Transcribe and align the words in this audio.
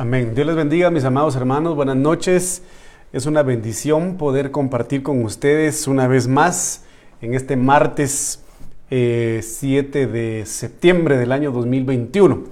Amén. 0.00 0.34
Dios 0.34 0.46
les 0.46 0.56
bendiga, 0.56 0.88
mis 0.88 1.04
amados 1.04 1.36
hermanos. 1.36 1.76
Buenas 1.76 1.94
noches. 1.94 2.62
Es 3.12 3.26
una 3.26 3.42
bendición 3.42 4.16
poder 4.16 4.50
compartir 4.50 5.02
con 5.02 5.22
ustedes 5.22 5.86
una 5.86 6.08
vez 6.08 6.26
más 6.26 6.86
en 7.20 7.34
este 7.34 7.54
martes 7.54 8.42
7 8.88 8.88
eh, 8.90 10.06
de 10.06 10.46
septiembre 10.46 11.18
del 11.18 11.32
año 11.32 11.52
2021. 11.52 12.44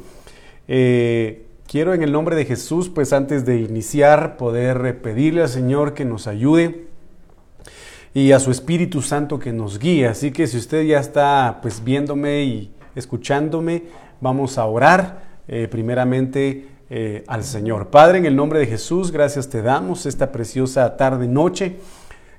Eh, 0.69 1.47
quiero 1.67 1.95
en 1.95 2.03
el 2.03 2.13
nombre 2.13 2.37
de 2.37 2.45
Jesús, 2.45 2.91
pues 2.91 3.15
antes 3.15 3.47
de 3.47 3.59
iniciar, 3.63 4.37
poder 4.37 5.01
pedirle 5.01 5.41
al 5.41 5.49
Señor 5.49 5.95
que 5.95 6.05
nos 6.05 6.27
ayude 6.27 6.85
y 8.13 8.33
a 8.33 8.41
su 8.41 8.51
Espíritu 8.51 9.01
Santo 9.01 9.39
que 9.39 9.55
nos 9.55 9.79
guíe. 9.79 10.07
Así 10.07 10.33
que 10.33 10.47
si 10.47 10.59
usted 10.59 10.83
ya 10.83 11.01
está 11.01 11.61
pues 11.63 11.83
viéndome 11.83 12.45
y 12.45 12.75
escuchándome, 12.95 13.85
vamos 14.21 14.59
a 14.59 14.67
orar. 14.67 15.27
Eh, 15.51 15.67
primeramente 15.67 16.77
eh, 16.91 17.25
al 17.27 17.45
Señor. 17.45 17.89
Padre, 17.89 18.19
en 18.19 18.27
el 18.27 18.37
nombre 18.37 18.59
de 18.59 18.67
Jesús, 18.67 19.13
gracias 19.13 19.49
te 19.49 19.63
damos 19.63 20.07
esta 20.07 20.33
preciosa 20.33 20.97
tarde-noche 20.97 21.77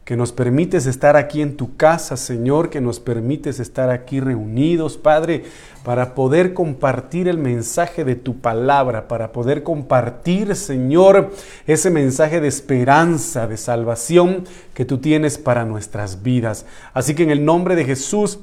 que 0.10 0.18
nos 0.18 0.32
permites 0.32 0.88
estar 0.88 1.16
aquí 1.16 1.40
en 1.40 1.56
tu 1.56 1.78
casa, 1.78 2.18
Señor, 2.18 2.72
que 2.72 2.82
nos 2.82 3.00
permites 3.00 3.60
estar 3.60 3.92
aquí 3.92 4.20
reunidos, 4.20 4.98
Padre, 4.98 5.44
para 5.84 6.16
poder 6.16 6.56
compartir 6.56 7.28
el 7.28 7.38
mensaje 7.38 8.04
de 8.04 8.16
tu 8.16 8.40
palabra, 8.40 9.08
para 9.08 9.32
poder 9.32 9.62
compartir, 9.62 10.56
Señor, 10.56 11.32
ese 11.68 11.92
mensaje 11.92 12.42
de 12.42 12.48
esperanza, 12.48 13.46
de 13.46 13.58
salvación 13.58 14.46
que 14.74 14.84
tú 14.84 14.98
tienes 14.98 15.38
para 15.38 15.64
nuestras 15.64 16.24
vidas. 16.24 16.66
Así 16.92 17.14
que 17.14 17.22
en 17.22 17.30
el 17.30 17.46
nombre 17.46 17.76
de 17.76 17.86
Jesús, 17.86 18.40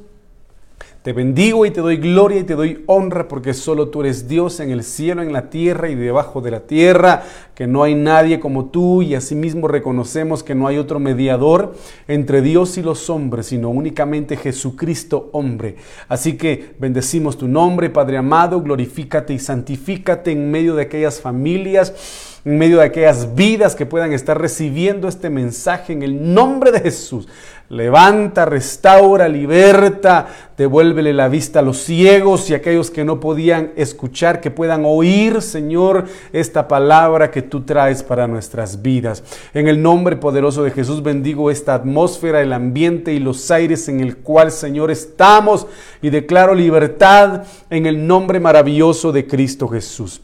te 1.07 1.13
bendigo 1.13 1.65
y 1.65 1.71
te 1.71 1.81
doy 1.81 1.99
gloria 1.99 2.41
y 2.41 2.43
te 2.43 2.57
doy 2.57 2.83
honra 2.87 3.29
porque 3.29 3.55
solo 3.55 3.91
tú 3.91 4.01
eres 4.01 4.27
Dios 4.27 4.59
en 4.59 4.73
el 4.73 4.83
cielo, 4.83 5.23
en 5.23 5.33
la 5.33 5.51
tierra 5.51 5.89
y 5.89 5.95
debajo 5.95 6.41
de 6.41 6.51
la 6.51 6.67
tierra, 6.67 7.23
que 7.55 7.69
no 7.69 7.85
hay 7.85 7.95
nadie 7.95 8.41
como 8.41 8.71
tú 8.71 9.03
y 9.03 9.15
asimismo 9.15 9.69
reconocemos 9.69 10.43
que 10.43 10.57
no 10.57 10.67
hay 10.67 10.79
otro 10.79 10.99
mediador 10.99 11.77
entre 12.09 12.43
Dios 12.43 12.77
y 12.77 12.83
los 12.83 13.09
hombres, 13.09 13.47
sino 13.47 13.71
únicamente 13.71 14.37
Jesucristo 14.37 15.31
hombre. 15.31 15.77
Así 16.09 16.37
que 16.37 16.75
bendecimos 16.81 17.39
tu 17.39 17.47
nombre, 17.47 17.89
Padre 17.89 18.17
amado, 18.17 18.61
glorifícate 18.61 19.33
y 19.33 19.39
santifícate 19.39 20.33
en 20.33 20.51
medio 20.51 20.75
de 20.75 20.83
aquellas 20.83 21.21
familias 21.21 22.35
en 22.47 22.59
medio 22.59 22.79
de 22.79 22.85
aquellas 22.85 23.35
vidas 23.35 23.75
que 23.75 23.87
puedan 23.87 24.13
estar 24.13 24.41
recibiendo 24.41 25.09
este 25.09 25.31
mensaje 25.31 25.93
en 25.93 26.05
el 26.05 26.33
nombre 26.33 26.71
de 26.71 26.81
Jesús. 26.81 27.27
Levanta, 27.69 28.45
restaura, 28.45 29.29
liberta, 29.29 30.29
devuélvele 30.57 31.13
la 31.13 31.27
vista 31.27 31.59
a 31.59 31.63
los 31.63 31.79
ciegos 31.79 32.49
y 32.49 32.55
a 32.55 32.59
aquellos 32.59 32.93
que 32.93 33.05
no 33.05 33.19
podían 33.19 33.73
escuchar, 33.75 34.41
que 34.41 34.53
puedan 34.53 34.85
oír, 34.85 35.43
Señor, 35.43 36.05
esta 36.33 36.69
palabra 36.69 37.33
que 37.33 37.43
tú 37.43 37.63
traes 37.63 38.05
para 38.05 38.29
nuestras 38.29 38.83
vidas. 38.83 39.25
En 39.53 39.67
el 39.67 39.83
nombre 39.83 40.15
poderoso 40.15 40.63
de 40.63 40.71
Jesús 40.71 41.03
bendigo 41.03 41.51
esta 41.51 41.75
atmósfera, 41.75 42.41
el 42.41 42.53
ambiente 42.53 43.13
y 43.13 43.19
los 43.19 43.51
aires 43.51 43.89
en 43.89 43.99
el 43.99 44.19
cual, 44.19 44.53
Señor, 44.53 44.93
estamos 44.93 45.67
y 46.01 46.11
declaro 46.11 46.55
libertad 46.55 47.43
en 47.69 47.87
el 47.87 48.07
nombre 48.07 48.39
maravilloso 48.39 49.11
de 49.11 49.27
Cristo 49.27 49.67
Jesús. 49.67 50.23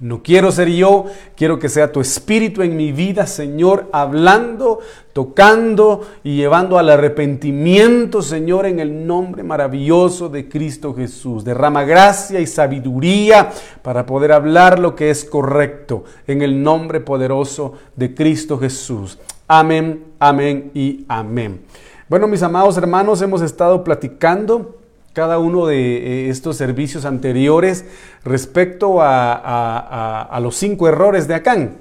No 0.00 0.22
quiero 0.22 0.50
ser 0.50 0.70
yo, 0.70 1.04
quiero 1.36 1.58
que 1.58 1.68
sea 1.68 1.92
tu 1.92 2.00
espíritu 2.00 2.62
en 2.62 2.74
mi 2.74 2.90
vida, 2.90 3.26
Señor, 3.26 3.90
hablando, 3.92 4.78
tocando 5.12 6.00
y 6.24 6.36
llevando 6.36 6.78
al 6.78 6.88
arrepentimiento, 6.88 8.22
Señor, 8.22 8.64
en 8.64 8.80
el 8.80 9.06
nombre 9.06 9.42
maravilloso 9.42 10.30
de 10.30 10.48
Cristo 10.48 10.94
Jesús. 10.94 11.44
Derrama 11.44 11.84
gracia 11.84 12.40
y 12.40 12.46
sabiduría 12.46 13.50
para 13.82 14.06
poder 14.06 14.32
hablar 14.32 14.78
lo 14.78 14.96
que 14.96 15.10
es 15.10 15.26
correcto, 15.26 16.04
en 16.26 16.40
el 16.40 16.62
nombre 16.62 17.00
poderoso 17.00 17.74
de 17.94 18.14
Cristo 18.14 18.58
Jesús. 18.58 19.18
Amén, 19.46 20.04
amén 20.18 20.70
y 20.72 21.04
amén. 21.08 21.60
Bueno, 22.08 22.26
mis 22.26 22.42
amados 22.42 22.78
hermanos, 22.78 23.20
hemos 23.20 23.42
estado 23.42 23.84
platicando 23.84 24.79
cada 25.12 25.38
uno 25.38 25.66
de 25.66 25.76
eh, 25.76 26.30
estos 26.30 26.56
servicios 26.56 27.04
anteriores 27.04 27.84
respecto 28.24 28.98
a, 29.00 30.38
los 30.42 30.56
cinco 30.56 30.88
errores 30.88 31.26
de 31.28 31.34
Acán. 31.34 31.78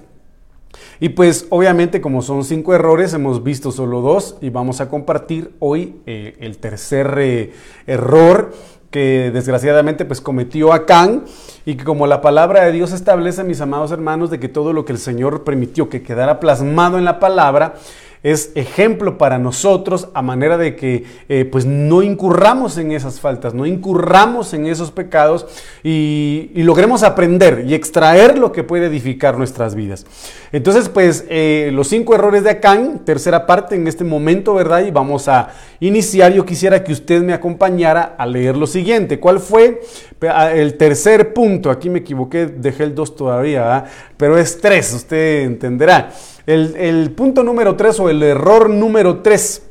Y 0.99 1.09
pues 1.09 1.47
obviamente 1.49 2.01
como 2.01 2.21
son 2.21 2.43
cinco 2.43 2.73
errores, 2.73 3.13
hemos 3.13 3.43
visto 3.43 3.71
solo 3.71 4.01
dos 4.01 4.37
y 4.41 4.49
vamos 4.49 4.81
a 4.81 4.89
compartir 4.89 5.53
hoy 5.59 5.95
eh, 6.05 6.37
el 6.39 6.57
tercer 6.57 7.15
eh, 7.17 7.53
error 7.87 8.51
que 8.91 9.29
desgraciadamente 9.31 10.03
pues 10.03 10.19
cometió 10.19 10.73
Acán 10.73 11.25
y 11.65 11.75
que 11.75 11.83
como 11.83 12.07
la 12.07 12.21
palabra 12.21 12.65
de 12.65 12.71
Dios 12.71 12.91
establece, 12.91 13.43
mis 13.43 13.61
amados 13.61 13.91
hermanos, 13.91 14.29
de 14.29 14.39
que 14.39 14.49
todo 14.49 14.73
lo 14.73 14.85
que 14.85 14.93
el 14.93 14.97
Señor 14.97 15.43
permitió 15.43 15.89
que 15.89 16.01
quedara 16.01 16.39
plasmado 16.39 16.97
en 16.97 17.05
la 17.05 17.19
palabra, 17.19 17.75
es 18.21 18.51
ejemplo 18.55 19.17
para 19.17 19.37
nosotros 19.37 20.09
a 20.13 20.21
manera 20.21 20.57
de 20.57 20.75
que 20.75 21.05
eh, 21.29 21.45
pues 21.45 21.65
no 21.65 22.01
incurramos 22.01 22.77
en 22.77 22.91
esas 22.91 23.19
faltas, 23.19 23.53
no 23.53 23.65
incurramos 23.65 24.53
en 24.53 24.65
esos 24.65 24.91
pecados 24.91 25.45
y, 25.83 26.51
logremos 26.69 27.01
aprender 27.01 27.63
y 27.65 27.73
extraer 27.73 28.37
lo 28.37 28.51
que 28.51 28.63
puede 28.63 28.87
edificar 28.87 29.37
nuestras 29.37 29.73
vidas. 29.73 30.05
Entonces 30.51 30.89
pues 30.89 31.25
eh, 31.29 31.71
los 31.73 31.87
cinco 31.87 32.13
errores 32.13 32.43
de 32.43 32.51
Acán, 32.51 33.01
tercera 33.05 33.45
parte 33.45 33.75
en 33.75 33.87
este 33.87 34.03
momento, 34.03 34.53
¿verdad? 34.53 34.85
Y 34.85 34.91
vamos 34.91 35.27
a 35.27 35.49
iniciar. 35.79 36.33
Yo 36.33 36.45
quisiera 36.45 36.83
que 36.83 36.91
usted 36.91 37.23
me 37.23 37.33
acompañara 37.33 38.15
a 38.17 38.25
leer 38.25 38.57
lo 38.57 38.67
siguiente. 38.67 39.19
¿Cuál 39.19 39.39
fue 39.39 39.81
el 40.53 40.77
tercer 40.77 41.33
punto? 41.33 41.71
Aquí 41.71 41.89
me 41.89 41.99
equivoqué, 41.99 42.45
dejé 42.47 42.83
el 42.83 42.93
dos 42.93 43.15
todavía, 43.15 43.85
pero 44.17 44.37
es 44.37 44.59
tres, 44.59 44.93
usted 44.93 45.43
entenderá. 45.43 46.11
El, 46.49 47.11
punto 47.11 47.43
número 47.43 47.75
tres 47.75 47.99
o 47.99 48.09
el 48.09 48.23
error 48.23 48.71
número 48.71 49.19
tres, 49.21 49.67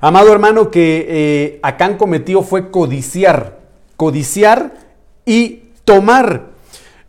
amado 0.00 0.32
hermano, 0.32 0.70
que 0.70 1.06
eh, 1.06 1.58
Acán 1.62 1.98
cometió 1.98 2.42
fue 2.42 2.70
codiciar. 2.70 3.58
Codiciar 3.96 4.72
y 5.26 5.64
tomar. 5.84 6.46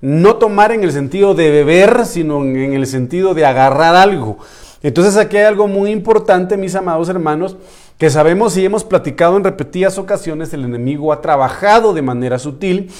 No 0.02 0.36
tomar 0.36 0.74
en 0.74 0.84
el 0.84 0.92
sentido 0.92 1.36
de 1.36 1.52
beber, 1.52 2.06
sino 2.06 2.44
en 2.44 2.74
el 2.74 2.86
sentido 2.86 3.34
de 3.34 3.46
agarrar 3.46 3.96
algo. 3.96 4.40
Entonces 4.84 5.16
aquí 5.16 5.38
hay 5.38 5.46
algo 5.46 5.70
muy 5.70 5.92
importante, 5.92 6.58
mis 6.58 6.76
amados 6.76 7.08
hermanos, 7.08 7.56
que 7.98 8.10
sabemos 8.10 8.58
y 8.58 8.66
hemos 8.66 8.84
platicado 8.84 9.38
en 9.38 9.46
repetidas 9.46 9.98
ocasiones, 9.98 10.54
el 10.54 10.66
enemigo 10.66 11.14
ha 11.14 11.22
trabajado 11.22 11.94
de 11.94 12.02
manera 12.02 12.38
sutil 12.40 12.92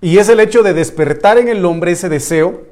y 0.00 0.18
es 0.18 0.28
el 0.28 0.38
hecho 0.38 0.62
de 0.62 0.72
despertar 0.72 1.38
en 1.38 1.48
el 1.48 1.64
hombre 1.64 1.92
ese 1.92 2.08
deseo 2.08 2.69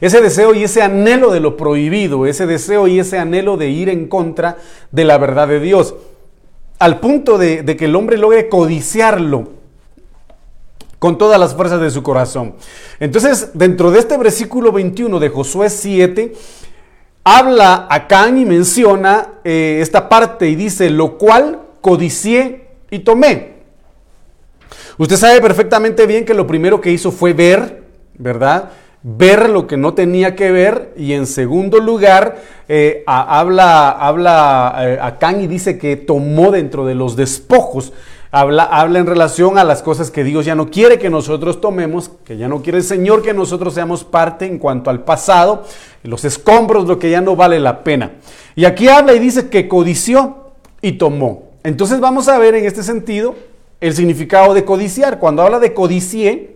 ese 0.00 0.20
deseo 0.20 0.54
y 0.54 0.64
ese 0.64 0.82
anhelo 0.82 1.30
de 1.30 1.40
lo 1.40 1.56
prohibido, 1.56 2.26
ese 2.26 2.46
deseo 2.46 2.86
y 2.86 2.98
ese 2.98 3.18
anhelo 3.18 3.56
de 3.56 3.68
ir 3.68 3.88
en 3.88 4.08
contra 4.08 4.58
de 4.92 5.04
la 5.04 5.18
verdad 5.18 5.48
de 5.48 5.60
Dios, 5.60 5.94
al 6.78 7.00
punto 7.00 7.38
de, 7.38 7.64
que 7.64 7.84
el 7.84 7.96
hombre 7.96 8.18
logre 8.18 8.48
codiciarlo 8.48 9.48
con 10.98 11.18
todas 11.18 11.38
las 11.38 11.54
fuerzas 11.54 11.80
de 11.80 11.90
su 11.90 12.02
corazón. 12.02 12.54
Entonces, 12.98 13.50
dentro 13.54 13.90
de 13.90 13.98
este 13.98 14.16
versículo 14.16 14.72
21 14.72 15.20
de 15.20 15.28
Josué 15.28 15.70
7, 15.70 16.32
habla 17.24 17.86
Acán 17.90 18.38
y 18.38 18.44
menciona 18.44 19.34
eh, 19.44 19.78
esta 19.80 20.08
parte 20.08 20.48
y 20.48 20.54
dice, 20.54 20.90
lo 20.90 21.18
cual 21.18 21.60
codicié 21.80 22.68
y 22.90 23.00
tomé. 23.00 23.54
Usted 24.96 25.16
sabe 25.16 25.40
perfectamente 25.40 26.06
bien 26.06 26.24
que 26.24 26.34
lo 26.34 26.46
primero 26.46 26.80
que 26.80 26.90
hizo 26.90 27.10
fue 27.10 27.32
ver, 27.32 27.82
¿verdad? 28.16 28.70
Ver 29.06 29.50
lo 29.50 29.66
que 29.66 29.76
no 29.76 29.92
tenía 29.92 30.34
que 30.34 30.50
ver 30.50 30.94
y 30.96 31.12
en 31.12 31.26
segundo 31.26 31.78
lugar 31.78 32.42
eh, 32.68 33.04
habla, 33.06 33.90
habla 33.90 34.74
eh, 34.80 35.42
y 35.42 35.46
dice 35.46 35.76
que 35.76 35.96
tomó 35.96 36.50
dentro 36.50 36.86
de 36.86 36.94
los 36.94 37.14
despojos. 37.14 37.92
Habla, 38.30 38.64
habla 38.64 38.98
en 38.98 39.06
relación 39.06 39.58
a 39.58 39.64
las 39.64 39.82
cosas 39.82 40.10
que 40.10 40.24
Dios 40.24 40.44
ya 40.44 40.56
no 40.56 40.68
quiere 40.68 40.98
que 40.98 41.08
nosotros 41.08 41.60
tomemos, 41.60 42.10
que 42.24 42.36
ya 42.36 42.48
no 42.48 42.62
quiere 42.62 42.78
el 42.78 42.84
Señor 42.84 43.22
que 43.22 43.32
nosotros 43.32 43.74
seamos 43.74 44.02
parte 44.02 44.46
en 44.46 44.58
cuanto 44.58 44.90
al 44.90 45.04
pasado, 45.04 45.62
los 46.02 46.24
escombros, 46.24 46.88
lo 46.88 46.98
que 46.98 47.10
ya 47.10 47.20
no 47.20 47.36
vale 47.36 47.60
la 47.60 47.84
pena. 47.84 48.12
Y 48.56 48.64
aquí 48.64 48.88
habla 48.88 49.14
y 49.14 49.20
dice 49.20 49.50
que 49.50 49.68
codició 49.68 50.54
y 50.80 50.92
tomó. 50.92 51.50
Entonces 51.62 52.00
vamos 52.00 52.26
a 52.26 52.38
ver 52.38 52.56
en 52.56 52.64
este 52.64 52.82
sentido 52.82 53.36
el 53.80 53.94
significado 53.94 54.52
de 54.52 54.64
codiciar. 54.64 55.20
Cuando 55.20 55.42
habla 55.42 55.60
de 55.60 55.72
codicié, 55.72 56.53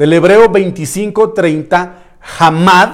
del 0.00 0.14
hebreo 0.14 0.50
25:30, 0.50 1.92
hamad. 2.38 2.88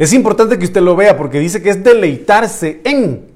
Es 0.00 0.12
importante 0.12 0.58
que 0.58 0.64
usted 0.64 0.80
lo 0.80 0.96
vea 0.96 1.16
porque 1.16 1.38
dice 1.38 1.62
que 1.62 1.70
es 1.70 1.84
deleitarse 1.84 2.80
en. 2.82 3.28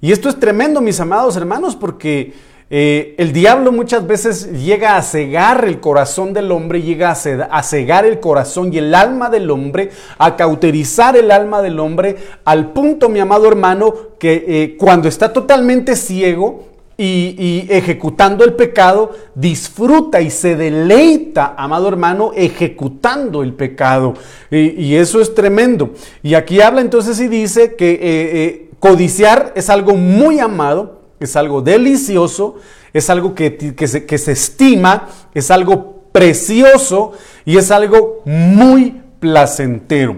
Y 0.00 0.10
esto 0.10 0.30
es 0.30 0.40
tremendo, 0.40 0.80
mis 0.80 0.98
amados 0.98 1.36
hermanos, 1.36 1.76
porque 1.76 2.32
eh, 2.70 3.14
el 3.18 3.34
diablo 3.34 3.70
muchas 3.70 4.06
veces 4.06 4.50
llega 4.64 4.96
a 4.96 5.02
cegar 5.02 5.66
el 5.66 5.78
corazón 5.78 6.32
del 6.32 6.52
hombre, 6.52 6.80
llega 6.80 7.10
a 7.10 7.62
cegar 7.62 8.06
el 8.06 8.18
corazón 8.18 8.72
y 8.72 8.78
el 8.78 8.94
alma 8.94 9.28
del 9.28 9.50
hombre, 9.50 9.90
a 10.16 10.36
cauterizar 10.36 11.18
el 11.18 11.30
alma 11.30 11.60
del 11.60 11.78
hombre, 11.78 12.16
al 12.46 12.72
punto, 12.72 13.10
mi 13.10 13.20
amado 13.20 13.46
hermano, 13.46 13.94
que 14.18 14.42
eh, 14.48 14.76
cuando 14.78 15.06
está 15.06 15.34
totalmente 15.34 15.96
ciego, 15.96 16.73
y, 16.96 17.66
ejecutando 17.70 18.44
el 18.44 18.54
pecado, 18.54 19.12
disfruta 19.34 20.20
y 20.20 20.30
se 20.30 20.56
deleita, 20.56 21.54
amado 21.56 21.88
hermano, 21.88 22.32
ejecutando 22.34 23.42
el 23.42 23.54
pecado. 23.54 24.14
Y, 24.50 24.94
eso 24.94 25.20
es 25.20 25.34
tremendo. 25.34 25.92
Y 26.22 26.34
aquí 26.34 26.60
habla 26.60 26.80
entonces 26.80 27.20
y 27.20 27.28
dice 27.28 27.74
que 27.74 27.92
eh, 27.92 27.98
eh, 28.02 28.70
codiciar 28.78 29.52
es 29.56 29.70
algo 29.70 29.96
muy 29.96 30.38
amado, 30.38 31.00
es 31.18 31.36
algo 31.36 31.62
delicioso, 31.62 32.56
es 32.92 33.10
algo 33.10 33.34
que, 33.34 33.74
se, 33.86 34.06
que 34.06 34.18
se 34.18 34.32
estima, 34.32 35.08
es 35.34 35.50
algo 35.50 36.04
precioso 36.12 37.12
y 37.44 37.56
es 37.56 37.72
algo 37.72 38.22
muy 38.24 39.02
placentero. 39.18 40.16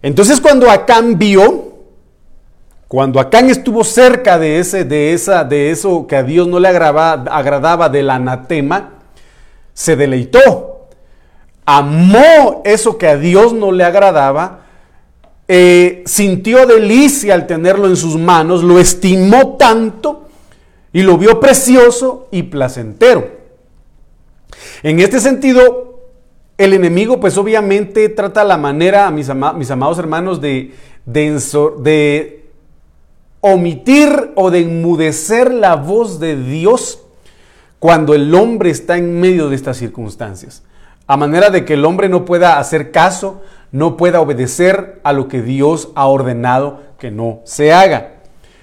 Entonces 0.00 0.40
cuando 0.40 0.70
Acán 0.70 1.18
vio, 1.18 1.73
cuando 2.94 3.18
Acán 3.18 3.50
estuvo 3.50 3.82
cerca 3.82 4.38
de, 4.38 4.60
ese, 4.60 4.84
de, 4.84 5.14
esa, 5.14 5.42
de 5.42 5.72
eso 5.72 6.06
que 6.06 6.14
a 6.14 6.22
Dios 6.22 6.46
no 6.46 6.60
le 6.60 6.68
agradaba, 6.68 7.88
del 7.88 8.08
anatema, 8.08 8.90
se 9.72 9.96
deleitó. 9.96 10.86
Amó 11.66 12.62
eso 12.64 12.96
que 12.96 13.08
a 13.08 13.16
Dios 13.16 13.52
no 13.52 13.72
le 13.72 13.82
agradaba, 13.82 14.60
eh, 15.48 16.04
sintió 16.06 16.64
delicia 16.66 17.34
al 17.34 17.48
tenerlo 17.48 17.88
en 17.88 17.96
sus 17.96 18.16
manos, 18.16 18.62
lo 18.62 18.78
estimó 18.78 19.56
tanto 19.56 20.28
y 20.92 21.02
lo 21.02 21.18
vio 21.18 21.40
precioso 21.40 22.28
y 22.30 22.44
placentero. 22.44 23.26
En 24.84 25.00
este 25.00 25.18
sentido, 25.18 25.98
el 26.56 26.72
enemigo 26.72 27.18
pues 27.18 27.36
obviamente 27.38 28.08
trata 28.08 28.44
la 28.44 28.56
manera, 28.56 29.10
mis, 29.10 29.28
mis 29.56 29.70
amados 29.72 29.98
hermanos, 29.98 30.40
de, 30.40 30.72
de 31.06 32.43
omitir 33.46 34.32
o 34.36 34.50
de 34.50 34.60
enmudecer 34.60 35.52
la 35.52 35.76
voz 35.76 36.18
de 36.18 36.34
Dios 36.34 37.02
cuando 37.78 38.14
el 38.14 38.34
hombre 38.34 38.70
está 38.70 38.96
en 38.96 39.20
medio 39.20 39.50
de 39.50 39.56
estas 39.56 39.76
circunstancias. 39.76 40.62
A 41.06 41.18
manera 41.18 41.50
de 41.50 41.66
que 41.66 41.74
el 41.74 41.84
hombre 41.84 42.08
no 42.08 42.24
pueda 42.24 42.58
hacer 42.58 42.90
caso, 42.90 43.42
no 43.70 43.98
pueda 43.98 44.22
obedecer 44.22 44.98
a 45.04 45.12
lo 45.12 45.28
que 45.28 45.42
Dios 45.42 45.90
ha 45.94 46.06
ordenado 46.06 46.80
que 46.98 47.10
no 47.10 47.40
se 47.44 47.70
haga. 47.70 48.12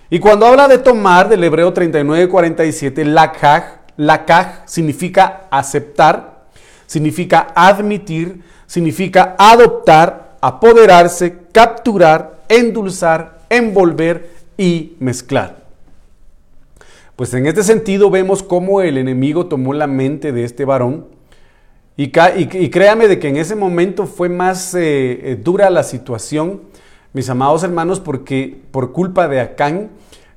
Y 0.10 0.18
cuando 0.18 0.48
habla 0.48 0.68
de 0.68 0.80
tomar 0.80 1.30
del 1.30 1.44
Hebreo 1.44 1.76
39:47, 1.76 3.06
lakaj, 3.06 3.82
lakaj 3.98 4.64
significa 4.66 5.42
aceptar, 5.52 6.46
significa 6.88 7.50
admitir, 7.54 8.42
significa 8.66 9.36
adoptar, 9.38 10.38
apoderarse, 10.42 11.38
capturar, 11.52 12.38
endulzar, 12.50 13.42
envolver, 13.48 14.41
y 14.58 14.96
mezclar. 15.00 15.66
Pues 17.16 17.34
en 17.34 17.46
este 17.46 17.64
sentido 17.64 18.10
vemos 18.10 18.42
cómo 18.42 18.82
el 18.82 18.98
enemigo 18.98 19.46
tomó 19.46 19.74
la 19.74 19.88
mente 19.88 20.32
de 20.32 20.44
este 20.44 20.66
varón 20.66 21.06
y, 21.98 22.10
créame 22.10 23.08
de 23.08 23.20
que 23.20 23.28
en 23.28 23.38
ese 23.38 23.56
momento 23.56 24.08
fue 24.08 24.28
más 24.28 24.74
eh, 24.74 24.80
eh, 24.82 25.40
dura 25.40 25.70
la 25.70 25.84
situación, 25.84 26.62
mis 27.14 27.30
amados 27.30 27.64
hermanos, 27.64 28.00
porque 28.00 28.60
por 28.72 28.92
culpa 28.92 29.28
de 29.28 29.40
Acán, 29.40 29.92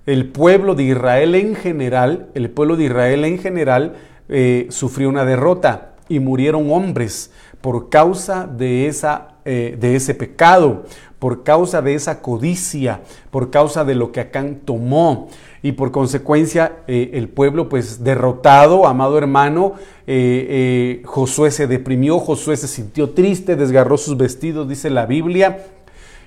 el 0.05 0.29
pueblo 0.29 0.75
de 0.75 0.83
Israel 0.83 1.35
en 1.35 1.55
general, 1.55 2.29
el 2.35 2.51
pueblo 2.51 2.77
de 2.77 2.85
Israel 2.85 3.25
en 3.25 3.39
general 3.39 3.95
eh, 4.29 4.67
sufrió 4.69 5.09
una 5.09 5.25
derrota 5.25 5.95
y 6.09 6.19
murieron 6.19 6.71
hombres 6.71 7.31
por 7.63 7.89
causa 7.89 8.47
de, 8.47 8.87
esa, 8.89 9.37
de 9.47 9.97
ese 9.97 10.15
pecado, 10.15 10.85
por 11.25 11.43
causa 11.43 11.81
de 11.81 11.95
esa 11.95 12.21
codicia, 12.21 13.01
por 13.31 13.49
causa 13.49 13.83
de 13.83 13.95
lo 13.95 14.13
que 14.13 14.21
Acán 14.21 14.61
tomó. 14.63 15.31
Y 15.63 15.73
por 15.73 15.91
consecuencia, 15.91 16.81
eh, 16.87 17.13
el 17.15 17.31
pueblo, 17.31 17.71
pues 17.71 18.05
derrotado, 18.05 18.87
amado 18.87 19.17
hermano, 19.17 19.73
eh, 20.07 20.47
eh, 20.51 21.03
Josué 21.07 21.51
se 21.51 21.67
deprimió, 21.67 22.19
Josué 22.19 22.59
se 22.59 22.69
sintió 22.69 23.15
triste, 23.15 23.57
desgarró 23.57 23.97
sus 23.97 24.19
vestidos, 24.19 24.69
dice 24.69 24.91
la 24.91 25.07
Biblia, 25.07 25.65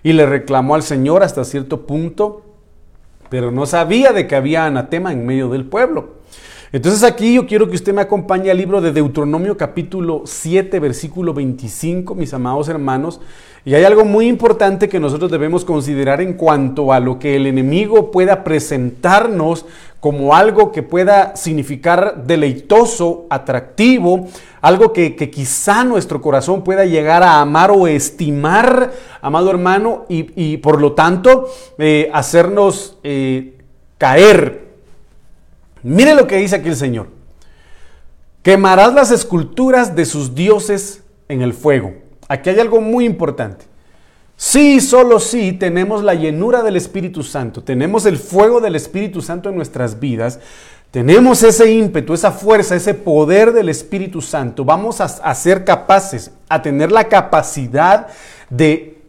y 0.02 0.14
le 0.14 0.26
reclamó 0.26 0.74
al 0.74 0.82
Señor 0.82 1.22
hasta 1.22 1.46
cierto 1.46 1.86
punto, 1.86 2.42
pero 3.30 3.52
no 3.52 3.68
sabía 3.68 4.14
de 4.14 4.26
que 4.26 4.36
había 4.36 4.66
anatema 4.66 5.14
en 5.14 5.28
medio 5.28 5.48
del 5.50 5.66
pueblo. 5.68 6.17
Entonces 6.74 7.04
aquí 7.04 7.36
yo 7.36 7.48
quiero 7.48 7.70
que 7.70 7.76
usted 7.76 7.94
me 7.94 8.02
acompañe 8.02 8.52
al 8.52 8.58
libro 8.58 8.82
de 8.82 8.92
Deuteronomio 8.92 9.56
capítulo 9.56 10.24
7, 10.26 10.82
versículo 10.82 11.34
25, 11.34 12.14
mis 12.14 12.34
amados 12.34 12.68
hermanos. 12.68 13.22
Y 13.64 13.74
hay 13.74 13.86
algo 13.86 14.04
muy 14.04 14.28
importante 14.28 14.90
que 14.90 15.00
nosotros 15.00 15.32
debemos 15.32 15.64
considerar 15.64 16.20
en 16.20 16.34
cuanto 16.34 16.92
a 16.92 17.00
lo 17.00 17.20
que 17.20 17.38
el 17.38 17.48
enemigo 17.48 18.12
pueda 18.12 18.44
presentarnos 18.44 19.66
como 20.02 20.36
algo 20.36 20.74
que 20.74 20.84
pueda 20.84 21.38
significar 21.38 22.26
deleitoso, 22.26 23.28
atractivo, 23.30 24.28
algo 24.60 24.92
que, 24.92 25.16
quizá 25.16 25.86
nuestro 25.86 26.22
corazón 26.22 26.66
pueda 26.66 26.84
llegar 26.84 27.24
a 27.24 27.40
amar 27.40 27.72
o 27.72 27.88
estimar, 27.88 28.92
amado 29.22 29.50
hermano, 29.52 30.06
y, 30.10 30.58
por 30.58 30.82
lo 30.82 30.92
tanto 30.92 31.48
eh, 31.78 32.10
hacernos 32.14 32.98
eh, 33.04 33.58
caer 33.98 34.67
Mire 35.84 36.16
lo 36.16 36.28
que 36.28 36.38
dice 36.38 36.56
aquí 36.58 36.70
el 36.70 36.76
Señor. 36.76 37.08
Quemarás 38.44 38.94
las 38.94 39.12
esculturas 39.12 39.96
de 39.96 40.06
sus 40.06 40.34
dioses 40.34 41.04
en 41.28 41.42
el 41.42 41.54
fuego. 41.54 41.94
Aquí 42.28 42.50
hay 42.50 42.60
algo 42.60 42.82
muy 42.82 43.06
importante. 43.06 43.66
Sí, 44.40 44.82
solo 44.82 45.20
sí 45.20 45.54
tenemos 45.54 46.04
la 46.04 46.14
llenura 46.14 46.62
del 46.62 46.76
Espíritu 46.76 47.24
Santo, 47.24 47.64
tenemos 47.64 48.06
el 48.06 48.18
fuego 48.18 48.62
del 48.62 48.76
Espíritu 48.76 49.20
Santo 49.20 49.50
en 49.50 49.56
nuestras 49.56 50.00
vidas, 50.00 50.40
tenemos 50.92 51.42
ese 51.42 51.72
ímpetu, 51.72 52.14
esa 52.14 52.32
fuerza, 52.32 52.76
ese 52.76 52.94
poder 52.94 53.52
del 53.52 53.68
Espíritu 53.68 54.22
Santo, 54.22 54.64
vamos 54.64 55.02
a, 55.02 55.06
a 55.06 55.34
ser 55.34 55.66
capaces, 55.66 56.32
a 56.50 56.62
tener 56.62 56.92
la 56.92 57.06
capacidad 57.06 58.10
de 58.52 59.02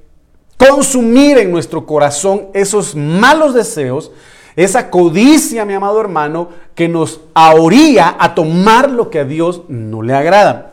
consumir 0.57 1.37
en 1.37 1.53
nuestro 1.53 1.85
corazón 1.85 2.49
esos 2.55 2.97
malos 2.97 3.53
deseos, 3.53 4.11
esa 4.59 4.91
codicia, 4.91 5.65
mi 5.65 5.73
amado 5.73 6.01
hermano, 6.01 6.49
que 6.75 6.89
nos 6.89 7.21
ahoría 7.33 8.17
a 8.19 8.35
tomar 8.35 8.91
lo 8.91 9.09
que 9.09 9.21
a 9.21 9.25
Dios 9.25 9.63
no 9.69 10.03
le 10.03 10.15
agrada. 10.15 10.73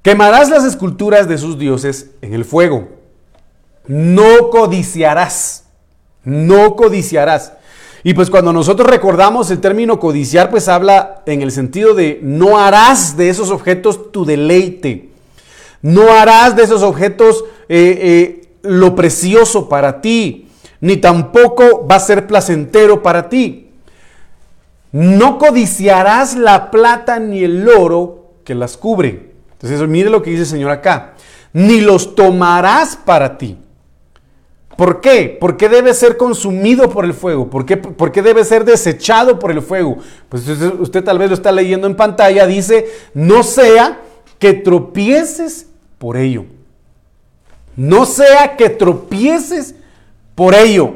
Quemarás 0.00 0.48
las 0.48 0.64
esculturas 0.64 1.28
de 1.28 1.36
sus 1.36 1.58
dioses 1.58 2.12
en 2.22 2.32
el 2.32 2.46
fuego. 2.46 2.88
No 3.86 4.48
codiciarás. 4.48 5.66
No 6.24 6.76
codiciarás. 6.76 7.52
Y 8.02 8.14
pues 8.14 8.30
cuando 8.30 8.54
nosotros 8.54 8.88
recordamos 8.88 9.50
el 9.50 9.60
término 9.60 10.00
codiciar, 10.00 10.48
pues 10.48 10.66
habla 10.68 11.22
en 11.26 11.42
el 11.42 11.52
sentido 11.52 11.92
de 11.92 12.20
no 12.22 12.58
harás 12.58 13.18
de 13.18 13.28
esos 13.28 13.50
objetos 13.50 14.12
tu 14.12 14.24
deleite. 14.24 15.10
No 15.82 16.10
harás 16.10 16.56
de 16.56 16.62
esos 16.62 16.82
objetos 16.82 17.44
eh, 17.68 17.98
eh, 18.00 18.48
lo 18.62 18.94
precioso 18.96 19.68
para 19.68 20.00
ti 20.00 20.45
ni 20.80 20.96
tampoco 20.96 21.86
va 21.86 21.96
a 21.96 22.00
ser 22.00 22.26
placentero 22.26 23.02
para 23.02 23.28
ti. 23.28 23.70
No 24.92 25.38
codiciarás 25.38 26.36
la 26.36 26.70
plata 26.70 27.18
ni 27.18 27.44
el 27.44 27.68
oro 27.68 28.32
que 28.44 28.54
las 28.54 28.76
cubre. 28.76 29.32
Entonces, 29.52 29.86
mire 29.88 30.10
lo 30.10 30.22
que 30.22 30.30
dice 30.30 30.42
el 30.42 30.48
Señor 30.48 30.70
acá. 30.70 31.14
Ni 31.52 31.80
los 31.80 32.14
tomarás 32.14 32.96
para 32.96 33.38
ti. 33.38 33.58
¿Por 34.76 35.00
qué? 35.00 35.36
¿Por 35.40 35.56
qué 35.56 35.70
debe 35.70 35.94
ser 35.94 36.18
consumido 36.18 36.90
por 36.90 37.06
el 37.06 37.14
fuego? 37.14 37.48
¿Por 37.48 37.64
qué, 37.64 38.22
debe 38.22 38.44
ser 38.44 38.64
desechado 38.64 39.38
por 39.38 39.50
el 39.50 39.62
fuego? 39.62 39.96
Pues 40.28 40.46
usted, 40.46 40.74
usted 40.78 41.02
tal 41.02 41.18
vez 41.18 41.30
lo 41.30 41.34
está 41.34 41.50
leyendo 41.50 41.86
en 41.86 41.96
pantalla. 41.96 42.46
Dice, 42.46 42.86
no 43.14 43.42
sea 43.42 44.00
que 44.38 44.52
tropieces 44.52 45.66
por 45.98 46.18
ello. 46.18 46.44
No 47.74 48.04
sea 48.04 48.56
que 48.56 48.68
tropieces 48.68 49.74
por 50.36 50.54
ello, 50.54 50.92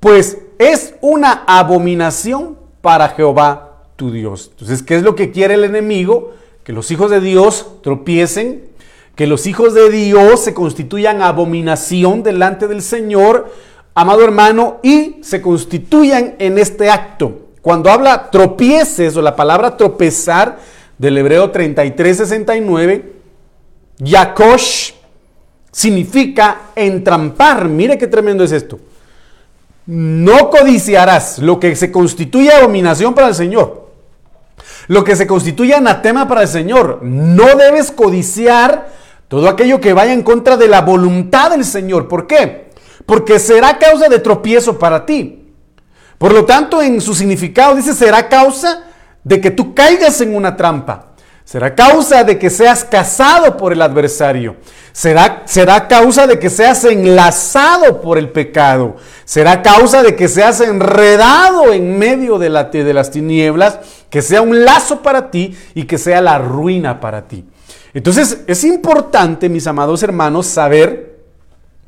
pues 0.00 0.38
es 0.58 0.94
una 1.00 1.44
abominación 1.46 2.58
para 2.80 3.10
Jehová 3.10 3.84
tu 3.94 4.10
Dios. 4.10 4.48
Entonces, 4.52 4.82
¿qué 4.82 4.96
es 4.96 5.02
lo 5.02 5.14
que 5.14 5.30
quiere 5.30 5.54
el 5.54 5.64
enemigo? 5.64 6.32
Que 6.64 6.72
los 6.72 6.90
hijos 6.90 7.10
de 7.10 7.20
Dios 7.20 7.82
tropiecen, 7.82 8.64
que 9.14 9.26
los 9.26 9.46
hijos 9.46 9.74
de 9.74 9.90
Dios 9.90 10.40
se 10.40 10.54
constituyan 10.54 11.20
abominación 11.20 12.22
delante 12.22 12.66
del 12.66 12.80
Señor, 12.80 13.52
amado 13.94 14.24
hermano, 14.24 14.78
y 14.82 15.18
se 15.22 15.42
constituyan 15.42 16.36
en 16.38 16.58
este 16.58 16.90
acto. 16.90 17.48
Cuando 17.60 17.90
habla 17.90 18.30
tropieces 18.30 19.14
o 19.18 19.22
la 19.22 19.36
palabra 19.36 19.76
tropezar 19.76 20.58
del 20.96 21.18
hebreo 21.18 21.50
3369, 21.50 23.12
Yakosh 23.98 24.92
significa 25.70 26.70
entrampar. 26.74 27.68
Mire 27.68 27.98
qué 27.98 28.06
tremendo 28.06 28.44
es 28.44 28.52
esto. 28.52 28.78
No 29.86 30.50
codiciarás 30.50 31.38
lo 31.38 31.58
que 31.58 31.74
se 31.74 31.90
constituye 31.90 32.52
abominación 32.52 33.14
para 33.14 33.28
el 33.28 33.34
Señor. 33.34 33.88
Lo 34.88 35.04
que 35.04 35.16
se 35.16 35.26
constituye 35.26 35.74
anatema 35.74 36.28
para 36.28 36.42
el 36.42 36.48
Señor. 36.48 37.00
No 37.02 37.56
debes 37.56 37.90
codiciar 37.90 38.88
todo 39.28 39.48
aquello 39.48 39.80
que 39.80 39.92
vaya 39.92 40.12
en 40.12 40.22
contra 40.22 40.56
de 40.56 40.68
la 40.68 40.80
voluntad 40.80 41.50
del 41.50 41.64
Señor. 41.64 42.08
¿Por 42.08 42.26
qué? 42.26 42.70
Porque 43.06 43.38
será 43.38 43.78
causa 43.78 44.08
de 44.08 44.18
tropiezo 44.18 44.78
para 44.78 45.06
ti. 45.06 45.54
Por 46.18 46.32
lo 46.32 46.44
tanto, 46.44 46.82
en 46.82 47.00
su 47.00 47.14
significado 47.14 47.74
dice, 47.74 47.94
será 47.94 48.28
causa 48.28 48.84
de 49.24 49.40
que 49.40 49.50
tú 49.50 49.74
caigas 49.74 50.20
en 50.20 50.34
una 50.34 50.56
trampa. 50.56 51.09
Será 51.50 51.74
causa 51.74 52.22
de 52.22 52.38
que 52.38 52.48
seas 52.48 52.84
cazado 52.84 53.56
por 53.56 53.72
el 53.72 53.82
adversario. 53.82 54.54
Será, 54.92 55.42
será 55.46 55.88
causa 55.88 56.28
de 56.28 56.38
que 56.38 56.48
seas 56.48 56.84
enlazado 56.84 58.00
por 58.00 58.18
el 58.18 58.28
pecado. 58.28 58.94
Será 59.24 59.60
causa 59.60 60.04
de 60.04 60.14
que 60.14 60.28
seas 60.28 60.60
enredado 60.60 61.72
en 61.72 61.98
medio 61.98 62.38
de 62.38 62.50
las 62.50 63.10
tinieblas, 63.10 63.80
que 64.10 64.22
sea 64.22 64.42
un 64.42 64.64
lazo 64.64 65.02
para 65.02 65.32
ti 65.32 65.58
y 65.74 65.86
que 65.86 65.98
sea 65.98 66.20
la 66.20 66.38
ruina 66.38 67.00
para 67.00 67.26
ti. 67.26 67.44
Entonces 67.94 68.44
es 68.46 68.62
importante, 68.62 69.48
mis 69.48 69.66
amados 69.66 70.04
hermanos, 70.04 70.46
saber 70.46 71.18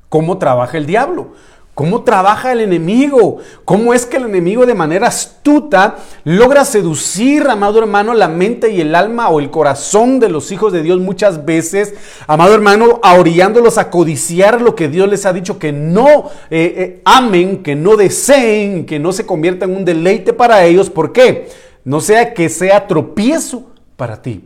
cómo 0.09 0.38
trabaja 0.38 0.76
el 0.76 0.87
diablo. 0.87 1.35
¿Cómo 1.75 2.02
trabaja 2.02 2.52
el 2.52 2.61
enemigo? 2.61 3.38
¿Cómo 3.64 3.95
es 3.95 4.05
que 4.05 4.19
el 4.19 4.25
enemigo 4.25 4.67
de 4.67 4.75
manera 4.75 5.07
astuta 5.07 5.97
logra 6.23 6.67
seducir, 6.67 7.49
amado 7.49 7.79
hermano, 7.79 8.12
la 8.12 8.29
mente 8.29 8.71
y 8.71 8.83
el 8.83 8.95
alma 8.95 9.31
o 9.31 9.41
el 9.41 9.50
corazón 9.50 10.21
de 10.21 10.29
los 10.29 10.52
hijos 10.52 10.75
de 10.75 10.83
Dios 10.83 11.00
muchas 11.00 11.47
veces, 11.47 11.95
amado 12.26 12.55
hermano, 12.55 13.00
orillándolos 13.02 13.79
a 13.79 13.88
codiciar 13.88 14.61
lo 14.61 14.75
que 14.75 14.88
Dios 14.88 15.09
les 15.09 15.25
ha 15.25 15.33
dicho 15.33 15.59
que 15.59 15.73
no 15.73 16.31
eh, 16.50 16.75
eh, 16.76 17.02
amen, 17.07 17.62
que 17.62 17.75
no 17.75 17.97
deseen, 17.97 18.85
que 18.85 18.99
no 18.99 19.12
se 19.12 19.25
convierta 19.25 19.64
en 19.64 19.75
un 19.75 19.87
deleite 19.87 20.35
para 20.35 20.64
ellos? 20.64 20.91
¿Por 20.91 21.12
qué? 21.12 21.49
No 21.85 22.02
sea 22.02 22.35
que 22.35 22.50
sea 22.50 22.87
tropiezo 22.87 23.71
para 23.97 24.21
ti. 24.21 24.45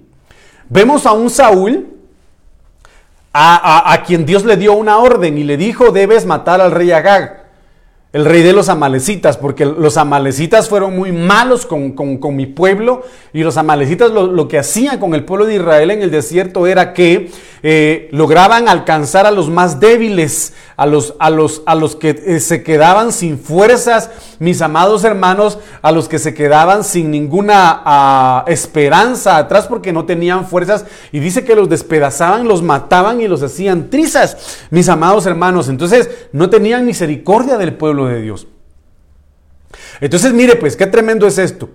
Vemos 0.69 1.07
a 1.07 1.13
un 1.13 1.29
Saúl 1.29 1.96
a, 3.39 4.03
quien 4.07 4.25
Dios 4.25 4.45
le 4.45 4.57
dio 4.57 4.73
una 4.75 4.99
orden 4.99 5.37
y 5.37 5.45
le 5.45 5.57
dijo, 5.57 5.91
debes 5.91 6.27
matar 6.27 6.61
al 6.61 6.73
rey 6.73 6.91
Agag, 6.93 7.46
el 8.17 8.25
rey 8.25 8.41
de 8.41 8.55
los 8.55 8.71
amalecitas, 8.71 9.37
porque 9.37 9.67
los 9.67 9.99
amalecitas 9.99 10.71
fueron 10.71 10.97
muy 10.97 11.13
malos 11.13 11.67
con, 11.67 11.95
mi 12.35 12.47
pueblo 12.47 13.03
y 13.35 13.43
los 13.43 13.59
amalecitas 13.59 14.11
lo, 14.11 14.27
lo, 14.27 14.49
que 14.49 14.59
hacían 14.59 14.99
con 14.99 15.15
el 15.15 15.27
pueblo 15.27 15.45
de 15.45 15.57
Israel 15.57 15.91
en 15.91 16.01
el 16.01 16.11
desierto 16.11 16.67
era 16.67 16.95
que 16.95 17.31
eh, 17.69 18.09
lograban 18.13 18.69
alcanzar 18.69 19.27
a 19.27 19.31
los 19.33 19.51
más 19.51 19.81
débiles, 19.81 20.53
a 20.77 20.87
los, 20.87 21.15
a 21.19 21.31
los, 21.31 21.63
a 21.67 21.75
los 21.75 21.97
que 21.97 22.11
eh, 22.11 22.39
se 22.39 22.63
quedaban 22.63 23.11
sin 23.11 23.39
fuerzas, 23.39 24.09
mis 24.39 24.63
amados 24.63 25.03
hermanos, 25.03 25.59
a 25.83 25.91
los 25.91 26.09
que 26.09 26.21
se 26.21 26.33
quedaban 26.33 26.85
sin 26.85 27.11
ninguna 27.11 27.83
ah, 27.85 28.45
esperanza 28.47 29.37
atrás 29.39 29.67
porque 29.67 29.93
no 29.93 30.05
tenían 30.05 30.47
fuerzas. 30.47 30.85
Y 31.11 31.19
dice 31.19 31.45
que 31.45 31.57
los 31.57 31.69
despedazaban, 31.69 32.47
los 32.47 32.63
mataban 32.63 33.21
y 33.21 33.27
los 33.27 33.43
hacían 33.43 33.91
trizas, 33.91 34.59
mis 34.71 34.89
amados 34.89 35.27
hermanos. 35.27 35.69
Entonces 35.69 36.09
no 36.33 36.49
tenían 36.49 36.87
misericordia 36.87 37.57
del 37.57 37.75
pueblo 37.75 38.06
de 38.09 38.23
Dios. 38.23 38.47
Entonces 40.01 40.33
mire 40.33 40.57
pues, 40.57 40.77
qué 40.77 40.87
tremendo 40.87 41.27
es 41.27 41.39
esto. 41.39 41.69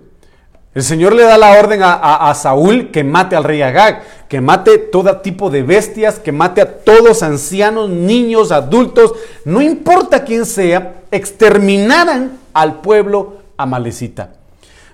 El 0.74 0.82
Señor 0.82 1.12
le 1.12 1.24
da 1.24 1.36
la 1.36 1.58
orden 1.58 1.80
a, 1.82 2.32
Saúl 2.34 2.90
que 2.90 3.04
mate 3.04 3.36
al 3.36 3.44
rey 3.44 3.60
Agag, 3.60 4.04
que 4.26 4.40
mate 4.40 4.78
todo 4.78 5.18
tipo 5.18 5.50
de 5.50 5.62
bestias, 5.62 6.18
que 6.18 6.32
mate 6.32 6.62
a 6.62 6.78
todos 6.78 7.22
ancianos, 7.22 7.90
niños, 7.90 8.50
adultos, 8.52 9.12
no 9.44 9.60
importa 9.60 10.24
quién 10.24 10.46
sea, 10.46 11.02
exterminaran 11.10 12.38
al 12.54 12.80
pueblo 12.80 13.42
amalecita. 13.58 14.30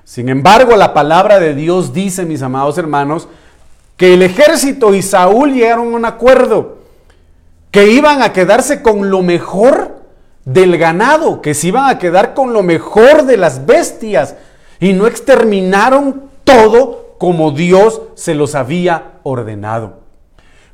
Sin 0.03 0.29
embargo, 0.29 0.75
la 0.75 0.93
palabra 0.95 1.39
de 1.39 1.55
Dios 1.55 1.93
dice, 1.93 2.25
mis 2.25 2.43
amados 2.43 2.77
hermanos, 2.77 3.29
que 3.97 4.15
el 4.15 4.23
ejército 4.23 4.95
y 4.97 5.03
Saúl 5.03 5.53
llegaron 5.53 5.93
a 5.93 5.97
un 5.97 6.05
acuerdo, 6.05 6.79
que 7.71 7.93
iban 7.93 8.23
a 8.23 8.33
quedarse 8.33 8.83
con 8.83 9.11
lo 9.11 9.23
mejor 9.23 9.98
del 10.49 10.79
ganado, 10.79 11.43
que 11.43 11.53
se 11.53 11.69
iban 11.69 11.91
a 11.91 11.99
quedar 11.99 12.33
con 12.33 12.55
lo 12.55 12.63
mejor 12.63 13.27
de 13.27 13.37
las 13.37 13.67
bestias 13.67 14.35
y 14.81 14.95
no 14.95 15.07
exterminaron 15.07 16.31
todo 16.45 17.17
como 17.19 17.51
Dios 17.51 18.01
se 18.15 18.35
los 18.35 18.55
había 18.55 19.19
ordenado. 19.25 19.99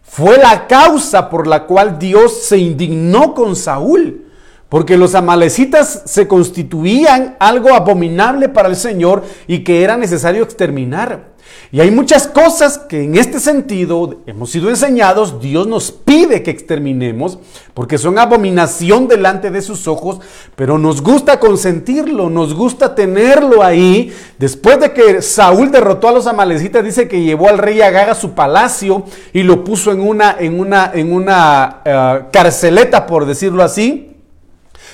Fue 0.00 0.38
la 0.38 0.68
causa 0.68 1.28
por 1.28 1.48
la 1.48 1.64
cual 1.64 1.98
Dios 1.98 2.44
se 2.44 2.58
indignó 2.58 3.34
con 3.34 3.56
Saúl, 3.56 4.26
porque 4.68 4.96
los 4.96 5.16
amalecitas 5.16 6.02
se 6.04 6.28
constituían 6.28 7.36
algo 7.40 7.74
abominable 7.74 8.48
para 8.48 8.68
el 8.68 8.76
Señor 8.76 9.24
y 9.48 9.64
que 9.64 9.82
era 9.82 9.96
necesario 9.96 10.44
exterminar. 10.44 11.33
Y 11.74 11.80
hay 11.80 11.90
muchas 11.90 12.28
cosas 12.28 12.78
que 12.78 13.02
en 13.02 13.16
este 13.16 13.40
sentido 13.40 14.20
hemos 14.26 14.50
sido 14.50 14.70
enseñados, 14.70 15.40
Dios 15.40 15.66
nos 15.66 15.90
pide 15.90 16.42
que 16.44 16.52
exterminemos, 16.52 17.40
porque 17.74 17.98
son 17.98 18.16
abominación 18.16 19.08
delante 19.08 19.50
de 19.50 19.60
sus 19.60 19.88
ojos, 19.88 20.20
pero 20.54 20.78
nos 20.78 21.02
gusta 21.02 21.40
consentirlo, 21.40 22.30
nos 22.30 22.54
gusta 22.54 22.94
tenerlo 22.94 23.64
ahí. 23.64 24.14
Después 24.38 24.78
de 24.78 24.92
que 24.92 25.20
Saúl 25.20 25.72
derrotó 25.72 26.08
a 26.08 26.12
los 26.12 26.28
amalecitas, 26.28 26.84
dice 26.84 27.08
que 27.08 27.22
llevó 27.22 27.48
al 27.48 27.58
rey 27.58 27.80
Agag 27.80 28.10
a 28.10 28.14
su 28.14 28.34
palacio 28.34 29.02
y 29.32 29.42
lo 29.42 29.64
puso 29.64 29.90
en 29.90 30.00
una, 30.00 30.36
en 30.38 30.60
una, 30.60 30.92
en 30.94 31.12
una 31.12 31.80
eh, 31.84 32.20
carceleta, 32.32 33.04
por 33.04 33.26
decirlo 33.26 33.64
así, 33.64 34.14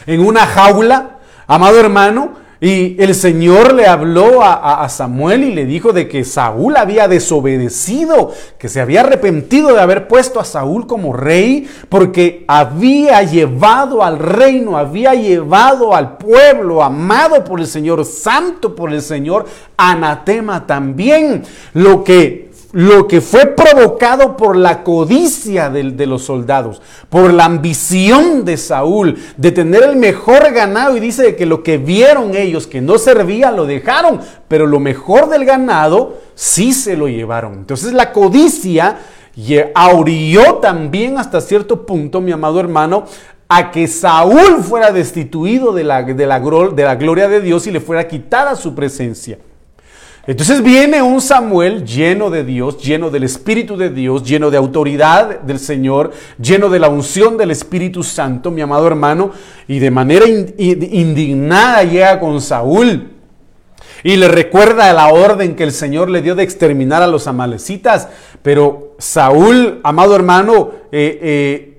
en 0.06 0.24
una 0.24 0.46
jaula. 0.46 1.18
Amado 1.46 1.78
hermano, 1.78 2.39
y 2.60 2.96
el 3.02 3.14
Señor 3.14 3.72
le 3.72 3.86
habló 3.86 4.42
a, 4.42 4.86
Samuel 4.90 5.44
y 5.44 5.54
le 5.54 5.64
dijo 5.64 5.94
de 5.94 6.08
que 6.08 6.24
Saúl 6.24 6.76
había 6.76 7.08
desobedecido, 7.08 8.32
que 8.58 8.68
se 8.68 8.82
había 8.82 9.00
arrepentido 9.00 9.72
de 9.72 9.80
haber 9.80 10.08
puesto 10.08 10.40
a 10.40 10.44
Saúl 10.44 10.86
como 10.86 11.14
rey, 11.14 11.66
porque 11.88 12.44
había 12.46 13.22
llevado 13.22 14.04
al 14.04 14.18
reino, 14.18 14.76
había 14.76 15.14
llevado 15.14 15.94
al 15.94 16.18
pueblo 16.18 16.82
amado 16.82 17.44
por 17.44 17.60
el 17.60 17.66
Señor, 17.66 18.04
santo 18.04 18.76
por 18.76 18.92
el 18.92 19.00
Señor, 19.00 19.46
anatema 19.78 20.66
también. 20.66 21.44
Lo 21.72 22.04
que 22.04 22.49
lo 22.72 23.08
que 23.08 23.20
fue 23.20 23.46
provocado 23.46 24.36
por 24.36 24.56
la 24.56 24.84
codicia 24.84 25.70
de, 25.70 26.06
los 26.06 26.22
soldados, 26.22 26.80
por 27.08 27.32
la 27.32 27.44
ambición 27.44 28.44
de 28.44 28.56
Saúl 28.56 29.18
de 29.36 29.50
tener 29.50 29.82
el 29.82 29.96
mejor 29.96 30.52
ganado 30.52 30.96
y 30.96 31.00
dice 31.00 31.34
que 31.34 31.46
lo 31.46 31.62
que 31.62 31.78
vieron 31.78 32.36
ellos 32.36 32.66
que 32.66 32.80
no 32.80 32.98
servía 32.98 33.50
lo 33.50 33.66
dejaron, 33.66 34.20
pero 34.46 34.66
lo 34.66 34.78
mejor 34.78 35.28
del 35.28 35.44
ganado 35.44 36.18
sí 36.34 36.72
se 36.72 36.96
lo 36.96 37.08
llevaron. 37.08 37.54
Entonces 37.54 37.92
la 37.92 38.12
codicia 38.12 38.98
aurió 39.74 40.56
también 40.56 41.18
hasta 41.18 41.40
cierto 41.40 41.84
punto, 41.84 42.20
mi 42.20 42.30
amado 42.30 42.60
hermano, 42.60 43.04
a 43.48 43.72
que 43.72 43.88
Saúl 43.88 44.62
fuera 44.62 44.92
destituido 44.92 45.72
de 45.72 45.82
la 45.82 46.02
gloria 46.02 47.28
de 47.28 47.40
Dios 47.40 47.66
y 47.66 47.72
le 47.72 47.80
fuera 47.80 48.06
quitada 48.06 48.54
su 48.54 48.76
presencia. 48.76 49.38
Entonces 50.26 50.62
viene 50.62 51.02
un 51.02 51.20
Samuel 51.20 51.84
lleno 51.84 52.30
de 52.30 52.44
Dios, 52.44 52.82
lleno 52.82 53.10
del 53.10 53.24
Espíritu 53.24 53.76
de 53.76 53.90
Dios, 53.90 54.22
lleno 54.22 54.50
de 54.50 54.58
autoridad 54.58 55.40
del 55.40 55.58
Señor, 55.58 56.12
lleno 56.38 56.68
de 56.68 56.78
la 56.78 56.88
unción 56.88 57.36
del 57.38 57.50
Espíritu 57.50 58.02
Santo, 58.02 58.50
mi 58.50 58.60
amado 58.60 58.86
hermano, 58.86 59.32
y 59.66 59.78
de 59.78 59.90
manera 59.90 60.26
indignada 60.26 61.84
llega 61.84 62.20
con 62.20 62.40
Saúl 62.40 63.10
y 64.02 64.16
le 64.16 64.28
recuerda 64.28 64.92
la 64.92 65.08
orden 65.08 65.54
que 65.56 65.64
el 65.64 65.72
Señor 65.72 66.10
le 66.10 66.22
dio 66.22 66.34
de 66.34 66.42
exterminar 66.42 67.02
a 67.02 67.06
los 67.06 67.26
amalecitas. 67.26 68.08
Pero 68.42 68.94
Saúl, 68.98 69.80
amado 69.82 70.16
hermano, 70.16 70.70
eh, 70.92 71.18
eh, 71.22 71.69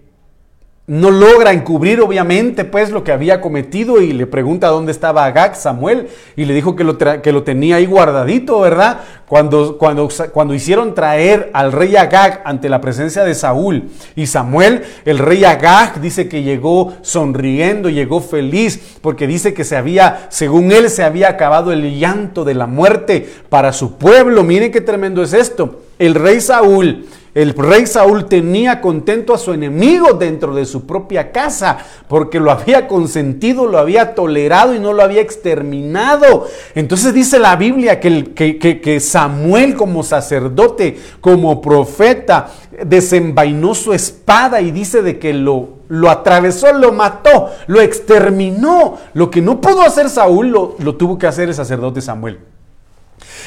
no 0.91 1.09
logra 1.09 1.53
encubrir 1.53 2.01
obviamente 2.01 2.65
pues 2.65 2.91
lo 2.91 3.05
que 3.05 3.13
había 3.13 3.39
cometido 3.39 4.01
y 4.01 4.11
le 4.11 4.27
pregunta 4.27 4.67
dónde 4.67 4.91
estaba 4.91 5.23
Agag, 5.23 5.55
Samuel, 5.55 6.09
y 6.35 6.43
le 6.43 6.53
dijo 6.53 6.75
que 6.75 6.83
lo, 6.83 6.97
que 6.97 7.31
lo 7.31 7.43
tenía 7.43 7.77
ahí 7.77 7.85
guardadito, 7.85 8.59
¿verdad? 8.59 8.99
Cuando, 9.31 9.77
cuando, 9.77 10.09
cuando 10.33 10.53
hicieron 10.53 10.93
traer 10.93 11.51
al 11.53 11.71
rey 11.71 11.95
Agag 11.95 12.41
ante 12.43 12.67
la 12.67 12.81
presencia 12.81 13.23
de 13.23 13.33
Saúl 13.33 13.89
y 14.13 14.27
Samuel, 14.27 14.83
el 15.05 15.19
rey 15.19 15.45
Agag 15.45 16.01
dice 16.01 16.27
que 16.27 16.43
llegó 16.43 16.91
sonriendo, 17.01 17.87
llegó 17.87 18.19
feliz, 18.19 18.97
porque 18.99 19.27
dice 19.27 19.53
que 19.53 19.63
se 19.63 19.77
había, 19.77 20.27
según 20.27 20.73
él, 20.73 20.89
se 20.89 21.03
había 21.03 21.29
acabado 21.29 21.71
el 21.71 21.97
llanto 21.97 22.43
de 22.43 22.55
la 22.55 22.67
muerte 22.67 23.25
para 23.47 23.71
su 23.71 23.93
pueblo. 23.93 24.43
Miren 24.43 24.69
qué 24.69 24.81
tremendo 24.81 25.23
es 25.23 25.31
esto. 25.31 25.79
El 25.97 26.15
rey 26.15 26.41
Saúl 26.41 27.05
el 27.33 27.53
rey 27.53 27.87
Saúl 27.87 28.25
tenía 28.25 28.81
contento 28.81 29.33
a 29.33 29.37
su 29.37 29.53
enemigo 29.53 30.13
dentro 30.13 30.53
de 30.53 30.65
su 30.65 30.85
propia 30.85 31.31
casa, 31.31 31.77
porque 32.09 32.41
lo 32.41 32.51
había 32.51 32.89
consentido, 32.89 33.67
lo 33.67 33.77
había 33.77 34.15
tolerado 34.15 34.75
y 34.75 34.79
no 34.79 34.91
lo 34.91 35.01
había 35.01 35.21
exterminado. 35.21 36.47
Entonces 36.75 37.13
dice 37.13 37.39
la 37.39 37.55
Biblia 37.55 38.01
que, 38.01 38.33
que, 38.33 38.99
Samuel 39.21 39.75
como 39.75 40.01
sacerdote, 40.01 40.99
como 41.21 41.61
profeta, 41.61 42.47
desenvainó 42.83 43.75
su 43.75 43.93
espada 43.93 44.61
y 44.61 44.71
dice 44.71 45.03
de 45.03 45.19
que 45.19 45.31
lo, 45.31 45.69
lo 45.89 46.09
atravesó, 46.09 46.73
lo 46.73 46.91
mató, 46.91 47.51
lo 47.67 47.81
exterminó. 47.81 48.97
Lo 49.13 49.29
que 49.29 49.43
no 49.43 49.61
pudo 49.61 49.83
hacer 49.83 50.09
Saúl 50.09 50.47
lo, 50.47 50.75
lo 50.79 50.95
tuvo 50.95 51.19
que 51.19 51.27
hacer 51.27 51.49
el 51.49 51.53
sacerdote 51.53 52.01
Samuel. 52.01 52.39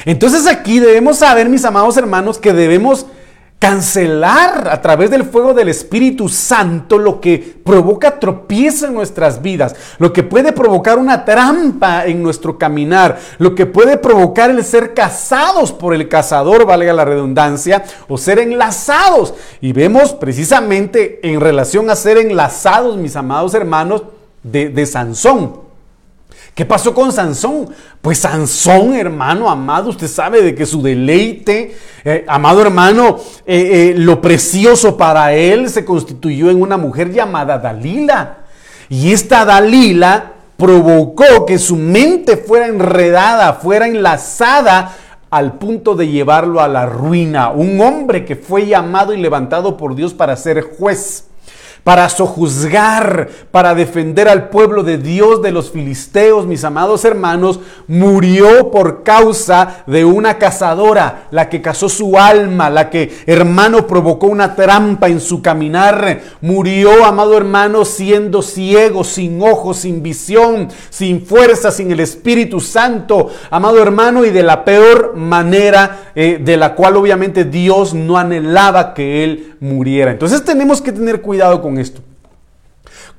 Entonces 0.05 0.47
aquí 0.47 0.79
debemos 0.79 1.17
saber, 1.17 1.49
mis 1.49 1.65
amados 1.65 1.97
hermanos, 1.97 2.37
que 2.37 2.53
debemos 2.53 3.05
cancelar 3.65 4.69
a 4.71 4.79
través 4.79 5.09
del 5.09 5.23
fuego 5.23 5.55
del 5.55 5.69
Espíritu 5.69 6.29
Santo 6.29 6.99
lo 6.99 7.19
que 7.19 7.39
provoca 7.39 8.19
tropiezo 8.19 8.85
en 8.85 8.93
nuestras 8.93 9.41
vidas, 9.41 9.75
lo 9.97 10.13
que 10.13 10.21
puede 10.21 10.53
provocar 10.53 10.99
una 10.99 11.25
trampa 11.25 12.05
en 12.05 12.21
nuestro 12.21 12.59
caminar, 12.59 13.17
lo 13.39 13.55
que 13.55 13.65
puede 13.65 13.97
provocar 13.97 14.51
el 14.51 14.63
ser 14.63 14.93
casados 14.93 15.71
por 15.71 15.95
el 15.95 16.07
cazador, 16.07 16.67
valga 16.67 16.93
la 16.93 17.05
redundancia, 17.05 17.83
o 18.07 18.19
ser 18.19 18.37
enlazados. 18.37 19.33
Y 19.61 19.73
vemos 19.73 20.13
precisamente 20.13 21.27
en 21.27 21.41
relación 21.41 21.89
a 21.89 21.95
ser 21.95 22.19
enlazados, 22.19 22.97
mis 22.97 23.15
amados 23.15 23.55
hermanos, 23.55 24.03
de, 24.43 24.69
de 24.69 24.85
Sansón. 24.85 25.64
¿Qué 26.55 26.63
pasó 26.63 26.93
con 26.93 27.11
Sansón? 27.11 27.67
Pues 28.01 28.19
Sansón, 28.19 28.95
hermano 28.95 29.49
amado, 29.49 29.89
usted 29.89 30.07
sabe 30.07 30.41
de 30.41 30.55
que 30.55 30.65
su 30.65 30.81
deleite, 30.81 31.75
eh, 32.05 32.23
amado 32.29 32.61
hermano, 32.61 33.17
eh, 33.45 33.91
eh, 33.91 33.93
lo 33.97 34.21
precioso 34.21 34.95
para 34.95 35.33
él 35.33 35.69
se 35.69 35.83
constituyó 35.83 36.49
en 36.49 36.61
una 36.61 36.77
mujer 36.77 37.11
llamada 37.11 37.57
Dalila. 37.57 38.37
Y 38.87 39.11
esta 39.11 39.43
Dalila 39.43 40.31
provocó 40.55 41.45
que 41.45 41.59
su 41.59 41.75
mente 41.75 42.37
fuera 42.37 42.67
enredada, 42.67 43.55
fuera 43.55 43.87
enlazada 43.87 44.95
al 45.29 45.57
punto 45.57 45.93
de 45.93 46.07
llevarlo 46.07 46.61
a 46.61 46.69
la 46.69 46.85
ruina. 46.85 47.49
Un 47.49 47.81
hombre 47.81 48.23
que 48.23 48.37
fue 48.37 48.65
llamado 48.65 49.13
y 49.13 49.17
levantado 49.17 49.75
por 49.75 49.93
Dios 49.93 50.13
para 50.13 50.37
ser 50.37 50.61
juez 50.61 51.25
para 51.85 52.09
sojuzgar, 52.09 53.29
para 53.51 53.75
defender 53.75 54.27
al 54.27 54.49
pueblo 54.49 54.81
de 54.81 54.97
Dios 54.97 55.43
de 55.43 55.51
los 55.51 55.69
filisteos, 55.69 56.47
mis 56.47 56.63
amados 56.63 57.05
hermanos, 57.05 57.59
murió 57.87 58.71
por 58.71 59.03
causa 59.03 59.83
de 59.85 60.03
una 60.03 60.39
cazadora, 60.39 61.27
la 61.29 61.47
que 61.47 61.61
cazó 61.61 61.87
su 61.87 62.17
alma, 62.17 62.71
la 62.71 62.89
que, 62.89 63.15
hermano, 63.27 63.85
provocó 63.85 64.25
una 64.25 64.55
trampa 64.55 65.09
en 65.09 65.19
su 65.19 65.43
caminar. 65.43 66.21
Murió, 66.41 67.05
amado 67.05 67.37
hermano, 67.37 67.85
siendo 67.85 68.41
ciego, 68.41 69.03
sin 69.03 69.39
ojos, 69.43 69.77
sin 69.77 70.01
visión, 70.01 70.69
sin 70.89 71.23
fuerza, 71.23 71.69
sin 71.69 71.91
el 71.91 71.99
Espíritu 71.99 72.61
Santo, 72.61 73.29
amado 73.51 73.79
hermano, 73.79 74.25
y 74.25 74.31
de 74.31 74.41
la 74.41 74.65
peor 74.65 75.15
manera 75.15 76.11
eh, 76.15 76.39
de 76.43 76.57
la 76.57 76.73
cual 76.73 76.95
obviamente 76.95 77.45
Dios 77.45 77.93
no 77.93 78.17
anhelaba 78.17 78.95
que 78.95 79.23
él 79.23 79.53
muriera. 79.59 80.09
Entonces 80.11 80.43
tenemos 80.43 80.81
que 80.81 80.91
tener 80.91 81.21
cuidado 81.21 81.61
con 81.61 81.74
esto. 81.77 82.01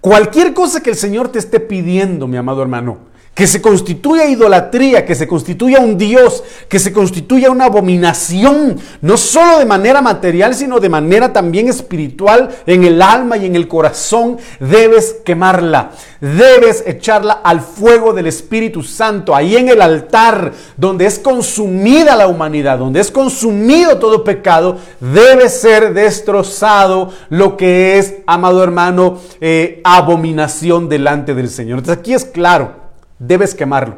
Cualquier 0.01 0.55
cosa 0.55 0.83
que 0.83 0.91
el 0.91 0.97
Señor 0.97 1.29
te 1.29 1.39
esté 1.39 1.61
pidiendo, 1.61 2.27
mi 2.27 2.37
amado 2.37 2.63
hermano, 2.63 2.99
que 3.37 3.47
se 3.47 3.61
constituya 3.61 4.25
idolatría, 4.25 5.05
que 5.05 5.15
se 5.15 5.29
constituya 5.29 5.81
un 5.81 5.99
Dios, 5.99 6.43
que 6.71 6.79
se 6.79 6.91
constituya 6.91 7.51
una 7.51 7.67
abominación, 7.67 8.81
no 9.03 9.19
solo 9.19 9.59
de 9.59 9.67
manera 9.67 10.01
material, 10.01 10.55
sino 10.55 10.81
de 10.81 10.89
manera 10.89 11.35
también 11.35 11.69
espiritual, 11.69 12.49
en 12.67 12.85
el 12.85 13.03
alma 13.03 13.37
y 13.37 13.45
en 13.45 13.55
el 13.55 13.69
corazón, 13.69 14.39
debes 14.59 15.19
quemarla, 15.23 15.91
debes 16.19 16.83
echarla 16.87 17.35
al 17.45 17.61
fuego 17.61 18.15
del 18.15 18.27
Espíritu 18.27 18.83
Santo, 18.83 19.37
ahí 19.37 19.55
en 19.55 19.69
el 19.69 19.83
altar, 19.83 20.55
donde 20.79 21.05
es 21.05 21.19
consumida 21.19 22.17
la 22.17 22.29
humanidad, 22.29 22.79
donde 22.79 23.01
es 23.01 23.11
consumido 23.11 23.99
todo 23.99 24.25
pecado, 24.25 24.79
debe 24.99 25.51
ser 25.51 25.93
destrozado 25.93 27.13
lo 27.29 27.59
que 27.59 27.99
es, 27.99 28.15
amado 28.27 28.65
hermano, 28.65 29.19
eh, 29.43 29.83
abominación 29.85 30.89
delante 30.89 31.35
del 31.35 31.51
Señor. 31.51 31.81
Entonces 31.81 32.01
aquí 32.01 32.15
es 32.15 32.25
claro 32.25 32.86
debes 33.19 33.55
quemarlo. 33.55 33.97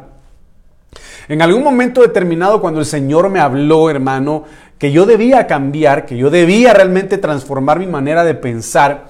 En 1.27 1.41
algún 1.41 1.63
momento 1.63 2.01
determinado, 2.01 2.59
cuando 2.59 2.79
el 2.79 2.85
Señor 2.85 3.29
me 3.29 3.39
habló, 3.39 3.89
hermano, 3.89 4.45
que 4.79 4.91
yo 4.91 5.05
debía 5.05 5.45
cambiar, 5.45 6.05
que 6.05 6.17
yo 6.17 6.29
debía 6.29 6.73
realmente 6.73 7.17
transformar 7.17 7.79
mi 7.79 7.85
manera 7.85 8.23
de 8.23 8.33
pensar, 8.33 9.07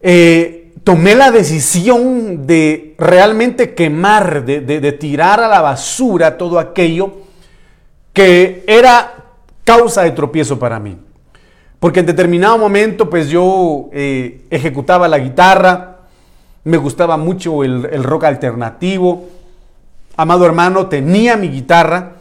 eh, 0.00 0.72
tomé 0.84 1.14
la 1.14 1.30
decisión 1.30 2.46
de 2.46 2.94
realmente 2.98 3.74
quemar, 3.74 4.44
de, 4.44 4.92
tirar 4.92 5.40
a 5.40 5.48
la 5.48 5.60
basura 5.60 6.38
todo 6.38 6.58
aquello 6.58 7.12
que 8.12 8.64
era 8.66 9.14
causa 9.64 10.02
de 10.02 10.12
tropiezo 10.12 10.58
para 10.58 10.78
mí. 10.78 10.96
Porque 11.80 12.00
en 12.00 12.06
determinado 12.06 12.56
momento, 12.56 13.10
pues 13.10 13.28
yo 13.28 13.90
eh, 13.92 14.46
ejecutaba 14.50 15.08
la 15.08 15.18
guitarra, 15.18 15.93
me 16.64 16.78
gustaba 16.78 17.16
mucho 17.16 17.62
el, 17.62 18.02
rock 18.02 18.24
alternativo. 18.24 19.28
Amado 20.16 20.46
hermano, 20.46 20.86
tenía 20.88 21.36
mi 21.36 21.48
guitarra 21.48 22.12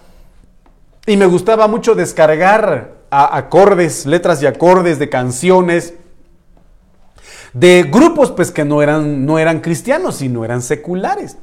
y 1.06 1.18
me 1.18 1.26
gustaba 1.26 1.68
mucho 1.68 1.96
descargar 1.96 2.94
acordes, 3.10 4.06
letras 4.06 4.42
y 4.42 4.48
acordes 4.48 5.00
de 5.00 5.10
canciones 5.10 5.94
de 7.54 7.84
grupos 7.84 8.32
pues 8.32 8.50
que 8.52 8.66
no 8.66 8.82
eran, 8.82 9.26
no 9.26 9.38
eran 9.38 9.62
cristianos, 9.62 10.16
sino 10.16 10.44
eran 10.44 10.62
seculares. 10.62 11.38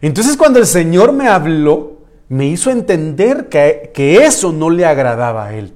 Entonces 0.00 0.36
cuando 0.36 0.58
el 0.58 0.66
Señor 0.66 1.12
me 1.12 1.28
habló, 1.28 1.96
me 2.28 2.46
hizo 2.46 2.70
entender 2.70 3.48
que, 3.48 3.90
que 3.92 4.24
eso 4.24 4.52
no 4.52 4.70
le 4.70 4.86
agradaba 4.86 5.46
a 5.46 5.54
Él. 5.54 5.74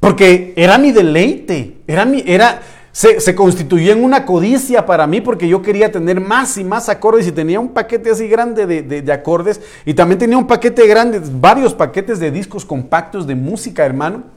Porque 0.00 0.52
era 0.56 0.78
mi 0.78 0.92
deleite, 0.92 1.78
era 1.86 2.04
mi, 2.04 2.22
era, 2.26 2.60
se, 2.96 3.34
constituyó 3.34 3.92
en 3.92 4.02
una 4.02 4.24
codicia 4.24 4.86
para 4.86 5.06
mí 5.06 5.20
porque 5.20 5.46
yo 5.46 5.60
quería 5.60 5.92
tener 5.92 6.18
más 6.18 6.56
y 6.56 6.64
más 6.64 6.88
acordes 6.88 7.26
y 7.26 7.32
tenía 7.32 7.60
un 7.60 7.68
paquete 7.68 8.10
así 8.10 8.26
grande 8.26 8.64
de, 8.66 8.82
de, 8.82 9.12
acordes 9.12 9.60
y 9.84 9.92
también 9.92 10.18
tenía 10.18 10.38
un 10.38 10.46
paquete 10.46 10.86
grande, 10.86 11.20
varios 11.22 11.74
paquetes 11.74 12.18
de 12.18 12.30
discos 12.30 12.64
compactos 12.64 13.26
de 13.26 13.34
música, 13.34 13.84
hermano. 13.84 14.35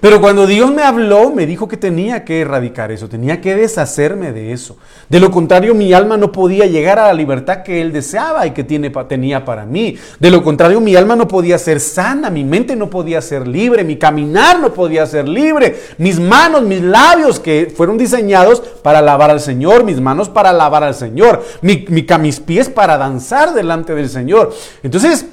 Pero 0.00 0.20
cuando 0.20 0.46
Dios 0.46 0.72
me 0.72 0.82
habló, 0.82 1.30
me 1.30 1.46
dijo 1.46 1.68
que 1.68 1.76
tenía 1.76 2.24
que 2.24 2.40
erradicar 2.40 2.92
eso, 2.92 3.08
tenía 3.08 3.40
que 3.40 3.54
deshacerme 3.54 4.32
de 4.32 4.52
eso. 4.52 4.76
De 5.08 5.20
lo 5.20 5.30
contrario, 5.30 5.74
mi 5.74 5.92
alma 5.92 6.16
no 6.16 6.32
podía 6.32 6.66
llegar 6.66 6.98
a 6.98 7.06
la 7.06 7.14
libertad 7.14 7.62
que 7.62 7.80
Él 7.80 7.92
deseaba 7.92 8.46
y 8.46 8.50
que 8.50 8.64
tenía 8.64 9.44
para 9.44 9.64
mí. 9.64 9.96
De 10.20 10.30
lo 10.30 10.42
contrario, 10.42 10.80
mi 10.80 10.96
alma 10.96 11.16
no 11.16 11.28
podía 11.28 11.58
ser 11.58 11.80
sana, 11.80 12.28
mi 12.28 12.44
mente 12.44 12.76
no 12.76 12.90
podía 12.90 13.22
ser 13.22 13.48
libre, 13.48 13.84
mi 13.84 13.96
caminar 13.96 14.60
no 14.60 14.74
podía 14.74 15.06
ser 15.06 15.28
libre, 15.28 15.76
mis 15.96 16.20
manos, 16.20 16.62
mis 16.62 16.82
labios 16.82 17.40
que 17.40 17.72
fueron 17.74 17.96
diseñados 17.96 18.60
para 18.60 18.98
alabar 18.98 19.30
al 19.30 19.40
Señor, 19.40 19.84
mis 19.84 20.00
manos 20.00 20.28
para 20.28 20.50
alabar 20.50 20.82
al 20.84 20.94
Señor, 20.94 21.42
mi, 21.62 21.86
mis 22.20 22.40
pies 22.40 22.68
para 22.68 22.98
danzar 22.98 23.54
delante 23.54 23.94
del 23.94 24.10
Señor. 24.10 24.52
Entonces, 24.82 25.26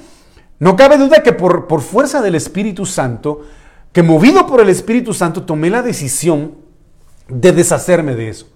no 0.58 0.76
cabe 0.76 0.96
duda 0.96 1.22
que 1.22 1.32
por, 1.32 1.66
por 1.66 1.82
fuerza 1.82 2.22
del 2.22 2.36
Espíritu 2.36 2.86
Santo, 2.86 3.42
que 3.92 4.02
movido 4.02 4.46
por 4.46 4.60
el 4.60 4.68
Espíritu 4.68 5.14
Santo 5.14 5.42
tomé 5.42 5.70
la 5.70 5.82
decisión 5.82 6.56
de 7.28 7.52
deshacerme 7.52 8.14
de 8.14 8.28
eso. 8.28 8.51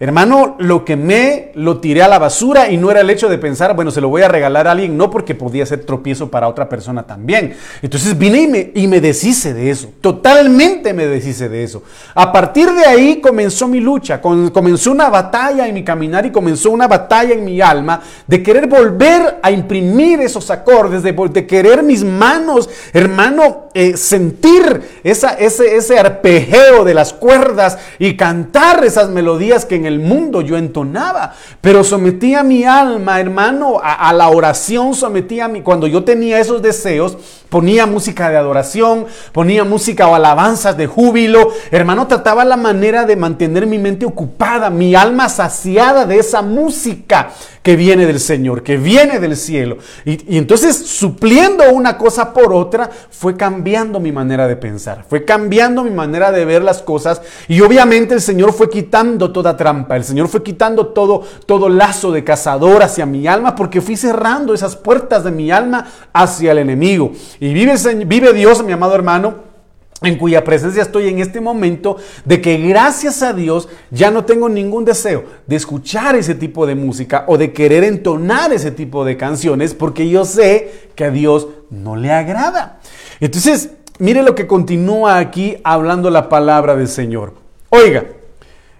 Hermano, 0.00 0.56
lo 0.58 0.84
que 0.84 0.96
me 0.96 1.52
lo 1.54 1.78
tiré 1.78 2.02
a 2.02 2.08
la 2.08 2.18
basura 2.18 2.68
y 2.68 2.76
no 2.76 2.90
era 2.90 3.02
el 3.02 3.10
hecho 3.10 3.28
de 3.28 3.38
pensar, 3.38 3.76
bueno, 3.76 3.92
se 3.92 4.00
lo 4.00 4.08
voy 4.08 4.22
a 4.22 4.28
regalar 4.28 4.66
a 4.66 4.72
alguien, 4.72 4.96
no 4.96 5.08
porque 5.08 5.36
podía 5.36 5.64
ser 5.66 5.84
tropiezo 5.84 6.32
para 6.32 6.48
otra 6.48 6.68
persona 6.68 7.04
también. 7.04 7.54
Entonces 7.80 8.18
vine 8.18 8.42
y 8.42 8.46
me, 8.48 8.72
y 8.74 8.86
me 8.88 9.00
deshice 9.00 9.54
de 9.54 9.70
eso, 9.70 9.92
totalmente 10.00 10.92
me 10.92 11.06
deshice 11.06 11.48
de 11.48 11.62
eso. 11.62 11.84
A 12.12 12.32
partir 12.32 12.72
de 12.72 12.84
ahí 12.84 13.20
comenzó 13.20 13.68
mi 13.68 13.78
lucha, 13.78 14.20
comenzó 14.20 14.90
una 14.90 15.10
batalla 15.10 15.68
en 15.68 15.74
mi 15.74 15.84
caminar 15.84 16.26
y 16.26 16.32
comenzó 16.32 16.72
una 16.72 16.88
batalla 16.88 17.32
en 17.32 17.44
mi 17.44 17.60
alma 17.60 18.02
de 18.26 18.42
querer 18.42 18.66
volver 18.66 19.38
a 19.40 19.52
imprimir 19.52 20.20
esos 20.20 20.50
acordes, 20.50 21.04
de, 21.04 21.46
querer 21.46 21.84
mis 21.84 22.02
manos, 22.02 22.68
hermano, 22.92 23.68
eh, 23.74 23.96
sentir 23.96 24.82
ese, 25.04 25.28
ese 25.38 25.98
arpegio 26.00 26.82
de 26.82 26.94
las 26.94 27.12
cuerdas 27.12 27.78
y 28.00 28.16
cantar 28.16 28.84
esas 28.84 29.08
melodías 29.08 29.64
que 29.64 29.76
en 29.76 29.86
el 29.86 29.93
mundo 30.00 30.40
yo 30.40 30.56
entonaba, 30.56 31.34
pero 31.60 31.84
sometía 31.84 32.42
mi 32.42 32.64
alma, 32.64 33.20
hermano, 33.20 33.80
a, 33.82 34.12
la 34.12 34.28
oración, 34.28 34.94
sometía 34.94 35.48
mi, 35.48 35.62
cuando 35.62 35.86
yo 35.86 36.04
tenía 36.04 36.38
esos 36.40 36.62
deseos, 36.62 37.16
ponía 37.48 37.86
música 37.86 38.30
de 38.30 38.36
adoración, 38.36 39.06
ponía 39.32 39.64
música 39.64 40.08
o 40.08 40.14
alabanzas 40.14 40.76
de 40.76 40.86
júbilo, 40.86 41.50
hermano, 41.70 42.06
trataba 42.06 42.44
la 42.44 42.56
manera 42.56 43.04
de 43.04 43.16
mantener 43.16 43.66
mi 43.66 43.78
mente 43.78 44.06
ocupada, 44.06 44.70
mi 44.70 44.94
alma 44.94 45.28
saciada 45.28 46.04
de 46.06 46.18
esa 46.18 46.42
música 46.42 47.30
que 47.62 47.76
viene 47.76 48.04
del 48.04 48.20
Señor, 48.20 48.62
que 48.62 48.76
viene 48.76 49.20
del 49.20 49.36
cielo. 49.36 49.78
Y, 50.04 50.34
y, 50.34 50.38
entonces, 50.38 50.76
supliendo 50.76 51.64
una 51.72 51.96
cosa 51.96 52.34
por 52.34 52.52
otra, 52.52 52.90
fue 53.10 53.36
cambiando 53.36 54.00
mi 54.00 54.12
manera 54.12 54.46
de 54.46 54.56
pensar, 54.56 55.04
fue 55.08 55.24
cambiando 55.24 55.82
mi 55.82 55.90
manera 55.90 56.30
de 56.30 56.44
ver 56.44 56.62
las 56.62 56.82
cosas. 56.82 57.22
Y 57.48 57.62
obviamente 57.62 58.14
el 58.14 58.20
Señor 58.20 58.52
fue 58.52 58.68
quitando 58.68 59.32
toda 59.32 59.56
el 59.88 60.04
Señor 60.04 60.28
fue 60.28 60.42
quitando 60.42 60.88
todo, 60.88 61.22
todo 61.46 61.68
lazo 61.68 62.12
de 62.12 62.24
cazador 62.24 62.82
hacia 62.82 63.06
mi 63.06 63.26
alma, 63.26 63.54
porque 63.54 63.80
fui 63.80 63.96
cerrando 63.96 64.54
esas 64.54 64.76
puertas 64.76 65.24
de 65.24 65.30
mi 65.30 65.50
alma 65.50 65.86
hacia 66.12 66.52
el 66.52 66.58
enemigo. 66.58 67.12
Y 67.40 67.52
vive, 67.52 67.74
vive 68.06 68.32
Dios, 68.32 68.62
mi 68.64 68.72
amado 68.72 68.94
hermano 68.94 69.54
en 70.02 70.18
cuya 70.18 70.44
presencia 70.44 70.82
estoy 70.82 71.08
en 71.08 71.18
este 71.18 71.40
momento, 71.40 71.96
de 72.24 72.40
que 72.40 72.58
gracias 72.58 73.22
a 73.22 73.32
Dios 73.32 73.68
ya 73.90 74.10
no 74.10 74.24
tengo 74.24 74.48
ningún 74.48 74.84
deseo 74.84 75.24
de 75.46 75.56
escuchar 75.56 76.14
ese 76.16 76.34
tipo 76.34 76.66
de 76.66 76.74
música 76.74 77.24
o 77.26 77.38
de 77.38 77.52
querer 77.52 77.84
entonar 77.84 78.52
ese 78.52 78.70
tipo 78.70 79.04
de 79.04 79.16
canciones, 79.16 79.74
porque 79.74 80.08
yo 80.08 80.24
sé 80.24 80.90
que 80.94 81.04
a 81.04 81.10
Dios 81.10 81.48
no 81.70 81.96
le 81.96 82.12
agrada. 82.12 82.80
Entonces, 83.20 83.70
mire 83.98 84.22
lo 84.22 84.34
que 84.34 84.46
continúa 84.46 85.18
aquí 85.18 85.56
hablando 85.64 86.10
la 86.10 86.28
palabra 86.28 86.76
del 86.76 86.88
Señor. 86.88 87.34
Oiga, 87.70 88.04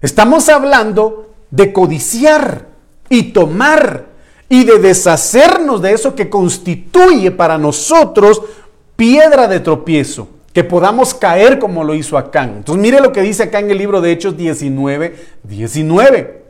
estamos 0.01 0.49
hablando 0.49 1.35
de 1.51 1.73
codiciar 1.73 2.67
y 3.09 3.33
tomar 3.33 4.07
y 4.49 4.65
de 4.65 4.79
deshacernos 4.79 5.83
de 5.83 5.93
eso 5.93 6.15
que 6.15 6.29
constituye 6.29 7.31
para 7.31 7.59
nosotros 7.59 8.43
piedra 8.97 9.49
de 9.49 9.61
tropiezo, 9.61 10.29
que 10.53 10.65
podamos 10.65 11.15
caer 11.15 11.59
como 11.59 11.85
lo 11.85 11.95
hizo 11.95 12.19
Acán. 12.19 12.55
Entonces 12.59 12.83
mire 12.83 13.01
lo 13.01 13.13
que 13.13 13.23
dice 13.23 13.45
acá 13.45 13.59
en 13.59 13.71
el 13.71 13.79
libro 13.79 14.01
de 14.01 14.13
Hechos 14.13 14.37
19, 14.37 15.17
19. 15.43 16.45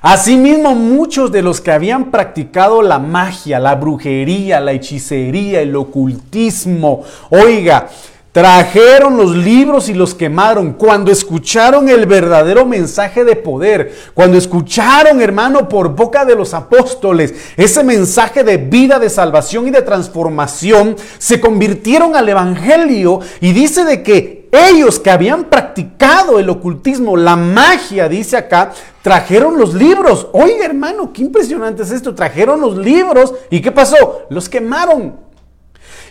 Asimismo, 0.00 0.74
muchos 0.74 1.32
de 1.32 1.42
los 1.42 1.60
que 1.60 1.72
habían 1.72 2.10
practicado 2.10 2.82
la 2.82 2.98
magia, 2.98 3.58
la 3.58 3.74
brujería, 3.74 4.60
la 4.60 4.72
hechicería, 4.72 5.60
el 5.60 5.74
ocultismo, 5.76 7.04
oiga, 7.30 7.88
Trajeron 8.32 9.16
los 9.16 9.34
libros 9.34 9.88
y 9.88 9.94
los 9.94 10.14
quemaron 10.14 10.74
cuando 10.74 11.10
escucharon 11.10 11.88
el 11.88 12.04
verdadero 12.04 12.66
mensaje 12.66 13.24
de 13.24 13.36
poder, 13.36 13.94
cuando 14.12 14.36
escucharon, 14.36 15.22
hermano, 15.22 15.68
por 15.68 15.94
boca 15.96 16.26
de 16.26 16.34
los 16.34 16.52
apóstoles, 16.52 17.34
ese 17.56 17.82
mensaje 17.82 18.44
de 18.44 18.58
vida, 18.58 18.98
de 18.98 19.08
salvación 19.08 19.66
y 19.66 19.70
de 19.70 19.80
transformación, 19.80 20.96
se 21.16 21.40
convirtieron 21.40 22.14
al 22.16 22.28
Evangelio 22.28 23.20
y 23.40 23.52
dice 23.52 23.84
de 23.84 24.02
que 24.02 24.48
ellos 24.52 24.98
que 24.98 25.10
habían 25.10 25.44
practicado 25.44 26.38
el 26.38 26.50
ocultismo, 26.50 27.16
la 27.16 27.36
magia, 27.36 28.08
dice 28.08 28.36
acá, 28.36 28.72
trajeron 29.02 29.58
los 29.58 29.74
libros. 29.74 30.28
Oiga, 30.32 30.64
hermano, 30.64 31.12
qué 31.12 31.22
impresionante 31.22 31.82
es 31.82 31.90
esto. 31.90 32.14
Trajeron 32.14 32.60
los 32.60 32.76
libros 32.76 33.34
y 33.50 33.60
¿qué 33.60 33.72
pasó? 33.72 34.26
Los 34.30 34.48
quemaron. 34.48 35.27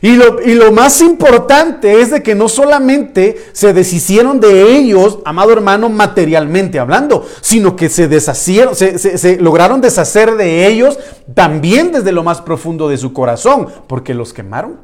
Y 0.01 0.15
lo, 0.15 0.71
más 0.71 1.01
importante 1.01 2.01
es 2.01 2.11
de 2.11 2.21
que 2.21 2.35
no 2.35 2.49
solamente 2.49 3.37
se 3.51 3.73
deshicieron 3.73 4.39
de 4.39 4.77
ellos, 4.77 5.19
amado 5.25 5.51
hermano, 5.51 5.89
materialmente 5.89 6.79
hablando, 6.79 7.25
sino 7.41 7.75
que 7.75 7.89
se 7.89 8.07
deshacieron, 8.07 8.75
se 8.75 9.37
lograron 9.41 9.81
deshacer 9.81 10.35
de 10.35 10.67
ellos 10.67 10.99
también 11.33 11.91
desde 11.91 12.11
lo 12.11 12.23
más 12.23 12.41
profundo 12.41 12.89
de 12.89 12.97
su 12.97 13.13
corazón, 13.13 13.67
porque 13.87 14.13
los 14.13 14.33
quemaron. 14.33 14.79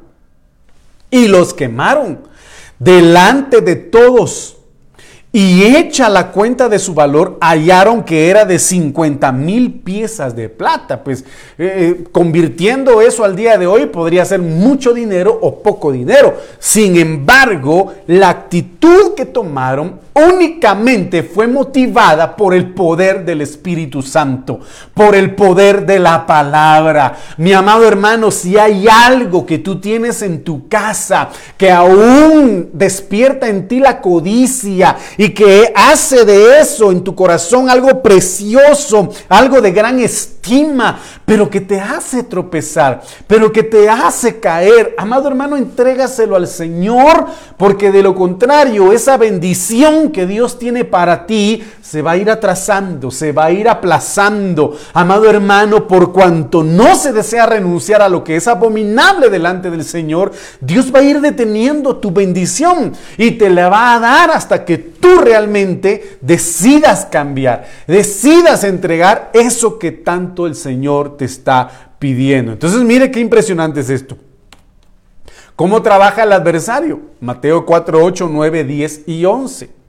Y 1.11 1.27
los 1.27 1.53
quemaron 1.53 2.21
delante 2.79 3.61
de 3.61 3.75
todos 3.75 4.57
y 5.35 5.63
hecha 5.63 6.09
la 6.09 6.31
cuenta 6.31 6.69
de 6.69 6.77
su 6.77 6.93
valor, 6.93 7.39
hallaron 7.41 8.03
que 8.03 8.29
era 8.29 8.45
de 8.45 8.59
50 8.59 9.31
mil 9.31 9.79
piezas 9.79 10.35
de 10.35 10.47
plata. 10.47 11.03
Pues 11.03 11.21
eh, 11.21 11.25
eh, 11.57 12.03
convirtiendo 12.11 13.01
eso 13.01 13.23
al 13.23 13.35
día 13.35 13.57
de 13.57 13.65
hoy 13.65 13.87
podría 13.87 14.25
ser 14.25 14.41
mucho 14.43 14.93
dinero 14.93 15.35
o 15.41 15.63
poco 15.63 15.91
dinero. 15.91 16.37
Sin 16.59 16.97
embargo, 16.97 17.93
la 18.05 18.29
actitud 18.29 19.15
que 19.15 19.25
tomaron 19.25 20.03
únicamente 20.13 21.23
fue 21.23 21.47
motivada 21.47 22.35
por 22.35 22.53
el 22.53 22.73
poder 22.73 23.25
del 23.25 23.41
Espíritu 23.41 24.01
Santo, 24.01 24.59
por 24.93 25.15
el 25.15 25.33
poder 25.33 25.85
de 25.85 25.99
la 25.99 26.27
palabra. 26.27 27.17
Mi 27.37 27.53
amado 27.53 27.87
hermano, 27.87 28.29
si 28.29 28.57
hay 28.57 28.85
algo 28.87 29.45
que 29.45 29.57
tú 29.57 29.79
tienes 29.79 30.21
en 30.21 30.43
tu 30.43 30.67
casa 30.67 31.29
que 31.57 31.71
aún 31.71 32.69
despierta 32.73 33.49
en 33.49 33.67
ti 33.67 33.79
la 33.79 34.01
codicia 34.01 34.95
que 35.31 35.71
hace 35.75 36.25
de 36.25 36.59
eso 36.59 36.91
en 36.91 37.03
tu 37.03 37.13
corazón 37.13 37.69
algo 37.69 38.01
precioso, 38.01 39.09
algo 39.29 39.61
de 39.61 39.71
gran 39.71 39.99
estima, 39.99 40.99
pero 41.25 41.49
que 41.49 41.61
te 41.61 41.79
hace 41.79 42.23
tropezar, 42.23 43.01
pero 43.27 43.51
que 43.51 43.63
te 43.63 43.89
hace 43.89 44.39
caer, 44.39 44.95
amado 44.97 45.27
hermano, 45.27 45.55
entrégaselo 45.55 46.35
al 46.35 46.47
Señor, 46.47 47.27
porque 47.57 47.91
de 47.91 48.01
lo 48.01 48.15
contrario, 48.15 48.91
esa 48.91 49.17
bendición 49.17 50.11
que 50.11 50.25
Dios 50.25 50.57
tiene 50.57 50.83
para 50.83 51.25
ti 51.25 51.63
se 51.83 52.01
va 52.01 52.11
a 52.11 52.17
ir 52.17 52.29
atrasando, 52.29 53.11
se 53.11 53.33
va 53.33 53.45
a 53.45 53.51
ir 53.51 53.67
aplazando. 53.67 54.77
Amado 54.93 55.29
hermano, 55.29 55.85
por 55.85 56.13
cuanto 56.13 56.63
no 56.63 56.95
se 56.95 57.11
desea 57.11 57.45
renunciar 57.45 58.01
a 58.01 58.07
lo 58.07 58.23
que 58.23 58.37
es 58.37 58.47
abominable 58.47 59.29
delante 59.29 59.69
del 59.69 59.83
Señor, 59.83 60.31
Dios 60.61 60.95
va 60.95 60.99
a 60.99 61.03
ir 61.03 61.19
deteniendo 61.19 61.97
tu 61.97 62.11
bendición 62.11 62.93
y 63.17 63.31
te 63.31 63.49
la 63.49 63.67
va 63.67 63.93
a 63.93 63.99
dar 63.99 64.31
hasta 64.31 64.63
que 64.63 64.77
tú 64.77 65.19
realmente 65.19 66.17
decidas 66.21 67.05
cambiar, 67.11 67.65
decidas 67.85 68.63
entregar 68.63 69.29
eso 69.33 69.77
que 69.77 69.91
tanto 69.91 70.47
el 70.47 70.55
Señor 70.55 71.17
te 71.17 71.25
está 71.25 71.95
pidiendo. 71.99 72.53
Entonces 72.53 72.81
mire 72.83 73.11
qué 73.11 73.19
impresionante 73.19 73.81
es 73.81 73.89
esto. 73.89 74.17
¿Cómo 75.57 75.81
trabaja 75.81 76.23
el 76.23 76.31
adversario? 76.31 77.01
Mateo 77.19 77.65
4, 77.65 78.01
8, 78.01 78.29
9, 78.31 78.63
10 78.63 79.01
y 79.05 79.25
11. 79.25 79.82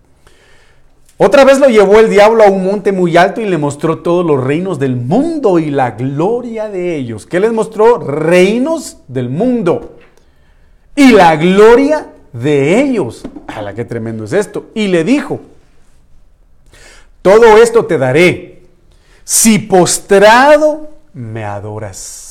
Otra 1.17 1.45
vez 1.45 1.61
lo 1.61 1.69
llevó 1.69 2.01
el 2.01 2.11
diablo 2.11 2.43
a 2.43 2.49
un 2.49 2.65
monte 2.65 2.91
muy 2.91 3.17
alto 3.17 3.41
y 3.41 3.45
le 3.45 3.57
mostró 3.57 3.99
todos 3.99 4.27
los 4.27 4.43
reinos 4.43 4.81
del 4.81 4.97
mundo 4.97 5.61
y 5.61 5.71
la 5.71 5.93
gloria 5.93 6.69
de 6.69 6.97
ellos. 6.97 7.25
¿Qué 7.25 7.39
les 7.39 7.53
mostró? 7.53 7.99
Reinos 7.99 8.99
del 9.07 9.29
mundo 9.29 9.97
y 10.97 11.13
la 11.13 11.37
gloria 11.37 12.09
de 12.33 12.81
ellos. 12.81 13.23
¡Hala, 13.47 13.75
qué 13.75 13.85
tremendo 13.85 14.25
es 14.25 14.33
esto! 14.33 14.71
Y 14.75 14.89
le 14.89 15.05
dijo, 15.05 15.41
todo 17.23 17.59
esto 17.59 17.87
te 17.87 17.97
daré 17.97 18.63
si 19.23 19.59
postrado 19.61 20.91
me 21.13 21.45
adoras. 21.45 22.24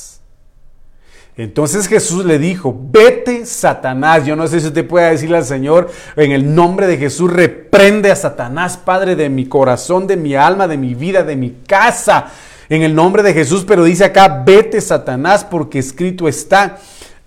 Entonces 1.35 1.87
Jesús 1.87 2.25
le 2.25 2.37
dijo, 2.37 2.77
vete 2.91 3.45
Satanás. 3.45 4.25
Yo 4.25 4.35
no 4.35 4.47
sé 4.47 4.59
si 4.59 4.67
usted 4.67 4.87
puede 4.87 5.09
decirle 5.09 5.37
al 5.37 5.45
Señor, 5.45 5.89
en 6.15 6.31
el 6.31 6.53
nombre 6.53 6.85
de 6.85 6.97
Jesús, 6.97 7.31
reprende 7.31 8.11
a 8.11 8.15
Satanás, 8.15 8.77
Padre 8.77 9.15
de 9.15 9.29
mi 9.29 9.47
corazón, 9.47 10.05
de 10.05 10.15
mi 10.15 10.35
alma, 10.35 10.67
de 10.67 10.77
mi 10.77 10.93
vida, 10.93 11.23
de 11.23 11.35
mi 11.35 11.51
casa. 11.65 12.27
En 12.69 12.83
el 12.83 12.93
nombre 12.93 13.23
de 13.23 13.33
Jesús, 13.33 13.65
pero 13.67 13.83
dice 13.83 14.05
acá, 14.05 14.43
vete 14.45 14.79
Satanás, 14.79 15.43
porque 15.43 15.79
escrito 15.79 16.27
está, 16.27 16.77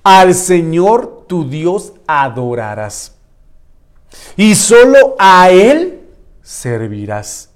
al 0.04 0.34
Señor 0.34 1.24
tu 1.26 1.48
Dios 1.48 1.92
adorarás. 2.06 3.14
Y 4.36 4.54
solo 4.54 5.16
a 5.18 5.50
Él 5.50 6.00
servirás. 6.42 7.50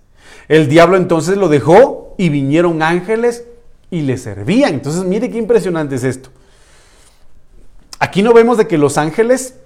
El 0.49 0.69
diablo 0.69 0.97
entonces 0.97 1.37
lo 1.37 1.49
dejó 1.49 2.17
y 2.19 2.29
vinieron 2.29 2.83
ángeles 2.83 3.45
y 3.89 4.03
le 4.03 4.17
servían. 4.17 4.75
Entonces, 4.75 5.05
mire 5.05 5.31
qué 5.31 5.39
impresionante 5.39 5.95
es 5.95 6.03
esto. 6.03 6.31
Aquí 8.01 8.23
no 8.23 8.33
vemos 8.33 8.57
de 8.57 8.67
que 8.67 8.79
los 8.79 8.97
ángeles 8.97 9.57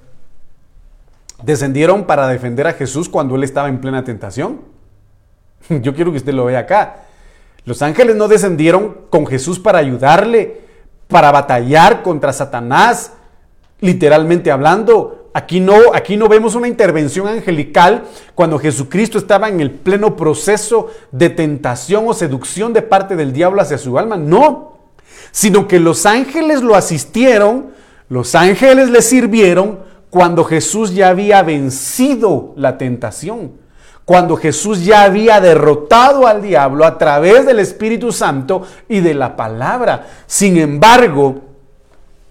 descendieron 1.44 2.05
para 2.05 2.27
defender 2.27 2.66
a 2.66 2.73
Jesús 2.73 3.09
cuando 3.09 3.37
él 3.37 3.44
estaba 3.44 3.68
en 3.68 3.81
plena 3.81 4.03
tentación. 4.03 4.61
Yo 5.68 5.94
quiero 5.94 6.11
que 6.11 6.18
usted 6.18 6.35
lo 6.35 6.44
vea 6.44 6.59
acá. 6.59 6.97
Los 7.64 7.81
ángeles 7.81 8.16
no 8.16 8.27
descendieron 8.27 8.97
con 9.09 9.25
Jesús 9.25 9.61
para 9.61 9.79
ayudarle, 9.79 10.62
para 11.07 11.31
batallar 11.31 12.03
contra 12.03 12.33
Satanás, 12.33 13.12
literalmente 13.81 14.51
hablando. 14.51 15.31
Aquí 15.33 15.61
no, 15.61 15.77
aquí 15.94 16.16
no 16.16 16.29
vemos 16.29 16.57
una 16.57 16.66
intervención 16.66 17.29
angelical 17.29 18.03
cuando 18.35 18.59
Jesucristo 18.59 19.16
estaba 19.16 19.49
en 19.49 19.61
el 19.61 19.70
pleno 19.70 20.16
proceso 20.16 20.90
de 21.12 21.31
tentación 21.31 22.05
o 22.09 22.14
seducción 22.14 22.73
de 22.73 22.83
parte 22.83 23.14
del 23.14 23.33
diablo 23.33 23.62
hacia 23.62 23.79
su 23.79 23.97
alma. 23.97 24.16
No, 24.16 24.79
sino 25.31 25.68
que 25.68 25.79
los 25.79 26.05
ángeles 26.05 26.62
lo 26.62 26.75
asistieron 26.75 27.74
los 28.09 28.35
ángeles 28.35 28.90
le 28.90 29.03
sirvieron 29.03 29.79
cuando 30.11 30.45
Jesús 30.45 30.95
ya 30.95 31.09
había 31.09 31.43
vencido 31.43 32.53
la 32.57 32.79
tentación, 32.79 33.53
cuando 34.05 34.37
Jesús 34.37 34.85
ya 34.85 35.03
había 35.03 35.40
derrotado 35.40 36.27
al 36.27 36.43
diablo 36.43 36.85
a 36.85 36.99
través 36.99 37.47
del 37.47 37.59
Espíritu 37.59 38.12
Santo 38.12 38.62
y 38.88 39.01
de 39.01 39.14
la 39.14 39.35
palabra. 39.35 40.07
Sin 40.27 40.57
embargo, 40.59 41.40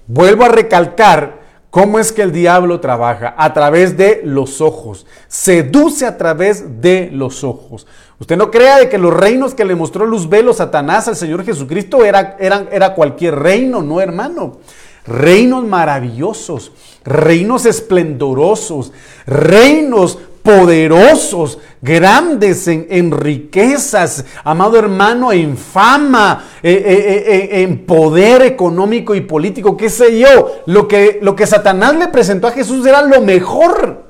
vuelvo 0.07 0.45
a 0.45 0.49
recalcar 0.49 1.41
cómo 1.71 1.99
es 1.99 2.11
que 2.11 2.21
el 2.21 2.31
diablo 2.31 2.79
trabaja 2.79 3.33
a 3.35 3.51
través 3.51 3.97
de 3.97 4.21
los 4.23 4.61
ojos, 4.61 5.07
seduce 5.27 6.05
a 6.05 6.17
través 6.17 6.81
de 6.81 7.09
los 7.11 7.43
ojos. 7.43 7.87
Usted 8.19 8.37
no 8.37 8.51
crea 8.51 8.77
de 8.77 8.87
que 8.87 8.99
los 8.99 9.13
reinos 9.13 9.55
que 9.55 9.65
le 9.65 9.75
mostró 9.75 10.05
luz 10.05 10.29
velo 10.29 10.53
Satanás 10.53 11.09
al 11.09 11.15
Señor 11.17 11.43
Jesucristo 11.43 12.05
era, 12.05 12.37
eran, 12.39 12.69
era 12.71 12.93
cualquier 12.93 13.35
reino, 13.35 13.81
no 13.81 13.99
hermano 13.99 14.59
reinos 15.05 15.65
maravillosos, 15.65 16.71
reinos 17.03 17.65
esplendorosos, 17.65 18.91
reinos 19.25 20.17
poderosos, 20.43 21.57
grandes 21.81 22.67
en, 22.67 23.11
riquezas, 23.11 24.25
amado 24.43 24.77
hermano, 24.77 25.31
en 25.31 25.57
fama, 25.57 26.45
eh, 26.61 26.83
eh, 26.85 27.23
eh, 27.27 27.61
en 27.63 27.85
poder 27.85 28.41
económico 28.41 29.15
y 29.15 29.21
político, 29.21 29.77
qué 29.77 29.89
sé 29.89 30.19
yo. 30.19 30.63
Lo 30.65 30.87
que, 30.87 31.19
lo 31.21 31.35
que 31.35 31.47
Satanás 31.47 31.95
le 31.95 32.09
presentó 32.09 32.47
a 32.47 32.51
Jesús 32.51 32.85
era 32.85 33.01
lo 33.01 33.21
mejor. 33.21 34.03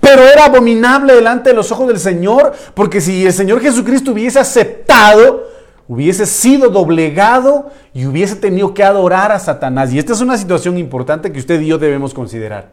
Pero 0.00 0.22
era 0.22 0.46
abominable 0.46 1.14
delante 1.14 1.50
de 1.50 1.56
los 1.56 1.70
ojos 1.72 1.88
del 1.88 1.98
Señor, 1.98 2.52
porque 2.74 3.00
si 3.00 3.26
el 3.26 3.32
Señor 3.32 3.60
Jesucristo 3.60 4.12
hubiese 4.12 4.38
aceptado 4.38 5.53
hubiese 5.88 6.26
sido 6.26 6.70
doblegado 6.70 7.70
y 7.92 8.06
hubiese 8.06 8.36
tenido 8.36 8.74
que 8.74 8.84
adorar 8.84 9.32
a 9.32 9.38
Satanás. 9.38 9.92
Y 9.92 9.98
esta 9.98 10.12
es 10.12 10.20
una 10.20 10.38
situación 10.38 10.78
importante 10.78 11.32
que 11.32 11.38
usted 11.38 11.60
y 11.60 11.66
yo 11.66 11.78
debemos 11.78 12.14
considerar. 12.14 12.70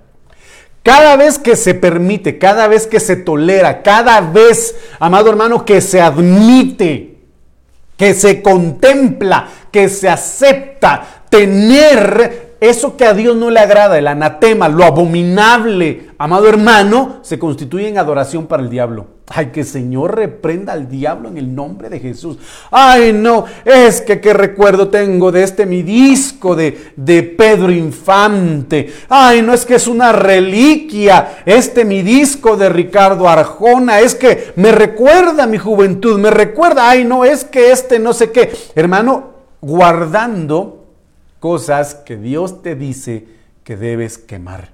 Cada 0.84 1.16
vez 1.16 1.38
que 1.38 1.56
se 1.56 1.76
permite, 1.76 2.40
cada 2.40 2.68
vez 2.68 2.88
que 2.88 3.00
se 3.00 3.16
tolera, 3.16 3.84
cada 3.84 4.20
vez, 4.22 4.76
amado 5.00 5.30
hermano, 5.30 5.64
que 5.64 5.80
se 5.80 6.02
admite, 6.02 7.18
que 7.98 8.16
se 8.16 8.42
contempla, 8.42 9.48
que 9.72 9.90
se 9.90 10.10
acepta 10.10 11.24
tener 11.30 12.56
eso 12.60 12.98
que 12.98 13.06
a 13.06 13.14
Dios 13.14 13.36
no 13.36 13.52
le 13.52 13.60
agrada, 13.60 13.98
el 13.98 14.08
anatema, 14.08 14.70
lo 14.70 14.84
abominable, 14.84 16.10
amado 16.18 16.50
hermano, 16.50 17.20
se 17.22 17.38
constituye 17.38 17.88
en 17.88 18.00
adoración 18.00 18.48
para 18.48 18.64
el 18.64 18.70
diablo. 18.70 19.21
Ay, 19.34 19.48
que 19.48 19.64
Señor 19.64 20.16
reprenda 20.16 20.74
al 20.74 20.90
diablo 20.90 21.30
en 21.30 21.38
el 21.38 21.56
nombre 21.56 21.88
de 21.90 22.00
Jesús. 22.00 22.38
Ay, 22.70 23.14
no, 23.14 23.46
es 23.64 24.02
que 24.02 24.20
qué 24.20 24.34
recuerdo 24.34 24.90
tengo 24.90 25.32
de 25.32 25.44
este 25.44 25.66
mi 25.66 25.84
disco 25.84 26.54
de, 26.56 26.92
de 26.98 27.24
Pedro 27.24 27.72
Infante. 27.72 28.92
Ay, 29.08 29.42
no 29.42 29.54
es 29.54 29.66
que 29.66 29.76
es 29.76 29.88
una 29.88 30.12
reliquia 30.12 31.44
este 31.46 31.86
mi 31.86 32.02
disco 32.02 32.58
de 32.58 32.68
Ricardo 32.68 33.30
Arjona. 33.30 34.02
Es 34.02 34.16
que 34.16 34.52
me 34.58 34.74
recuerda 34.74 35.48
mi 35.48 35.58
juventud, 35.58 36.20
me 36.20 36.30
recuerda. 36.30 36.90
Ay, 36.90 37.06
no, 37.06 37.24
es 37.24 37.46
que 37.46 37.72
este 37.72 38.00
no 38.00 38.12
sé 38.12 38.32
qué. 38.32 38.52
Hermano, 38.76 39.32
guardando 39.62 40.88
cosas 41.40 41.96
que 41.96 42.18
Dios 42.18 42.62
te 42.62 42.76
dice 42.76 43.28
que 43.64 43.78
debes 43.78 44.18
quemar, 44.18 44.72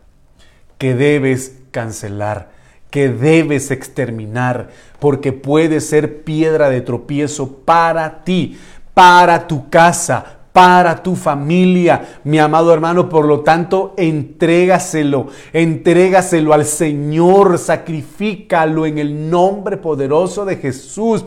que 0.77 0.95
debes 0.95 1.53
cancelar, 1.71 2.56
que 2.89 3.09
debes 3.09 3.71
exterminar, 3.71 4.69
porque 4.99 5.33
puede 5.33 5.81
ser 5.81 6.23
piedra 6.23 6.69
de 6.69 6.81
tropiezo 6.81 7.51
para 7.65 8.23
ti, 8.23 8.57
para 8.93 9.47
tu 9.47 9.69
casa, 9.69 10.37
para 10.57 11.03
tu 11.03 11.15
familia, 11.15 12.19
mi 12.23 12.39
amado 12.39 12.73
hermano. 12.73 13.09
Por 13.09 13.25
lo 13.25 13.41
tanto, 13.41 13.93
entrégaselo, 13.95 15.27
entrégaselo 15.53 16.51
al 16.51 16.65
Señor, 16.65 17.59
sacrifícalo 17.59 18.87
en 18.87 18.97
el 18.97 19.29
nombre 19.29 19.77
poderoso 19.77 20.45
de 20.45 20.55
Jesús. 20.55 21.23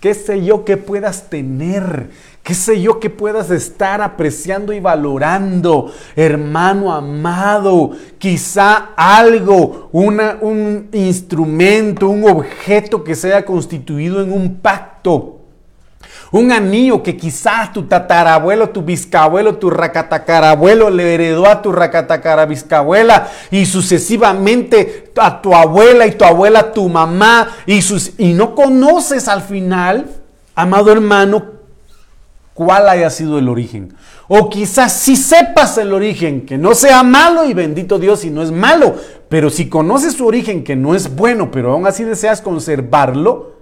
Qué 0.00 0.14
sé 0.14 0.42
yo 0.42 0.64
que 0.64 0.78
puedas 0.78 1.28
tener, 1.28 2.08
qué 2.46 2.54
sé 2.54 2.80
yo 2.80 3.00
que 3.00 3.10
puedas 3.10 3.50
estar 3.50 4.00
apreciando 4.00 4.72
y 4.72 4.78
valorando, 4.78 5.92
hermano 6.14 6.92
amado, 6.92 7.90
quizá 8.18 8.90
algo, 8.96 9.88
una, 9.90 10.38
un 10.40 10.88
instrumento, 10.92 12.08
un 12.08 12.30
objeto 12.30 13.02
que 13.02 13.16
sea 13.16 13.44
constituido 13.44 14.22
en 14.22 14.32
un 14.32 14.58
pacto. 14.58 15.40
Un 16.30 16.52
anillo 16.52 17.02
que 17.02 17.16
quizás 17.16 17.72
tu 17.72 17.82
tatarabuelo, 17.82 18.70
tu 18.70 18.82
bisabuelo, 18.82 19.56
tu 19.56 19.68
racatacarabuelo 19.68 20.88
le 20.88 21.14
heredó 21.14 21.48
a 21.48 21.60
tu 21.60 21.72
racatacarabiscabuela 21.72 23.28
y 23.50 23.66
sucesivamente 23.66 25.10
a 25.16 25.42
tu 25.42 25.52
abuela 25.52 26.06
y 26.06 26.12
tu 26.12 26.24
abuela 26.24 26.72
tu 26.72 26.88
mamá 26.88 27.48
y, 27.66 27.82
sus, 27.82 28.12
y 28.18 28.34
no 28.34 28.54
conoces 28.54 29.26
al 29.26 29.42
final, 29.42 30.06
amado 30.54 30.92
hermano, 30.92 31.55
cuál 32.56 32.88
haya 32.88 33.10
sido 33.10 33.38
el 33.38 33.48
origen. 33.48 33.94
O 34.26 34.48
quizás 34.48 34.92
si 34.92 35.14
sepas 35.14 35.76
el 35.78 35.92
origen, 35.92 36.46
que 36.46 36.56
no 36.56 36.74
sea 36.74 37.02
malo 37.02 37.44
y 37.44 37.52
bendito 37.54 37.98
Dios 37.98 38.20
si 38.20 38.30
no 38.30 38.42
es 38.42 38.50
malo, 38.50 38.96
pero 39.28 39.50
si 39.50 39.68
conoces 39.68 40.14
su 40.14 40.26
origen 40.26 40.64
que 40.64 40.74
no 40.74 40.94
es 40.94 41.14
bueno, 41.14 41.50
pero 41.50 41.72
aún 41.72 41.86
así 41.86 42.02
deseas 42.02 42.40
conservarlo, 42.40 43.52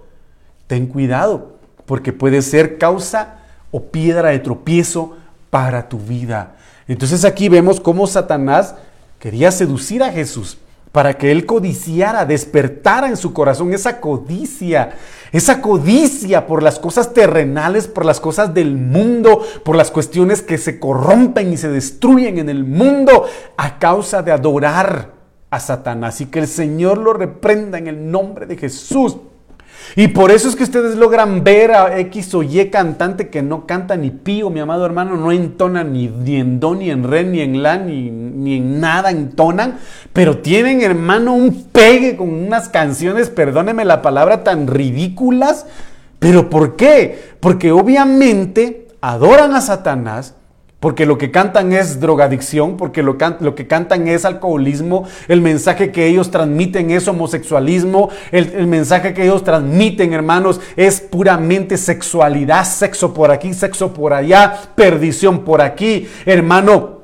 ten 0.67 0.87
cuidado 0.87 1.57
porque 1.85 2.13
puede 2.13 2.41
ser 2.41 2.77
causa 2.77 3.39
o 3.69 3.83
piedra 3.83 4.29
de 4.29 4.39
tropiezo 4.39 5.17
para 5.49 5.89
tu 5.89 5.99
vida. 5.99 6.55
Entonces 6.87 7.25
aquí 7.25 7.49
vemos 7.49 7.81
cómo 7.81 8.07
Satanás 8.07 8.75
quería 9.19 9.51
seducir 9.51 10.03
a 10.03 10.11
Jesús 10.11 10.57
para 10.95 11.17
que 11.17 11.29
él 11.29 11.45
codiciara, 11.45 12.25
despertara 12.25 13.09
en 13.09 13.17
su 13.17 13.33
corazón 13.33 13.73
esa 13.73 13.99
codicia, 13.99 14.91
esa 15.33 15.61
codicia 15.61 16.47
por 16.47 16.63
las 16.63 16.79
cosas 16.79 17.11
terrenales, 17.11 17.89
por 17.89 18.05
las 18.05 18.21
cosas 18.21 18.53
del 18.53 18.77
mundo, 18.77 19.45
por 19.65 19.75
las 19.75 19.91
cuestiones 19.91 20.41
que 20.41 20.57
se 20.57 20.79
corrompen 20.79 21.51
y 21.51 21.57
se 21.57 21.67
destruyen 21.67 22.37
en 22.37 22.47
el 22.47 22.63
mundo 22.63 23.25
a 23.57 23.77
causa 23.77 24.21
de 24.21 24.31
adorar 24.31 25.11
a 25.49 25.59
Satanás. 25.59 26.21
Y 26.21 26.27
que 26.27 26.39
el 26.39 26.47
Señor 26.47 26.97
lo 26.97 27.11
reprenda 27.11 27.77
en 27.77 27.87
el 27.87 28.09
nombre 28.09 28.45
de 28.45 28.55
Jesús. 28.55 29.17
Y 29.95 30.09
por 30.09 30.31
eso 30.31 30.49
es 30.49 30.55
que 30.55 30.63
ustedes 30.63 30.95
logran 30.95 31.43
ver 31.43 31.71
a 31.71 31.99
X 31.99 32.33
o 32.35 32.43
Y 32.43 32.69
cantante 32.69 33.29
que 33.29 33.41
no 33.41 33.65
canta 33.65 33.95
ni 33.95 34.09
pío, 34.09 34.49
mi 34.49 34.59
amado 34.59 34.85
hermano, 34.85 35.15
no 35.15 35.31
entona 35.31 35.83
ni, 35.83 36.05
en 36.35 36.59
do, 36.59 36.75
ni 36.75 36.91
en 36.91 37.03
re, 37.03 37.23
ni 37.23 37.41
en 37.41 37.63
la, 37.63 37.77
ni, 37.77 38.09
ni 38.09 38.57
en 38.57 38.79
nada 38.79 39.11
entonan, 39.11 39.77
pero 40.13 40.39
tienen, 40.39 40.81
hermano, 40.81 41.33
un 41.33 41.63
pegue 41.71 42.17
con 42.17 42.33
unas 42.33 42.69
canciones, 42.69 43.29
perdóneme 43.29 43.85
la 43.85 44.01
palabra, 44.01 44.43
tan 44.43 44.67
ridículas. 44.67 45.65
¿Pero 46.19 46.49
por 46.49 46.75
qué? 46.75 47.35
Porque 47.39 47.71
obviamente 47.71 48.87
adoran 49.01 49.53
a 49.53 49.61
Satanás, 49.61 50.33
porque 50.79 51.05
lo 51.05 51.17
que 51.17 51.31
cantan 51.31 51.73
es 51.73 51.99
drogadicción, 51.99 52.77
porque 52.77 53.01
lo, 53.01 53.17
que 53.17 53.67
cantan 53.67 54.07
es 54.07 54.25
alcoholismo, 54.25 55.07
el 55.27 55.41
mensaje 55.41 55.91
que 55.91 56.07
ellos 56.07 56.31
transmiten 56.31 56.91
es 56.91 57.07
homosexualismo, 57.07 58.09
el, 58.31 58.67
mensaje 58.67 59.13
que 59.13 59.23
ellos 59.23 59.43
transmiten, 59.43 60.13
hermanos, 60.13 60.59
es 60.75 61.01
puramente 61.01 61.77
sexualidad, 61.77 62.65
sexo 62.65 63.13
por 63.13 63.31
aquí, 63.31 63.53
sexo 63.53 63.93
por 63.93 64.13
allá, 64.13 64.59
perdición 64.75 65.43
por 65.43 65.61
aquí, 65.61 66.07
hermano 66.25 66.94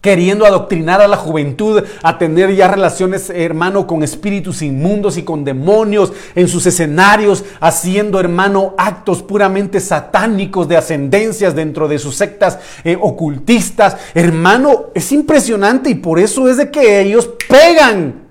queriendo 0.00 0.46
adoctrinar 0.46 1.00
a 1.00 1.08
la 1.08 1.16
juventud 1.16 1.82
a 2.02 2.18
tener 2.18 2.54
ya 2.54 2.68
relaciones, 2.68 3.30
hermano, 3.30 3.86
con 3.86 4.02
espíritus 4.02 4.62
inmundos 4.62 5.18
y 5.18 5.22
con 5.22 5.44
demonios 5.44 6.12
en 6.34 6.48
sus 6.48 6.66
escenarios, 6.66 7.44
haciendo, 7.60 8.18
hermano, 8.18 8.74
actos 8.78 9.22
puramente 9.22 9.80
satánicos 9.80 10.68
de 10.68 10.76
ascendencias 10.76 11.54
dentro 11.54 11.86
de 11.86 11.98
sus 11.98 12.16
sectas 12.16 12.58
eh, 12.84 12.96
ocultistas. 13.00 13.96
Hermano, 14.14 14.86
es 14.94 15.12
impresionante 15.12 15.90
y 15.90 15.94
por 15.96 16.18
eso 16.18 16.48
es 16.48 16.56
de 16.56 16.70
que 16.70 17.00
ellos 17.00 17.28
pegan. 17.48 18.28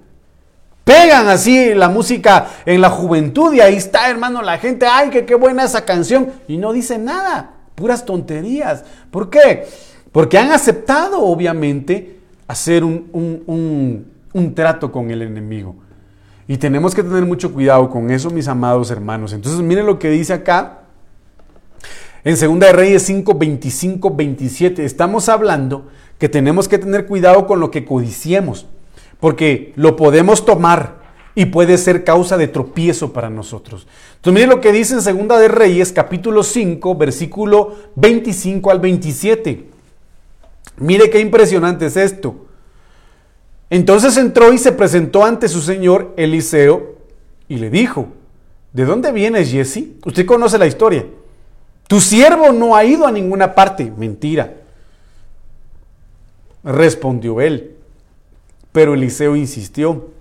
Pegan 0.83 1.27
así 1.27 1.75
la 1.75 1.87
música 1.87 2.47
en 2.65 2.81
la 2.81 2.89
juventud 2.89 3.53
y 3.53 3.61
ahí 3.61 3.75
está, 3.75 4.09
hermano, 4.09 4.41
la 4.41 4.57
gente, 4.57 4.87
ay, 4.87 5.11
que 5.11 5.23
qué 5.23 5.35
buena 5.35 5.65
esa 5.65 5.85
canción. 5.85 6.31
Y 6.47 6.57
no 6.57 6.73
dice 6.73 6.97
nada, 6.97 7.51
puras 7.75 8.05
tonterías. 8.05 8.83
¿Por 9.11 9.29
qué? 9.29 9.67
Porque 10.11 10.37
han 10.37 10.51
aceptado, 10.51 11.21
obviamente, 11.21 12.19
hacer 12.47 12.83
un, 12.83 14.05
trato 14.55 14.91
con 14.91 15.11
el 15.11 15.21
enemigo. 15.21 15.75
Y 16.47 16.57
tenemos 16.57 16.95
que 16.95 17.03
tener 17.03 17.25
mucho 17.25 17.53
cuidado 17.53 17.89
con 17.89 18.09
eso, 18.09 18.31
mis 18.31 18.47
amados 18.47 18.89
hermanos. 18.89 19.33
Entonces, 19.33 19.61
miren 19.61 19.85
lo 19.85 19.99
que 19.99 20.09
dice 20.09 20.33
acá 20.33 20.79
en 22.23 22.35
2 22.35 22.59
de 22.59 22.73
Reyes 22.73 23.03
5, 23.03 23.35
25, 23.35 24.15
27. 24.15 24.83
Estamos 24.83 25.29
hablando 25.29 25.87
que 26.17 26.27
tenemos 26.27 26.67
que 26.67 26.79
tener 26.79 27.05
cuidado 27.05 27.45
con 27.45 27.59
lo 27.59 27.69
que 27.69 27.85
codiciemos, 27.85 28.65
porque 29.19 29.73
lo 29.75 29.95
podemos 29.95 30.43
tomar 30.43 30.99
y 31.35 31.45
puede 31.45 31.77
ser 31.77 32.03
causa 32.03 32.35
de 32.35 32.47
tropiezo 32.47 33.13
para 33.13 33.29
nosotros. 33.29 33.87
Entonces, 34.15 34.33
miren 34.33 34.49
lo 34.49 34.59
que 34.59 34.71
dice 34.71 34.95
en 34.95 35.27
2 35.27 35.39
de 35.39 35.47
Reyes, 35.47 35.93
capítulo 35.93 36.41
5, 36.41 36.95
versículo 36.95 37.75
25 37.95 38.71
al 38.71 38.79
27. 38.79 39.78
Mire 40.79 41.09
qué 41.09 41.19
impresionante 41.19 41.85
es 41.87 41.97
esto. 41.97 42.45
Entonces 43.69 44.17
entró 44.17 44.51
y 44.51 44.57
se 44.57 44.71
presentó 44.71 45.23
ante 45.23 45.47
su 45.47 45.61
señor 45.61 46.13
Eliseo 46.17 46.95
y 47.47 47.57
le 47.57 47.69
dijo, 47.69 48.07
¿de 48.73 48.85
dónde 48.85 49.11
vienes, 49.11 49.51
Jesse? 49.51 49.83
Usted 50.05 50.25
conoce 50.25 50.57
la 50.57 50.65
historia. 50.65 51.05
Tu 51.87 51.99
siervo 51.99 52.51
no 52.51 52.75
ha 52.75 52.83
ido 52.85 53.05
a 53.05 53.11
ninguna 53.11 53.53
parte. 53.55 53.91
Mentira. 53.95 54.53
Respondió 56.63 57.41
él. 57.41 57.75
Pero 58.71 58.93
Eliseo 58.93 59.35
insistió. 59.35 60.11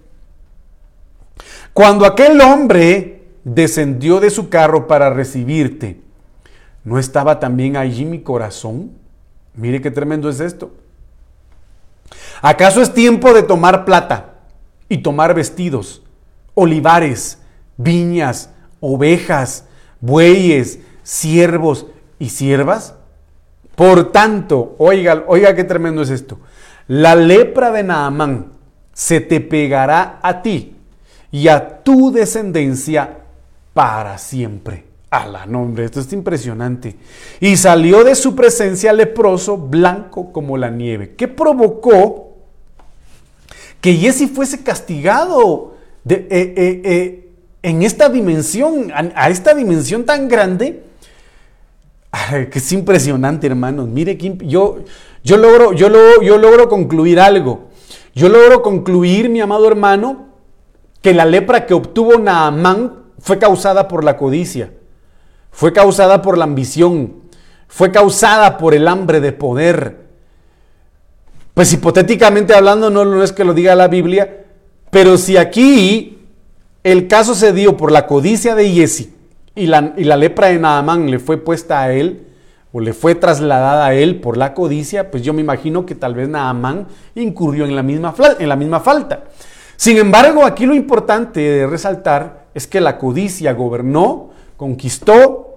Cuando 1.73 2.05
aquel 2.05 2.40
hombre 2.40 3.23
descendió 3.44 4.18
de 4.18 4.31
su 4.31 4.49
carro 4.49 4.87
para 4.87 5.11
recibirte, 5.11 6.01
¿no 6.85 6.99
estaba 6.99 7.38
también 7.38 7.77
allí 7.77 8.05
mi 8.05 8.21
corazón? 8.21 8.90
Mire 9.55 9.81
qué 9.81 9.91
tremendo 9.91 10.29
es 10.29 10.41
esto. 10.41 10.73
¿Acaso 12.41 12.81
es 12.81 12.95
tiempo 12.95 13.33
de 13.33 13.43
tomar 13.43 13.85
plata 13.85 14.35
y 14.89 14.99
tomar 14.99 15.35
vestidos, 15.35 16.03
olivares, 16.55 17.39
viñas, 17.77 18.51
ovejas, 18.81 19.65
bueyes, 20.01 20.79
siervos 21.03 21.87
y 22.19 22.31
siervas? 22.31 22.95
Por 23.75 24.11
tanto, 24.13 24.75
oiga, 24.79 25.25
oiga 25.27 25.55
qué 25.55 25.65
tremendo 25.65 26.03
es 26.03 26.11
esto. 26.11 26.39
La 26.89 27.15
lepra 27.15 27.71
de 27.71 27.83
Naamán 27.83 28.53
se 28.93 29.21
te 29.21 29.41
pegará 29.41 30.19
a 30.23 30.43
ti 30.43 30.77
y 31.31 31.49
a 31.49 31.83
tu 31.83 32.11
descendencia 32.11 33.19
para 33.75 34.19
siempre. 34.19 34.88
La 35.11 35.47
nombre, 35.47 35.85
esto 35.85 36.01
es 36.01 36.12
impresionante. 36.12 36.97
Y 37.40 37.57
salió 37.57 38.05
de 38.05 38.14
su 38.14 38.35
presencia 38.35 38.92
leproso, 38.92 39.57
blanco 39.57 40.33
como 40.33 40.57
la 40.59 40.71
nieve. 40.71 41.14
¿Qué 41.16 41.29
provocó 41.29 42.37
que 43.81 43.94
Jesse 43.94 44.29
fuese 44.31 44.62
castigado 44.62 45.77
de, 46.05 46.14
eh, 46.14 46.29
eh, 46.31 46.83
eh, 46.85 47.29
en 47.62 47.83
esta 47.83 48.09
dimensión, 48.09 48.92
a, 48.92 49.31
esta 49.31 49.55
dimensión 49.55 50.05
tan 50.05 50.29
grande? 50.29 50.85
que 52.51 52.59
es 52.59 52.73
impresionante, 52.73 53.47
hermanos. 53.47 53.88
Mire, 53.88 54.16
yo, 54.16 54.79
yo, 55.23 55.37
logro, 55.37 55.73
yo, 55.73 55.88
yo 56.23 56.38
logro 56.38 56.68
concluir 56.68 57.21
algo. 57.21 57.68
Yo 58.14 58.29
logro 58.29 58.62
concluir, 58.62 59.29
mi 59.29 59.40
amado 59.40 59.68
hermano, 59.68 60.27
que 61.03 61.14
la 61.14 61.25
lepra 61.25 61.66
que 61.66 61.75
obtuvo 61.75 62.18
Naamán 62.18 63.05
fue 63.21 63.38
causada 63.38 63.88
por 63.88 64.05
la 64.05 64.16
codicia 64.16 64.73
fue 65.51 65.73
causada 65.73 66.23
por 66.23 66.39
la 66.39 66.45
ambición, 66.45 67.15
fue 67.67 67.91
causada 67.91 68.59
por 68.59 68.75
el 68.75 68.89
hambre 68.89 69.21
de 69.21 69.33
poder. 69.33 70.09
Pues 71.55 71.73
hipotéticamente 71.73 72.55
hablando, 72.55 72.91
no, 72.91 73.23
es 73.23 73.33
que 73.33 73.45
lo 73.45 73.55
diga 73.55 73.75
la 73.75 73.89
Biblia, 73.89 74.45
pero 74.91 75.19
si 75.19 75.37
aquí 75.37 76.19
el 76.85 77.09
caso 77.09 77.35
se 77.35 77.53
dio 77.53 77.77
por 77.77 77.91
la 77.91 78.07
codicia 78.07 78.55
de 78.55 78.71
Jesse 78.71 79.11
y 79.55 79.67
la, 79.67 79.93
y 79.97 80.05
la 80.05 80.17
lepra 80.17 80.49
de 80.49 80.59
Naamán 80.59 81.11
le 81.11 81.19
fue 81.19 81.37
puesta 81.37 81.83
a 81.83 81.93
él, 81.93 82.25
o 82.73 82.81
le 82.81 82.93
fue 82.93 83.15
trasladada 83.15 83.87
a 83.87 83.95
él 83.95 84.21
por 84.21 84.37
la 84.37 84.55
codicia, 84.55 85.11
pues 85.11 85.23
yo 85.23 85.33
me 85.33 85.41
imagino 85.41 85.87
que 85.87 85.95
tal 85.95 86.15
vez 86.15 86.29
Naamán 86.29 86.87
incurrió 87.15 87.65
en 87.65 87.75
la 87.75 87.83
misma, 87.83 88.15
en 88.39 88.49
la 88.49 88.57
misma 88.57 88.81
falta. 88.81 89.25
Sin 89.77 89.97
embargo, 89.97 90.45
aquí 90.45 90.67
lo 90.67 90.75
importante 90.75 91.41
de 91.41 91.67
resaltar 91.67 92.49
es 92.55 92.67
que 92.67 92.81
la 92.81 92.99
codicia 92.99 93.53
gobernó, 93.53 94.28
conquistó 94.59 95.49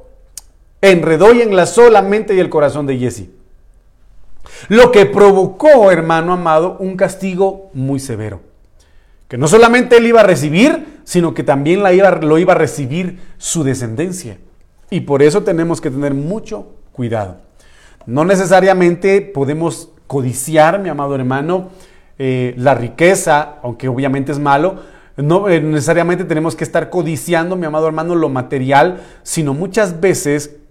enredó 0.82 1.34
y 1.34 1.42
enlazó 1.42 1.90
la 1.90 2.02
mente 2.02 2.34
y 2.34 2.40
el 2.40 2.50
corazón 2.50 2.88
de 2.88 2.98
Jesse. 2.98 3.30
Lo 4.70 4.92
que 4.92 5.06
provocó, 5.06 5.92
hermano 5.92 6.34
amado, 6.34 6.78
un 6.80 6.96
castigo 6.96 7.70
muy 7.74 8.00
severo. 8.00 8.42
Que 9.28 9.38
no 9.38 9.48
solamente 9.48 9.98
él 9.98 10.08
iba 10.08 10.22
a 10.22 10.26
recibir, 10.26 11.02
sino 11.04 11.34
que 11.34 11.44
también 11.44 11.84
la 11.84 11.94
iba, 11.94 12.12
lo 12.12 12.38
iba 12.38 12.54
a 12.54 12.58
recibir 12.58 13.20
su 13.38 13.64
descendencia. 13.64 14.38
Y 14.90 15.02
por 15.02 15.22
eso 15.22 15.44
tenemos 15.44 15.80
que 15.80 15.92
tener 15.92 16.14
mucho 16.14 16.68
cuidado. 16.92 17.38
No 18.06 18.26
necesariamente 18.26 19.22
podemos 19.22 19.90
codiciar, 20.08 20.80
mi 20.80 20.90
amado 20.90 21.16
hermano, 21.16 21.70
eh, 22.18 22.54
la 22.58 22.76
riqueza, 22.76 23.56
aunque 23.64 23.88
obviamente 23.88 24.32
es 24.32 24.40
malo, 24.40 24.80
no 25.18 25.50
eh, 25.50 25.62
necesariamente 25.62 26.24
tenemos 26.24 26.56
que 26.56 26.64
estar 26.64 26.90
codiciando, 26.90 27.56
mi 27.56 27.66
amado 27.66 27.88
hermano, 27.88 28.16
lo 28.16 28.30
material, 28.30 29.02
sino 29.24 29.54
muchas 29.54 30.00
veces 30.00 30.62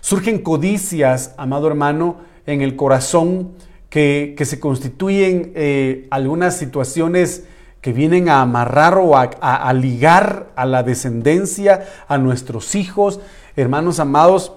Surgen 0.00 0.38
codicias, 0.38 1.34
amado 1.36 1.66
hermano, 1.66 2.16
en 2.46 2.62
el 2.62 2.76
corazón 2.76 3.52
que, 3.88 4.36
se 4.44 4.60
constituyen 4.60 5.52
eh, 5.54 6.08
algunas 6.10 6.56
situaciones 6.56 7.44
que 7.80 7.92
vienen 7.92 8.28
a 8.28 8.40
amarrar 8.40 8.96
o 8.96 9.16
a, 9.16 9.72
ligar 9.74 10.50
a 10.56 10.64
la 10.64 10.82
descendencia, 10.82 11.86
a 12.08 12.16
nuestros 12.16 12.74
hijos, 12.74 13.20
hermanos 13.56 14.00
amados, 14.00 14.52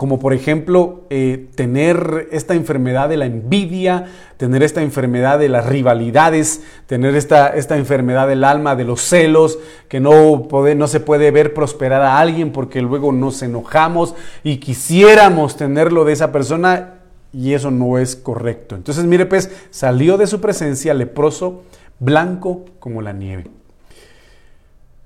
como 0.00 0.18
por 0.18 0.32
ejemplo 0.32 1.02
eh, 1.10 1.50
tener 1.56 2.28
esta 2.32 2.54
enfermedad 2.54 3.10
de 3.10 3.18
la 3.18 3.26
envidia, 3.26 4.06
tener 4.38 4.62
esta 4.62 4.80
enfermedad 4.80 5.38
de 5.38 5.50
las 5.50 5.66
rivalidades, 5.66 6.62
tener 6.86 7.14
esta, 7.16 7.48
esta 7.48 7.76
enfermedad 7.76 8.26
del 8.26 8.44
alma, 8.44 8.76
de 8.76 8.84
los 8.84 9.02
celos, 9.02 9.58
que 9.88 10.00
no, 10.00 10.48
no 10.74 10.88
se 10.88 11.00
puede 11.00 11.30
ver 11.32 11.52
prosperar 11.52 12.00
a 12.00 12.18
alguien 12.18 12.50
porque 12.50 12.80
luego 12.80 13.12
nos 13.12 13.42
enojamos 13.42 14.14
y 14.42 14.56
quisiéramos 14.56 15.58
tenerlo 15.58 16.06
de 16.06 16.14
esa 16.14 16.32
persona 16.32 16.94
y 17.34 17.52
eso 17.52 17.70
no 17.70 17.98
es 17.98 18.16
correcto. 18.16 18.76
Entonces 18.76 19.04
mire 19.04 19.26
pues, 19.26 19.50
salió 19.68 20.16
de 20.16 20.26
su 20.26 20.40
presencia 20.40 20.94
leproso, 20.94 21.64
blanco 21.98 22.64
como 22.78 23.02
la 23.02 23.12
nieve. 23.12 23.48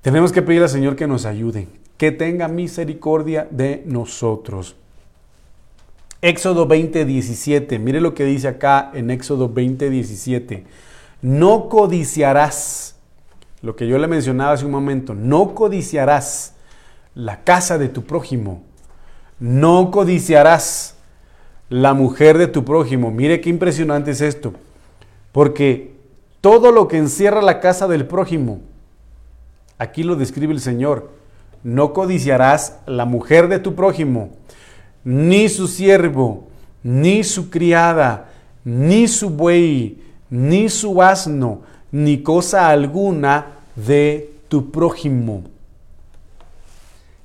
Tenemos 0.03 0.31
que 0.31 0.43
pedir 0.43 0.63
al 0.63 0.69
Señor 0.69 0.95
que 0.95 1.09
nos 1.09 1.27
ayude, 1.27 1.67
que 1.97 2.13
tenga 2.13 2.47
misericordia 2.47 3.49
de 3.51 3.83
nosotros. 3.87 4.77
Éxodo 6.25 6.67
20, 6.67 7.05
17. 7.05 7.79
Mire 7.79 8.01
lo 8.01 8.15
que 8.15 8.25
dice 8.25 8.49
acá 8.49 8.91
en 8.95 9.11
Éxodo 9.11 9.51
20, 9.51 9.91
17. 9.91 10.65
No 11.21 11.69
codiciarás, 11.69 12.97
lo 13.61 13.77
que 13.77 13.87
yo 13.87 13.99
le 13.99 14.07
mencionaba 14.07 14.53
hace 14.53 14.65
un 14.65 14.71
momento, 14.71 15.15
no 15.15 15.55
codiciarás 15.55 16.55
la 17.15 17.45
casa 17.45 17.77
de 17.77 17.91
tu 17.91 18.05
prójimo. 18.05 18.63
No 19.39 19.91
codiciarás 19.91 20.97
la 21.69 21.93
mujer 21.93 22.39
de 22.39 22.47
tu 22.47 22.65
prójimo. 22.65 23.11
Mire 23.11 23.43
qué 23.43 23.51
impresionante 23.51 24.13
es 24.13 24.23
esto. 24.23 24.55
Porque 25.31 25.95
todo 26.41 26.73
lo 26.73 26.89
que 26.89 26.97
encierra 26.97 27.43
la 27.43 27.61
casa 27.61 27.87
del 27.87 28.07
prójimo, 28.07 28.63
aquí 29.77 30.03
lo 30.03 30.17
describe 30.17 30.55
el 30.55 30.61
Señor. 30.61 31.11
No 31.65 31.93
codiciarás 31.93 32.79
la 32.87 33.05
mujer 33.05 33.49
de 33.49 33.59
tu 33.59 33.75
prójimo 33.75 34.31
ni 35.05 35.49
su 35.49 35.69
siervo, 35.69 36.49
ni 36.83 37.25
su 37.25 37.51
criada, 37.51 38.31
ni 38.65 39.07
su 39.07 39.31
buey, 39.31 40.03
ni 40.31 40.69
su 40.69 41.03
asno, 41.03 41.63
ni 41.93 42.23
cosa 42.23 42.69
alguna 42.69 43.47
de 43.77 44.33
tu 44.49 44.71
prójimo. 44.71 45.45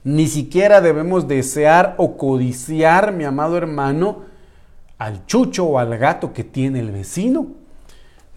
Ni 0.03 0.27
siquiera 0.27 0.81
debemos 0.81 1.27
desear 1.27 1.95
o 1.97 2.17
codiciar, 2.17 3.11
mi 3.11 3.23
amado 3.23 3.57
hermano, 3.57 4.23
al 4.97 5.25
chucho 5.25 5.65
o 5.65 5.79
al 5.79 5.97
gato 5.97 6.33
que 6.33 6.43
tiene 6.43 6.79
el 6.79 6.91
vecino. 6.91 7.47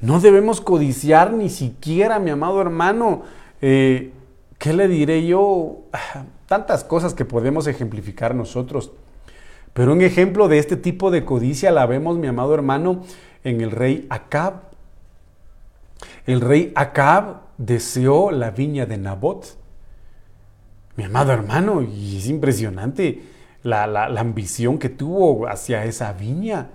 No 0.01 0.21
debemos 0.21 0.61
codiciar 0.61 1.33
ni 1.33 1.49
siquiera, 1.49 2.19
mi 2.19 2.31
amado 2.31 2.61
hermano, 2.61 3.23
eh, 3.61 4.13
¿qué 4.59 4.73
le 4.73 4.89
diré 4.89 5.27
yo? 5.27 5.83
Tantas 6.47 6.85
cosas 6.85 7.15
que 7.15 7.25
podemos 7.25 7.67
ejemplificar 7.67 8.35
nosotros. 8.35 8.91
Pero 9.73 9.93
un 9.93 10.03
ejemplo 10.03 10.49
de 10.49 10.59
este 10.59 10.77
tipo 10.77 11.11
de 11.11 11.25
codicia 11.25 11.71
la 11.71 11.87
vemos, 11.87 12.19
mi 12.19 12.27
amado 12.27 12.55
hermano, 12.55 13.03
en 13.45 13.61
el 13.61 13.71
rey 13.71 14.07
Acab. 14.11 14.55
El 16.27 16.41
rey 16.41 16.73
Acab 16.75 17.43
deseó 17.59 18.31
la 18.31 18.51
viña 18.51 18.87
de 18.87 18.99
Nabot. 18.99 19.57
Mi 20.97 21.05
amado 21.05 21.33
hermano, 21.33 21.83
y 21.83 22.19
es 22.19 22.29
impresionante 22.29 23.23
la, 23.63 24.05
ambición 24.19 24.79
que 24.79 24.91
tuvo 24.91 25.49
hacia 25.49 25.85
esa 25.87 26.13
viña. 26.13 26.69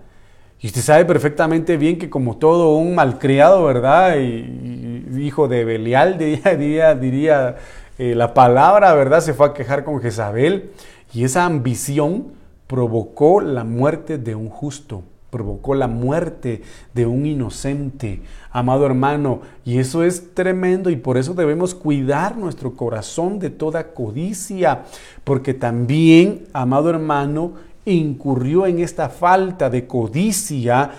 Y 0.59 0.67
usted 0.67 0.81
sabe 0.81 1.05
perfectamente 1.05 1.77
bien 1.77 1.99
que 1.99 2.09
como 2.09 2.37
todo 2.37 2.75
un 2.77 2.95
malcriado, 2.95 3.63
¿verdad? 3.63 4.17
Hijo 4.17 5.47
de 5.47 5.65
Belial, 5.65 6.17
diría, 6.57 6.95
diría, 6.95 7.55
eh, 7.99 8.15
la 8.15 8.33
palabra, 8.33 8.95
¿verdad? 8.95 9.21
Se 9.21 9.35
fue 9.35 9.47
a 9.47 9.53
quejar 9.53 9.83
con 9.83 10.01
Jezabel. 10.01 10.71
Y 11.13 11.23
esa 11.23 11.45
ambición 11.45 12.36
provocó 12.67 13.41
la 13.41 13.63
muerte 13.63 14.17
de 14.17 14.35
un 14.35 14.49
justo, 14.49 15.03
provocó 15.29 15.75
la 15.75 15.87
muerte 15.87 16.61
de 16.93 17.05
un 17.05 17.25
inocente, 17.25 18.21
amado 18.51 18.85
hermano, 18.85 19.41
y 19.65 19.79
eso 19.79 20.03
es 20.03 20.33
tremendo 20.33 20.89
y 20.89 20.95
por 20.95 21.17
eso 21.17 21.33
debemos 21.33 21.75
cuidar 21.75 22.37
nuestro 22.37 22.73
corazón 22.75 23.39
de 23.39 23.49
toda 23.49 23.93
codicia, 23.93 24.83
porque 25.23 25.53
también, 25.53 26.45
amado 26.53 26.89
hermano, 26.89 27.53
incurrió 27.85 28.65
en 28.65 28.79
esta 28.79 29.09
falta 29.09 29.69
de 29.69 29.87
codicia 29.87 30.91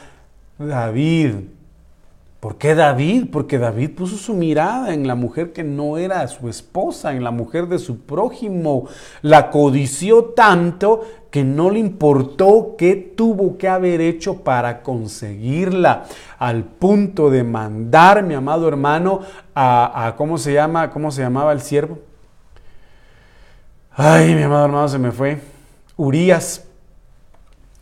David. 0.58 1.34
¿Por 2.40 2.56
qué 2.56 2.76
David? 2.76 3.26
Porque 3.32 3.58
David 3.58 3.96
puso 3.96 4.16
su 4.16 4.32
mirada 4.32 4.94
en 4.94 5.08
la 5.08 5.16
mujer 5.16 5.52
que 5.52 5.64
no 5.64 5.98
era 5.98 6.26
su 6.28 6.48
esposa, 6.48 7.12
en 7.12 7.24
la 7.24 7.32
mujer 7.32 7.66
de 7.66 7.80
su 7.80 7.98
prójimo. 8.02 8.86
La 9.22 9.50
codició 9.50 10.26
tanto 10.26 11.02
que 11.32 11.42
no 11.42 11.68
le 11.68 11.80
importó 11.80 12.76
qué 12.78 12.94
tuvo 12.94 13.58
que 13.58 13.66
haber 13.66 14.00
hecho 14.00 14.42
para 14.42 14.82
conseguirla, 14.82 16.04
al 16.38 16.62
punto 16.62 17.28
de 17.28 17.42
mandar, 17.42 18.22
mi 18.22 18.34
amado 18.34 18.68
hermano, 18.68 19.20
a, 19.54 20.14
¿cómo 20.16 20.38
se 20.38 20.52
llama? 20.52 20.90
¿Cómo 20.90 21.10
se 21.10 21.22
llamaba 21.22 21.52
el 21.52 21.60
siervo? 21.60 21.98
Ay, 23.90 24.36
mi 24.36 24.42
amado 24.42 24.66
hermano, 24.66 24.88
se 24.88 24.98
me 24.98 25.10
fue. 25.10 25.40
Urias, 25.96 26.64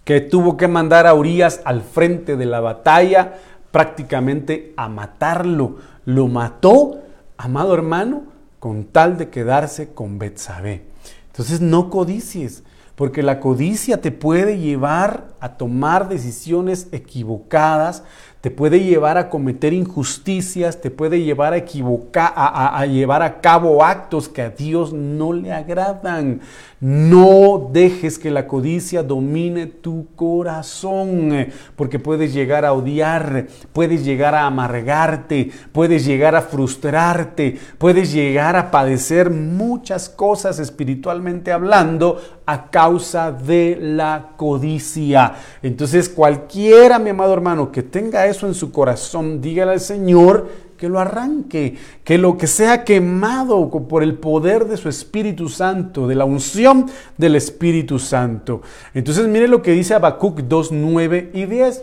que 0.02 0.22
tuvo 0.22 0.56
que 0.56 0.66
mandar 0.66 1.06
a 1.06 1.12
Urias 1.12 1.60
al 1.66 1.82
frente 1.82 2.36
de 2.36 2.46
la 2.46 2.60
batalla 2.60 3.34
prácticamente 3.76 4.72
a 4.78 4.88
matarlo. 4.88 5.76
Lo 6.06 6.28
mató, 6.28 7.02
amado 7.36 7.74
hermano, 7.74 8.22
con 8.58 8.84
tal 8.84 9.18
de 9.18 9.28
quedarse 9.28 9.92
con 9.92 10.18
Betsabé. 10.18 10.86
Entonces 11.26 11.60
no 11.60 11.90
codicies 11.90 12.62
porque 12.94 13.22
la 13.22 13.38
codicia 13.38 14.00
te 14.00 14.12
puede 14.12 14.56
llevar 14.56 15.26
a 15.40 15.58
tomar 15.58 16.08
decisiones 16.08 16.88
equivocadas, 16.90 18.02
te 18.40 18.50
puede 18.50 18.80
llevar 18.84 19.18
a 19.18 19.28
cometer 19.28 19.72
injusticias, 19.72 20.80
te 20.80 20.90
puede 20.90 21.22
llevar 21.22 21.52
a 21.52 21.56
equivocar, 21.56 22.32
a, 22.36 22.84
llevar 22.86 23.22
a 23.22 23.40
cabo 23.40 23.82
actos 23.82 24.28
que 24.28 24.42
a 24.42 24.50
Dios 24.50 24.92
no 24.92 25.32
le 25.32 25.52
agradan. 25.52 26.40
No 26.78 27.70
dejes 27.72 28.18
que 28.18 28.30
la 28.30 28.46
codicia 28.46 29.02
domine 29.02 29.66
tu 29.66 30.08
corazón, 30.14 31.32
eh, 31.32 31.50
porque 31.74 31.98
puedes 31.98 32.34
llegar 32.34 32.66
a 32.66 32.74
odiar, 32.74 33.46
puedes 33.72 34.04
llegar 34.04 34.34
a 34.34 34.44
amargarte, 34.44 35.50
puedes 35.72 36.04
llegar 36.04 36.36
a 36.36 36.42
frustrarte, 36.42 37.58
puedes 37.78 38.12
llegar 38.12 38.56
a 38.56 38.70
padecer 38.70 39.30
muchas 39.30 40.10
cosas 40.10 40.58
espiritualmente 40.58 41.50
hablando 41.50 42.20
a 42.44 42.70
causa 42.70 43.32
de 43.32 43.78
la 43.80 44.32
codicia. 44.36 45.32
Entonces 45.62 46.10
cualquiera, 46.10 46.98
mi 46.98 47.08
amado 47.08 47.32
hermano, 47.32 47.72
que 47.72 47.82
tenga 47.82 48.26
eso 48.26 48.35
en 48.44 48.54
su 48.54 48.70
corazón, 48.72 49.40
dígale 49.40 49.72
al 49.72 49.80
Señor, 49.80 50.48
que 50.76 50.88
lo 50.88 51.00
arranque, 51.00 51.76
que 52.04 52.18
lo 52.18 52.36
que 52.36 52.46
sea 52.46 52.84
quemado 52.84 53.70
por 53.70 54.02
el 54.02 54.14
poder 54.14 54.66
de 54.66 54.76
su 54.76 54.88
Espíritu 54.88 55.48
Santo, 55.48 56.06
de 56.06 56.14
la 56.14 56.24
unción 56.24 56.86
del 57.16 57.36
Espíritu 57.36 57.98
Santo. 57.98 58.62
Entonces 58.92 59.26
mire 59.26 59.48
lo 59.48 59.62
que 59.62 59.72
dice 59.72 59.94
Habacuc 59.94 60.40
2, 60.40 60.72
9 60.72 61.30
y 61.32 61.46
10. 61.46 61.82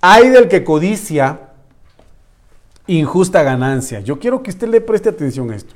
Hay 0.00 0.28
del 0.28 0.48
que 0.48 0.62
codicia 0.62 1.40
injusta 2.86 3.42
ganancia. 3.42 4.00
Yo 4.00 4.18
quiero 4.18 4.42
que 4.42 4.50
usted 4.50 4.68
le 4.68 4.80
preste 4.80 5.08
atención 5.08 5.50
a 5.50 5.56
esto. 5.56 5.74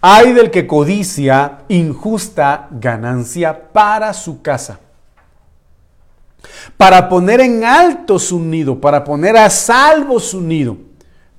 Hay 0.00 0.34
del 0.34 0.50
que 0.50 0.66
codicia 0.66 1.60
injusta 1.68 2.68
ganancia 2.70 3.72
para 3.72 4.12
su 4.12 4.42
casa 4.42 4.80
para 6.76 7.08
poner 7.08 7.40
en 7.40 7.64
alto 7.64 8.18
su 8.18 8.40
nido, 8.40 8.80
para 8.80 9.04
poner 9.04 9.36
a 9.36 9.50
salvo 9.50 10.20
su 10.20 10.40
nido, 10.40 10.76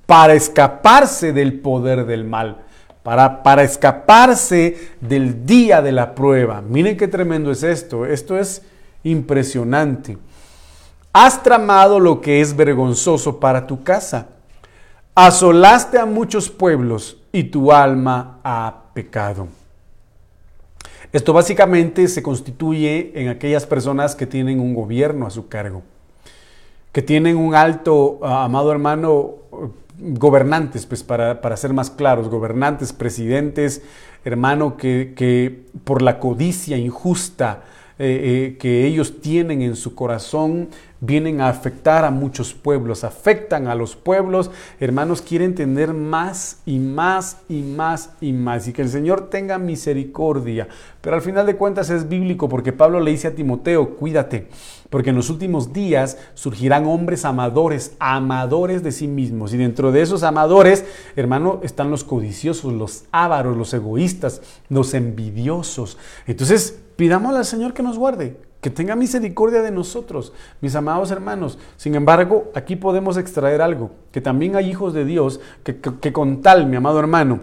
para 0.06 0.34
escaparse 0.34 1.32
del 1.32 1.60
poder 1.60 2.06
del 2.06 2.24
mal, 2.24 2.58
para, 3.02 3.42
para 3.42 3.62
escaparse 3.62 4.92
del 5.00 5.46
día 5.46 5.82
de 5.82 5.92
la 5.92 6.14
prueba. 6.14 6.62
Miren 6.62 6.96
qué 6.96 7.08
tremendo 7.08 7.50
es 7.50 7.62
esto, 7.62 8.06
esto 8.06 8.38
es 8.38 8.62
impresionante. 9.02 10.18
Has 11.12 11.42
tramado 11.42 11.98
lo 11.98 12.20
que 12.20 12.40
es 12.40 12.54
vergonzoso 12.54 13.40
para 13.40 13.66
tu 13.66 13.82
casa. 13.82 14.28
Asolaste 15.14 15.98
a 15.98 16.04
muchos 16.04 16.50
pueblos 16.50 17.16
y 17.32 17.44
tu 17.44 17.72
alma 17.72 18.38
ha 18.44 18.82
pecado. 18.92 19.48
Esto 21.16 21.32
básicamente 21.32 22.08
se 22.08 22.22
constituye 22.22 23.12
en 23.14 23.28
aquellas 23.28 23.64
personas 23.64 24.14
que 24.14 24.26
tienen 24.26 24.60
un 24.60 24.74
gobierno 24.74 25.26
a 25.26 25.30
su 25.30 25.48
cargo, 25.48 25.82
que 26.92 27.00
tienen 27.00 27.38
un 27.38 27.54
alto, 27.54 28.18
ah, 28.22 28.44
amado 28.44 28.70
hermano, 28.70 29.36
gobernantes, 29.98 30.84
pues 30.84 31.02
para, 31.02 31.56
ser 31.56 31.72
más 31.72 31.88
claros, 31.88 32.28
gobernantes, 32.28 32.92
presidentes, 32.92 33.80
hermano, 34.26 34.76
que, 34.76 35.14
que 35.16 35.64
por 35.84 36.02
la 36.02 36.18
codicia 36.18 36.76
injusta 36.76 37.62
eh, 37.98 38.50
eh, 38.52 38.58
que 38.58 38.86
ellos 38.86 39.22
tienen 39.22 39.62
en 39.62 39.74
su 39.74 39.94
corazón, 39.94 40.68
vienen 41.00 41.40
a 41.40 41.48
afectar 41.48 42.04
a 42.04 42.10
muchos 42.10 42.52
pueblos, 42.52 43.04
afectan 43.04 43.68
a 43.68 43.74
los 43.74 43.96
pueblos. 43.96 44.50
Hermanos, 44.80 45.22
quieren 45.22 45.54
tener 45.54 45.94
más 45.94 46.60
y 46.66 46.78
más 46.78 47.38
y 47.48 47.62
más 47.62 48.10
y 48.20 48.34
más. 48.34 48.68
Y 48.68 48.74
que 48.74 48.82
el 48.82 48.90
Señor 48.90 49.30
tenga 49.30 49.56
misericordia. 49.56 50.68
Pero 51.00 51.16
al 51.16 51.22
final 51.22 51.46
de 51.46 51.56
cuentas 51.56 51.88
es 51.88 52.06
bíblico 52.06 52.50
porque 52.50 52.74
Pablo 52.74 53.00
le 53.00 53.12
dice 53.12 53.28
a 53.28 53.34
Timoteo, 53.34 53.96
cuídate, 53.96 54.48
porque 54.90 55.10
en 55.10 55.16
los 55.16 55.30
últimos 55.30 55.72
días 55.72 56.18
surgirán 56.34 56.84
hombres 56.84 57.24
amadores, 57.24 57.96
amadores 57.98 58.82
de 58.82 58.92
sí 58.92 59.08
mismos. 59.08 59.54
Y 59.54 59.56
dentro 59.56 59.90
de 59.90 60.02
esos 60.02 60.22
amadores, 60.22 60.84
hermano, 61.16 61.60
están 61.62 61.90
los 61.90 62.04
codiciosos, 62.04 62.74
los 62.74 63.04
ávaros, 63.10 63.56
los 63.56 63.72
egoístas, 63.72 64.42
los 64.68 64.92
envidiosos. 64.92 65.96
Entonces, 66.26 66.80
pidámosle 66.96 67.38
al 67.38 67.44
Señor 67.44 67.74
que 67.74 67.82
nos 67.82 67.98
guarde, 67.98 68.36
que 68.60 68.70
tenga 68.70 68.96
misericordia 68.96 69.62
de 69.62 69.70
nosotros, 69.70 70.32
mis 70.60 70.74
amados 70.74 71.10
hermanos. 71.10 71.58
Sin 71.76 71.94
embargo, 71.94 72.50
aquí 72.54 72.74
podemos 72.74 73.16
extraer 73.16 73.62
algo, 73.62 73.92
que 74.10 74.20
también 74.20 74.56
hay 74.56 74.68
hijos 74.70 74.92
de 74.92 75.04
Dios 75.04 75.40
que, 75.62 76.12
con 76.12 76.42
tal, 76.42 76.66
mi 76.66 76.76
amado 76.76 76.98
hermano, 76.98 77.40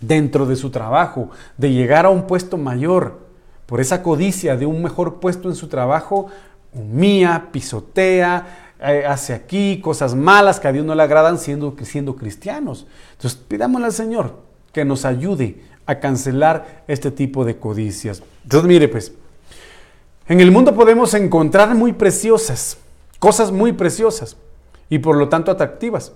dentro 0.00 0.44
de 0.46 0.56
su 0.56 0.70
trabajo, 0.70 1.30
de 1.56 1.72
llegar 1.72 2.06
a 2.06 2.10
un 2.10 2.26
puesto 2.26 2.58
mayor, 2.58 3.24
por 3.66 3.80
esa 3.80 4.02
codicia 4.02 4.56
de 4.56 4.66
un 4.66 4.82
mejor 4.82 5.20
puesto 5.20 5.48
en 5.48 5.54
su 5.54 5.68
trabajo, 5.68 6.26
humía, 6.72 7.48
pisotea, 7.50 8.74
eh, 8.80 9.04
hace 9.06 9.32
aquí 9.32 9.80
cosas 9.80 10.14
malas 10.14 10.60
que 10.60 10.68
a 10.68 10.72
Dios 10.72 10.84
no 10.84 10.94
le 10.94 11.02
agradan 11.02 11.38
siendo, 11.38 11.74
siendo 11.82 12.14
cristianos. 12.14 12.86
Entonces, 13.12 13.40
pidámosle 13.48 13.86
al 13.86 13.92
Señor 13.92 14.34
que 14.72 14.84
nos 14.84 15.04
ayude 15.04 15.64
a 15.86 16.00
cancelar 16.00 16.84
este 16.88 17.10
tipo 17.10 17.44
de 17.44 17.56
codicias. 17.56 18.22
Entonces, 18.42 18.68
mire, 18.68 18.88
pues, 18.88 19.12
en 20.28 20.40
el 20.40 20.50
mundo 20.50 20.74
podemos 20.74 21.14
encontrar 21.14 21.74
muy 21.74 21.92
preciosas, 21.92 22.78
cosas 23.18 23.52
muy 23.52 23.72
preciosas 23.72 24.36
y 24.90 24.98
por 24.98 25.16
lo 25.16 25.28
tanto 25.28 25.50
atractivas, 25.50 26.12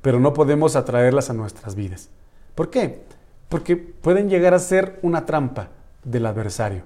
pero 0.00 0.20
no 0.20 0.32
podemos 0.32 0.76
atraerlas 0.76 1.30
a 1.30 1.34
nuestras 1.34 1.74
vidas. 1.74 2.08
¿Por 2.54 2.70
qué? 2.70 3.02
Porque 3.48 3.76
pueden 3.76 4.28
llegar 4.28 4.54
a 4.54 4.58
ser 4.58 4.98
una 5.02 5.26
trampa 5.26 5.68
del 6.04 6.26
adversario. 6.26 6.82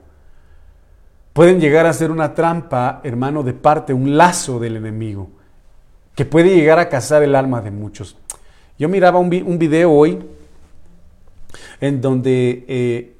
Pueden 1.32 1.60
llegar 1.60 1.84
a 1.84 1.92
ser 1.92 2.10
una 2.10 2.34
trampa, 2.34 3.00
hermano, 3.04 3.42
de 3.42 3.52
parte, 3.52 3.92
un 3.92 4.16
lazo 4.16 4.58
del 4.58 4.76
enemigo, 4.76 5.28
que 6.14 6.24
puede 6.24 6.56
llegar 6.56 6.78
a 6.78 6.88
cazar 6.88 7.22
el 7.22 7.34
alma 7.34 7.60
de 7.60 7.70
muchos. 7.70 8.16
Yo 8.78 8.88
miraba 8.88 9.18
un, 9.18 9.28
video 9.30 9.92
hoy 9.92 10.18
en 11.80 12.00
donde 12.00 12.64
eh, 12.68 13.16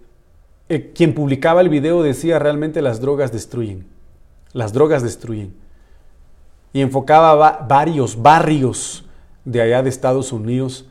eh, 0.69 0.93
quien 0.95 1.15
publicaba 1.15 1.61
el 1.61 1.69
video 1.69 2.03
decía 2.03 2.39
realmente 2.39 2.83
las 2.83 3.01
drogas 3.01 3.33
destruyen. 3.33 3.87
Las 4.53 4.73
drogas 4.73 5.03
destruyen. 5.03 5.55
Y 6.73 6.81
enfocaba 6.81 7.67
varios 7.69 8.21
barrios 8.21 9.05
de 9.45 9.63
allá 9.63 9.83
de 9.83 9.89
Estados 9.89 10.33
Unidos, 10.33 10.87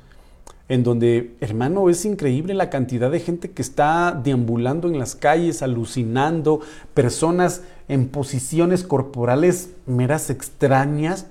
en 0.68 0.84
donde, 0.84 1.36
hermano, 1.42 1.90
es 1.90 2.06
increíble 2.06 2.56
la 2.56 2.72
cantidad 2.72 3.12
de 3.12 3.20
gente 3.20 3.52
que 3.52 3.62
está 3.62 4.20
deambulando 4.24 4.88
en 4.88 4.98
las 4.98 5.14
calles, 5.14 5.62
alucinando, 5.62 6.62
personas 6.94 7.62
en 7.88 8.08
posiciones 8.08 8.84
corporales 8.84 9.72
meras 9.86 10.32
extrañas, 10.32 11.28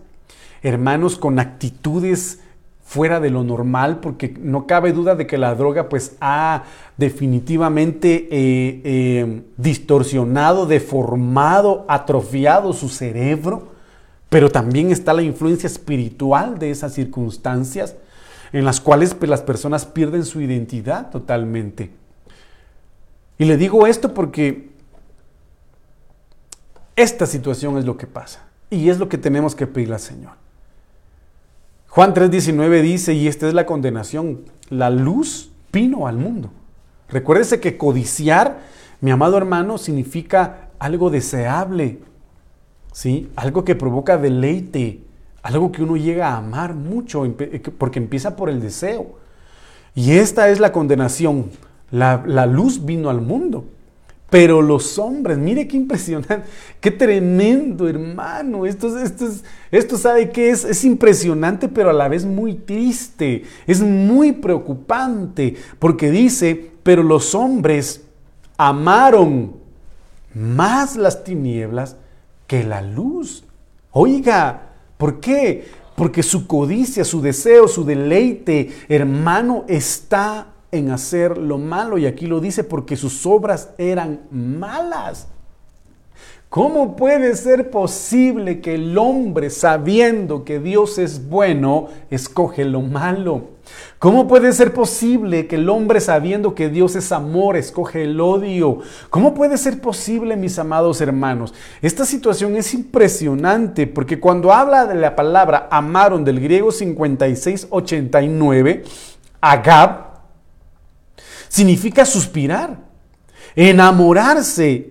hermanos 0.62 1.16
con 1.16 1.40
actitudes 1.40 2.40
fuera 2.84 3.18
de 3.18 3.30
lo 3.30 3.42
normal, 3.42 3.98
porque 3.98 4.34
no 4.38 4.66
cabe 4.66 4.92
duda 4.92 5.16
de 5.16 5.26
que 5.26 5.38
la 5.38 5.54
droga 5.54 5.88
pues 5.88 6.16
ha 6.20 6.64
definitivamente 6.96 8.28
eh, 8.30 8.80
eh, 8.84 9.42
distorsionado, 9.56 10.66
deformado, 10.66 11.86
atrofiado 11.88 12.72
su 12.72 12.88
cerebro, 12.88 13.68
pero 14.28 14.50
también 14.50 14.92
está 14.92 15.14
la 15.14 15.22
influencia 15.22 15.66
espiritual 15.66 16.58
de 16.58 16.70
esas 16.70 16.92
circunstancias 16.92 17.96
en 18.52 18.64
las 18.64 18.80
cuales 18.80 19.14
pues, 19.14 19.28
las 19.28 19.42
personas 19.42 19.86
pierden 19.86 20.24
su 20.24 20.40
identidad 20.40 21.10
totalmente. 21.10 21.90
Y 23.38 23.46
le 23.46 23.56
digo 23.56 23.86
esto 23.86 24.14
porque 24.14 24.68
esta 26.94 27.26
situación 27.26 27.78
es 27.78 27.84
lo 27.84 27.96
que 27.96 28.06
pasa 28.06 28.44
y 28.70 28.90
es 28.90 28.98
lo 28.98 29.08
que 29.08 29.18
tenemos 29.18 29.56
que 29.56 29.66
pedirle 29.66 29.94
al 29.94 30.00
Señor. 30.00 30.43
Juan 31.94 32.12
3:19 32.12 32.82
dice, 32.82 33.14
y 33.14 33.28
esta 33.28 33.46
es 33.46 33.54
la 33.54 33.66
condenación, 33.66 34.40
la 34.68 34.90
luz 34.90 35.52
vino 35.72 36.08
al 36.08 36.16
mundo. 36.16 36.50
Recuérdese 37.08 37.60
que 37.60 37.76
codiciar, 37.76 38.58
mi 39.00 39.12
amado 39.12 39.36
hermano, 39.36 39.78
significa 39.78 40.70
algo 40.80 41.08
deseable, 41.08 42.00
¿sí? 42.92 43.30
Algo 43.36 43.64
que 43.64 43.76
provoca 43.76 44.18
deleite, 44.18 45.02
algo 45.44 45.70
que 45.70 45.84
uno 45.84 45.96
llega 45.96 46.30
a 46.30 46.38
amar 46.38 46.74
mucho, 46.74 47.26
eh, 47.26 47.62
porque 47.78 48.00
empieza 48.00 48.34
por 48.34 48.50
el 48.50 48.60
deseo. 48.60 49.14
Y 49.94 50.14
esta 50.14 50.48
es 50.48 50.58
la 50.58 50.72
condenación. 50.72 51.52
La, 51.92 52.24
la 52.26 52.46
luz 52.46 52.84
vino 52.84 53.08
al 53.08 53.20
mundo. 53.20 53.66
Pero 54.34 54.62
los 54.62 54.98
hombres, 54.98 55.38
mire 55.38 55.68
qué 55.68 55.76
impresionante, 55.76 56.42
qué 56.80 56.90
tremendo, 56.90 57.86
hermano. 57.86 58.66
Esto, 58.66 58.98
esto, 58.98 59.26
esto 59.70 59.96
sabe 59.96 60.30
que 60.30 60.50
es, 60.50 60.64
es 60.64 60.84
impresionante, 60.84 61.68
pero 61.68 61.90
a 61.90 61.92
la 61.92 62.08
vez 62.08 62.24
muy 62.24 62.54
triste. 62.54 63.44
Es 63.64 63.80
muy 63.80 64.32
preocupante, 64.32 65.54
porque 65.78 66.10
dice, 66.10 66.72
pero 66.82 67.04
los 67.04 67.36
hombres 67.36 68.02
amaron 68.56 69.52
más 70.34 70.96
las 70.96 71.22
tinieblas 71.22 71.94
que 72.48 72.64
la 72.64 72.82
luz. 72.82 73.44
Oiga, 73.92 74.72
¿por 74.98 75.20
qué? 75.20 75.64
Porque 75.94 76.24
su 76.24 76.48
codicia, 76.48 77.04
su 77.04 77.22
deseo, 77.22 77.68
su 77.68 77.84
deleite, 77.84 78.72
hermano, 78.88 79.64
está 79.68 80.53
en 80.74 80.90
hacer 80.90 81.38
lo 81.38 81.58
malo. 81.58 81.98
Y 81.98 82.06
aquí 82.06 82.26
lo 82.26 82.40
dice 82.40 82.64
porque 82.64 82.96
sus 82.96 83.26
obras 83.26 83.70
eran 83.78 84.20
malas. 84.30 85.28
¿Cómo 86.54 86.94
puede 86.94 87.34
ser 87.34 87.70
posible 87.70 88.60
que 88.60 88.76
el 88.76 88.96
hombre, 88.96 89.50
sabiendo 89.50 90.44
que 90.44 90.60
Dios 90.60 90.98
es 90.98 91.28
bueno, 91.28 91.88
escoge 92.10 92.64
lo 92.64 92.80
malo? 92.80 93.48
¿Cómo 93.98 94.28
puede 94.28 94.52
ser 94.52 94.72
posible 94.72 95.48
que 95.48 95.56
el 95.56 95.68
hombre, 95.68 96.00
sabiendo 96.00 96.54
que 96.54 96.68
Dios 96.68 96.94
es 96.94 97.10
amor, 97.10 97.56
escoge 97.56 98.04
el 98.04 98.20
odio? 98.20 98.78
¿Cómo 99.10 99.34
puede 99.34 99.58
ser 99.58 99.80
posible, 99.80 100.36
mis 100.36 100.56
amados 100.60 101.00
hermanos? 101.00 101.52
Esta 101.82 102.04
situación 102.04 102.54
es 102.54 102.72
impresionante 102.72 103.88
porque 103.88 104.20
cuando 104.20 104.52
habla 104.52 104.86
de 104.86 104.94
la 104.94 105.16
palabra 105.16 105.66
amaron 105.72 106.24
del 106.24 106.38
griego 106.38 106.70
5689, 106.70 108.84
agab, 109.40 110.13
significa 111.54 112.04
suspirar, 112.04 112.78
enamorarse, 113.54 114.90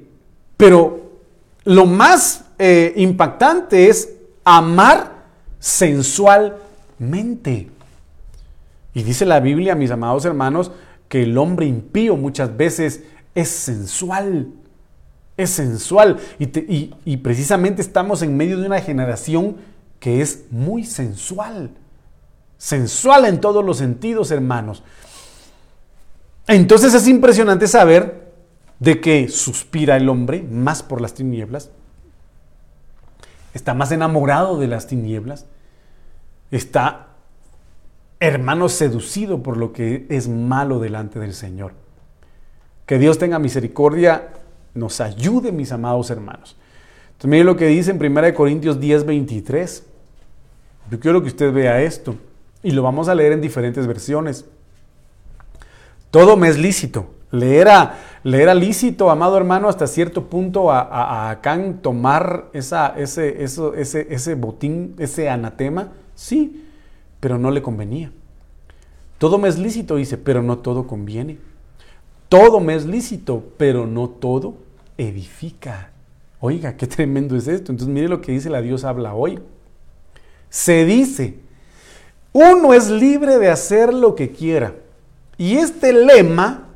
pero 0.55 1.11
lo 1.65 1.85
más 1.85 2.45
eh, 2.57 2.93
impactante 2.95 3.89
es 3.89 4.13
amar 4.45 5.25
sensualmente. 5.59 7.69
Y 8.93 9.03
dice 9.03 9.25
la 9.25 9.41
Biblia, 9.41 9.75
mis 9.75 9.91
amados 9.91 10.23
hermanos, 10.23 10.71
que 11.09 11.23
el 11.23 11.37
hombre 11.37 11.65
impío 11.65 12.15
muchas 12.15 12.55
veces 12.55 13.03
es 13.35 13.49
sensual. 13.49 14.47
Es 15.35 15.49
sensual. 15.49 16.17
Y, 16.39 16.93
y, 17.03 17.17
precisamente 17.17 17.81
estamos 17.81 18.21
en 18.21 18.37
medio 18.37 18.57
de 18.57 18.67
una 18.67 18.79
generación 18.79 19.57
que 19.99 20.21
es 20.21 20.45
muy 20.49 20.85
sensual. 20.85 21.71
Sensual 22.57 23.25
en 23.25 23.41
todos 23.41 23.65
los 23.65 23.79
sentidos, 23.79 24.31
hermanos. 24.31 24.81
Entonces 26.47 26.93
es 26.93 27.07
impresionante 27.07 27.67
saber 27.67 28.31
de 28.79 28.99
que 28.99 29.29
suspira 29.29 29.95
el 29.95 30.09
hombre 30.09 30.43
más 30.43 30.83
por 30.83 30.99
las 30.99 31.13
tinieblas, 31.13 31.71
está 33.53 33.73
más 33.73 33.91
enamorado 33.91 34.59
de 34.59 34.67
las 34.67 34.87
tinieblas, 34.87 35.45
está, 36.51 37.07
hermano, 38.19 38.67
seducido 38.67 39.41
por 39.41 39.57
lo 39.57 39.71
que 39.71 40.05
es 40.09 40.27
malo 40.27 40.79
delante 40.79 41.19
del 41.19 41.33
Señor. 41.33 41.73
Que 42.85 42.99
Dios 42.99 43.17
tenga 43.17 43.39
misericordia, 43.39 44.29
nos 44.73 44.99
ayude, 44.99 45.51
mis 45.51 45.71
amados 45.71 46.09
hermanos. 46.09 46.57
Entonces, 47.13 47.45
lo 47.45 47.55
que 47.55 47.67
dice 47.67 47.91
en 47.91 48.05
1 48.05 48.33
Corintios 48.33 48.79
10, 48.79 49.05
23. 49.05 49.83
Yo 50.91 50.99
quiero 50.99 51.21
que 51.21 51.29
usted 51.29 51.53
vea 51.53 51.81
esto 51.81 52.15
y 52.61 52.71
lo 52.71 52.83
vamos 52.83 53.07
a 53.07 53.15
leer 53.15 53.31
en 53.31 53.39
diferentes 53.39 53.87
versiones. 53.87 54.45
Todo 56.13 56.37
me 56.37 56.47
es 56.47 56.59
lícito, 56.59 57.07
le 57.31 57.57
era, 57.57 57.97
lícito, 58.53 59.09
amado 59.09 59.35
hermano, 59.35 59.67
hasta 59.67 59.87
cierto 59.87 60.25
punto 60.25 60.71
a, 60.71 61.31
a, 61.31 61.41
tomar 61.81 62.51
esa, 62.53 62.93
ese, 62.95 63.43
ese, 63.43 64.13
ese 64.13 64.35
botín, 64.35 64.93
ese 64.99 65.27
anatema. 65.27 65.91
Sí, 66.13 66.65
pero 67.19 67.39
no 67.39 67.49
le 67.49 67.63
convenía. 67.63 68.11
Todo 69.17 69.39
me 69.39 69.49
es 69.49 69.57
lícito, 69.57 69.95
dice, 69.95 70.19
pero 70.19 70.43
no 70.43 70.59
todo 70.59 70.85
conviene. 70.85 71.39
Todo 72.29 72.59
me 72.59 72.75
es 72.75 72.85
lícito, 72.85 73.43
pero 73.57 73.87
no 73.87 74.07
todo 74.07 74.53
edifica. 74.99 75.93
Oiga, 76.39 76.77
qué 76.77 76.85
tremendo 76.85 77.35
es 77.35 77.47
esto. 77.47 77.71
Entonces 77.71 77.91
mire 77.91 78.07
lo 78.07 78.21
que 78.21 78.33
dice 78.33 78.51
la 78.51 78.61
Dios 78.61 78.83
habla 78.83 79.15
hoy. 79.15 79.39
Se 80.51 80.85
dice, 80.85 81.39
uno 82.33 82.75
es 82.75 82.91
libre 82.91 83.39
de 83.39 83.49
hacer 83.49 83.91
lo 83.91 84.13
que 84.13 84.29
quiera. 84.29 84.75
Y 85.37 85.57
este 85.57 85.93
lema 85.93 86.67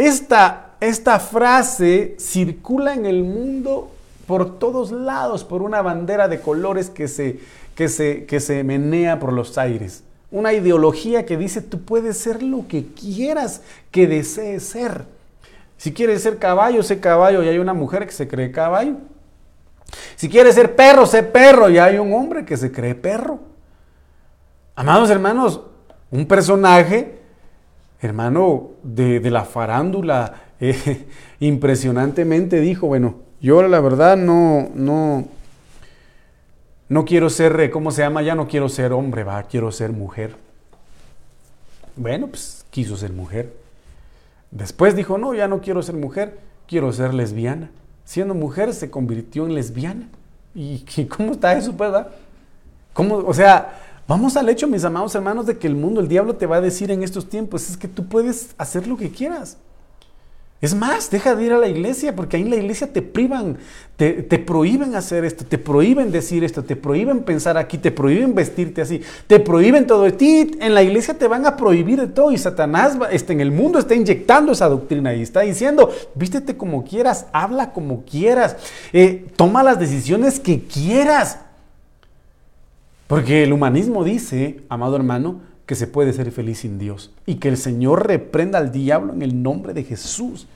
esta, 0.00 0.70
esta 0.80 1.20
frase 1.20 2.16
circula 2.18 2.94
en 2.94 3.04
el 3.04 3.22
mundo 3.22 3.90
por 4.26 4.58
todos 4.58 4.92
lados, 4.92 5.44
por 5.44 5.60
una 5.60 5.82
bandera 5.82 6.26
de 6.26 6.40
colores 6.40 6.88
que 6.88 7.06
se, 7.06 7.40
que 7.74 7.88
se, 7.88 8.24
que 8.24 8.40
se 8.40 8.64
menea 8.64 9.20
por 9.20 9.34
los 9.34 9.58
aires. 9.58 10.02
Una 10.30 10.54
ideología 10.54 11.26
que 11.26 11.36
dice 11.36 11.60
tú 11.60 11.82
puedes 11.82 12.16
ser 12.16 12.42
lo 12.42 12.66
que 12.66 12.86
quieras 12.86 13.60
que 13.90 14.06
desees 14.06 14.62
ser. 14.62 15.04
Si 15.76 15.92
quieres 15.92 16.22
ser 16.22 16.38
caballo, 16.38 16.82
sé 16.82 16.98
caballo 16.98 17.42
y 17.42 17.48
hay 17.48 17.58
una 17.58 17.74
mujer 17.74 18.06
que 18.06 18.12
se 18.12 18.26
cree 18.26 18.52
caballo. 18.52 18.94
Si 20.16 20.30
quieres 20.30 20.54
ser 20.54 20.76
perro, 20.76 21.04
sé 21.04 21.22
perro 21.24 21.68
y 21.68 21.76
hay 21.76 21.98
un 21.98 22.12
hombre 22.14 22.46
que 22.46 22.56
se 22.56 22.72
cree 22.72 22.94
perro. 22.94 23.40
Amados 24.76 25.10
hermanos, 25.10 25.60
un 26.10 26.24
personaje 26.26 27.19
hermano 28.00 28.70
de, 28.82 29.20
la 29.30 29.44
farándula, 29.44 30.34
eh, 30.60 31.06
impresionantemente 31.40 32.60
dijo, 32.60 32.86
bueno, 32.86 33.16
yo 33.40 33.62
la 33.66 33.80
verdad 33.80 34.16
no, 34.16 34.68
no, 34.74 35.26
no 36.88 37.04
quiero 37.04 37.30
ser, 37.30 37.58
eh, 37.60 37.70
¿cómo 37.70 37.90
se 37.90 38.02
llama? 38.02 38.22
Ya 38.22 38.34
no 38.34 38.48
quiero 38.48 38.68
ser 38.68 38.92
hombre, 38.92 39.24
va, 39.24 39.42
quiero 39.44 39.72
ser 39.72 39.92
mujer. 39.92 40.36
Bueno, 41.96 42.28
pues 42.28 42.64
quiso 42.70 42.96
ser 42.96 43.12
mujer. 43.12 43.52
Después 44.50 44.96
dijo, 44.96 45.18
no, 45.18 45.34
ya 45.34 45.48
no 45.48 45.60
quiero 45.60 45.82
ser 45.82 45.94
mujer, 45.94 46.38
quiero 46.66 46.92
ser 46.92 47.14
lesbiana. 47.14 47.70
Siendo 48.04 48.34
mujer 48.34 48.74
se 48.74 48.90
convirtió 48.90 49.46
en 49.46 49.54
lesbiana. 49.54 50.08
¿Y 50.54 50.84
cómo 51.06 51.32
está 51.32 51.52
eso, 51.56 51.76
pues, 51.76 51.92
¿Cómo, 52.92 53.16
o 53.18 53.32
sea, 53.32 53.78
Vamos 54.10 54.36
al 54.36 54.48
hecho, 54.48 54.66
mis 54.66 54.82
amados 54.82 55.14
hermanos, 55.14 55.46
de 55.46 55.56
que 55.56 55.68
el 55.68 55.76
mundo, 55.76 56.00
el 56.00 56.08
diablo 56.08 56.34
te 56.34 56.44
va 56.44 56.56
a 56.56 56.60
decir 56.60 56.90
en 56.90 57.04
estos 57.04 57.28
tiempos, 57.28 57.70
es 57.70 57.76
que 57.76 57.86
tú 57.86 58.08
puedes 58.08 58.56
hacer 58.58 58.88
lo 58.88 58.96
que 58.96 59.08
quieras. 59.08 59.56
Es 60.60 60.74
más, 60.74 61.12
deja 61.12 61.36
de 61.36 61.44
ir 61.44 61.52
a 61.52 61.58
la 61.58 61.68
iglesia, 61.68 62.16
porque 62.16 62.36
ahí 62.36 62.42
en 62.42 62.50
la 62.50 62.56
iglesia 62.56 62.92
te 62.92 63.02
privan, 63.02 63.58
te, 63.96 64.12
prohíben 64.40 64.96
hacer 64.96 65.24
esto, 65.24 65.44
te 65.44 65.58
prohíben 65.58 66.10
decir 66.10 66.42
esto, 66.42 66.64
te 66.64 66.74
prohíben 66.74 67.20
pensar 67.20 67.56
aquí, 67.56 67.78
te 67.78 67.92
prohíben 67.92 68.34
vestirte 68.34 68.82
así, 68.82 69.00
te 69.28 69.38
prohíben 69.38 69.86
todo. 69.86 70.02
De 70.02 70.10
ti 70.10 70.58
en 70.58 70.74
la 70.74 70.82
iglesia 70.82 71.14
te 71.14 71.28
van 71.28 71.46
a 71.46 71.56
prohibir 71.56 72.00
de 72.00 72.08
todo 72.08 72.32
y 72.32 72.38
Satanás 72.38 72.98
este, 73.12 73.32
en 73.32 73.40
el 73.40 73.52
mundo 73.52 73.78
está 73.78 73.94
inyectando 73.94 74.50
esa 74.50 74.68
doctrina 74.68 75.14
y 75.14 75.22
está 75.22 75.42
diciendo, 75.42 75.88
vístete 76.16 76.56
como 76.56 76.82
quieras, 76.82 77.26
habla 77.32 77.72
como 77.72 78.04
quieras, 78.04 78.56
eh, 78.92 79.28
toma 79.36 79.62
las 79.62 79.78
decisiones 79.78 80.40
que 80.40 80.64
quieras. 80.64 81.38
Porque 83.10 83.42
el 83.42 83.52
humanismo 83.52 84.04
dice, 84.04 84.60
amado 84.68 84.94
hermano, 84.94 85.40
que 85.66 85.74
se 85.74 85.88
puede 85.88 86.12
ser 86.12 86.30
feliz 86.30 86.60
sin 86.60 86.78
Dios 86.78 87.12
y 87.26 87.34
que 87.40 87.48
el 87.48 87.56
Señor 87.56 88.06
reprenda 88.06 88.60
al 88.60 88.70
diablo 88.70 89.12
en 89.12 89.22
el 89.22 89.42
nombre 89.42 89.74
de 89.74 89.82
Jesús. 89.82 90.46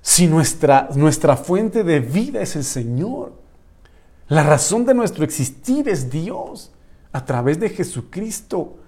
Si 0.00 0.26
nuestra, 0.26 0.88
nuestra 0.94 1.36
fuente 1.36 1.84
de 1.84 2.00
vida 2.00 2.40
es 2.40 2.56
el 2.56 2.64
Señor, 2.64 3.34
la 4.26 4.42
razón 4.42 4.86
de 4.86 4.94
nuestro 4.94 5.22
existir 5.22 5.86
es 5.86 6.10
Dios 6.10 6.72
a 7.12 7.26
través 7.26 7.60
de 7.60 7.68
Jesucristo. 7.68 8.78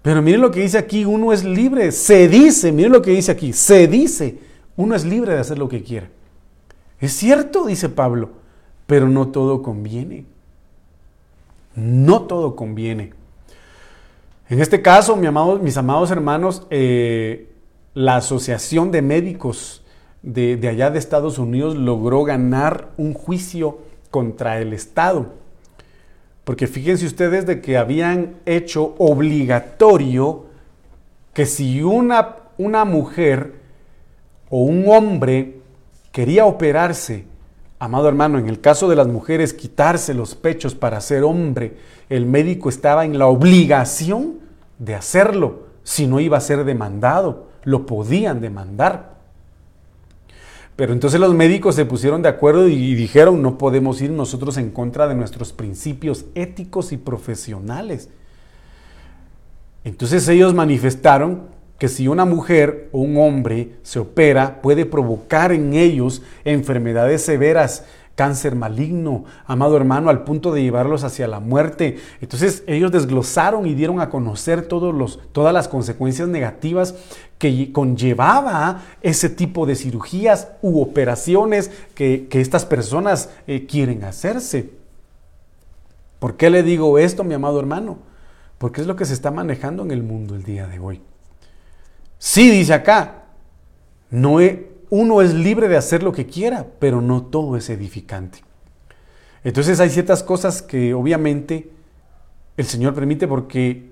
Pero 0.00 0.22
miren 0.22 0.42
lo 0.42 0.52
que 0.52 0.60
dice 0.60 0.78
aquí, 0.78 1.04
uno 1.04 1.32
es 1.32 1.42
libre, 1.42 1.90
se 1.90 2.28
dice, 2.28 2.70
miren 2.70 2.92
lo 2.92 3.02
que 3.02 3.10
dice 3.10 3.32
aquí, 3.32 3.52
se 3.52 3.88
dice, 3.88 4.38
uno 4.76 4.94
es 4.94 5.04
libre 5.04 5.34
de 5.34 5.40
hacer 5.40 5.58
lo 5.58 5.68
que 5.68 5.82
quiera. 5.82 6.08
Es 7.00 7.14
cierto, 7.14 7.66
dice 7.66 7.88
Pablo, 7.88 8.30
pero 8.86 9.08
no 9.08 9.26
todo 9.26 9.60
conviene. 9.60 10.35
No 11.76 12.22
todo 12.22 12.56
conviene. 12.56 13.12
En 14.48 14.60
este 14.60 14.80
caso, 14.80 15.16
mis 15.16 15.76
amados 15.76 16.10
hermanos, 16.10 16.66
eh, 16.70 17.52
la 17.94 18.16
Asociación 18.16 18.90
de 18.90 19.02
Médicos 19.02 19.84
de, 20.22 20.58
allá 20.68 20.90
de 20.90 20.98
Estados 20.98 21.38
Unidos 21.38 21.76
logró 21.76 22.24
ganar 22.24 22.90
un 22.96 23.12
juicio 23.12 23.78
contra 24.10 24.58
el 24.60 24.72
Estado. 24.72 25.34
Porque 26.44 26.66
fíjense 26.66 27.06
ustedes 27.06 27.44
de 27.44 27.60
que 27.60 27.76
habían 27.76 28.36
hecho 28.46 28.94
obligatorio 28.98 30.46
que 31.34 31.44
si 31.44 31.82
una 31.82 32.84
mujer 32.84 33.54
o 34.48 34.62
un 34.62 34.84
hombre 34.88 35.60
quería 36.12 36.46
operarse 36.46 37.26
Amado 37.78 38.08
hermano, 38.08 38.38
en 38.38 38.48
el 38.48 38.60
caso 38.60 38.88
de 38.88 38.96
las 38.96 39.06
mujeres, 39.06 39.52
quitarse 39.52 40.14
los 40.14 40.34
pechos 40.34 40.74
para 40.74 41.00
ser 41.00 41.24
hombre, 41.24 41.76
el 42.08 42.24
médico 42.24 42.68
estaba 42.68 43.04
en 43.04 43.18
la 43.18 43.26
obligación 43.26 44.40
de 44.78 44.94
hacerlo, 44.94 45.66
si 45.82 46.06
no 46.06 46.18
iba 46.18 46.38
a 46.38 46.40
ser 46.40 46.64
demandado, 46.64 47.48
lo 47.64 47.84
podían 47.84 48.40
demandar. 48.40 49.16
Pero 50.74 50.92
entonces 50.92 51.20
los 51.20 51.34
médicos 51.34 51.74
se 51.74 51.86
pusieron 51.86 52.22
de 52.22 52.28
acuerdo 52.28 52.68
y 52.68 52.94
dijeron, 52.94 53.40
no 53.40 53.56
podemos 53.56 54.00
ir 54.02 54.10
nosotros 54.10 54.56
en 54.58 54.70
contra 54.70 55.06
de 55.08 55.14
nuestros 55.14 55.52
principios 55.52 56.26
éticos 56.34 56.92
y 56.92 56.98
profesionales. 56.98 58.10
Entonces 59.84 60.26
ellos 60.28 60.52
manifestaron 60.52 61.55
que 61.78 61.88
si 61.88 62.08
una 62.08 62.24
mujer 62.24 62.88
o 62.92 63.00
un 63.00 63.16
hombre 63.18 63.72
se 63.82 63.98
opera 63.98 64.60
puede 64.62 64.86
provocar 64.86 65.52
en 65.52 65.74
ellos 65.74 66.22
enfermedades 66.44 67.22
severas 67.22 67.84
cáncer 68.16 68.56
maligno, 68.56 69.24
amado 69.46 69.76
hermano, 69.76 70.08
al 70.08 70.24
punto 70.24 70.52
de 70.52 70.62
llevarlos 70.62 71.04
hacia 71.04 71.28
la 71.28 71.38
muerte. 71.38 71.98
Entonces 72.20 72.64
ellos 72.66 72.90
desglosaron 72.90 73.66
y 73.66 73.74
dieron 73.74 74.00
a 74.00 74.08
conocer 74.08 74.66
todos 74.66 74.94
los, 74.94 75.20
todas 75.32 75.52
las 75.52 75.68
consecuencias 75.68 76.26
negativas 76.26 76.94
que 77.38 77.70
conllevaba 77.72 78.82
ese 79.02 79.28
tipo 79.28 79.66
de 79.66 79.76
cirugías 79.76 80.48
u 80.62 80.80
operaciones 80.80 81.70
que, 81.94 82.26
estas 82.30 82.64
personas 82.64 83.30
eh, 83.46 83.66
quieren 83.66 84.04
hacerse. 84.04 84.70
¿Por 86.18 86.36
qué 86.36 86.48
le 86.48 86.62
digo 86.62 86.98
esto, 86.98 87.22
mi 87.22 87.34
amado 87.34 87.60
hermano? 87.60 87.98
Porque 88.56 88.80
es 88.80 88.86
lo 88.86 88.96
que 88.96 89.04
se 89.04 89.12
está 89.12 89.30
manejando 89.30 89.82
en 89.82 89.90
el 89.90 90.02
mundo 90.02 90.34
el 90.34 90.42
día 90.42 90.66
de 90.66 90.78
hoy. 90.78 91.02
Sí, 92.18 92.50
dice 92.50 92.74
acá, 92.74 93.24
no 94.10 94.38
uno 94.88 95.20
es 95.20 95.34
libre 95.34 95.68
de 95.68 95.76
hacer 95.76 96.02
lo 96.02 96.12
que 96.12 96.26
quiera, 96.26 96.66
pero 96.78 97.00
no 97.00 97.24
todo 97.24 97.56
es 97.56 97.68
edificante. 97.70 98.42
Entonces 99.44 99.80
hay 99.80 99.90
ciertas 99.90 100.22
cosas 100.22 100.62
que 100.62 100.94
obviamente 100.94 101.70
el 102.56 102.66
Señor 102.66 102.94
permite 102.94 103.28
porque 103.28 103.90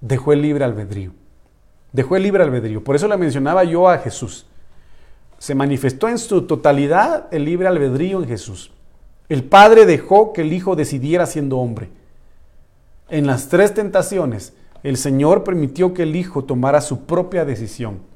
dejó 0.00 0.32
el 0.32 0.42
libre 0.42 0.64
albedrío. 0.64 1.12
Dejó 1.92 2.16
el 2.16 2.22
libre 2.22 2.42
albedrío. 2.42 2.84
Por 2.84 2.96
eso 2.96 3.08
le 3.08 3.16
mencionaba 3.16 3.64
yo 3.64 3.88
a 3.88 3.98
Jesús. 3.98 4.46
Se 5.38 5.54
manifestó 5.54 6.08
en 6.08 6.18
su 6.18 6.42
totalidad 6.42 7.26
el 7.30 7.44
libre 7.44 7.66
albedrío 7.66 8.22
en 8.22 8.28
Jesús. 8.28 8.72
El 9.28 9.44
Padre 9.44 9.86
dejó 9.86 10.32
que 10.32 10.42
el 10.42 10.52
Hijo 10.52 10.76
decidiera 10.76 11.26
siendo 11.26 11.58
hombre. 11.58 11.88
En 13.08 13.26
las 13.26 13.48
tres 13.48 13.74
tentaciones, 13.74 14.52
el 14.82 14.96
Señor 14.96 15.44
permitió 15.44 15.94
que 15.94 16.04
el 16.04 16.16
Hijo 16.16 16.44
tomara 16.44 16.80
su 16.80 17.04
propia 17.06 17.44
decisión 17.44 18.10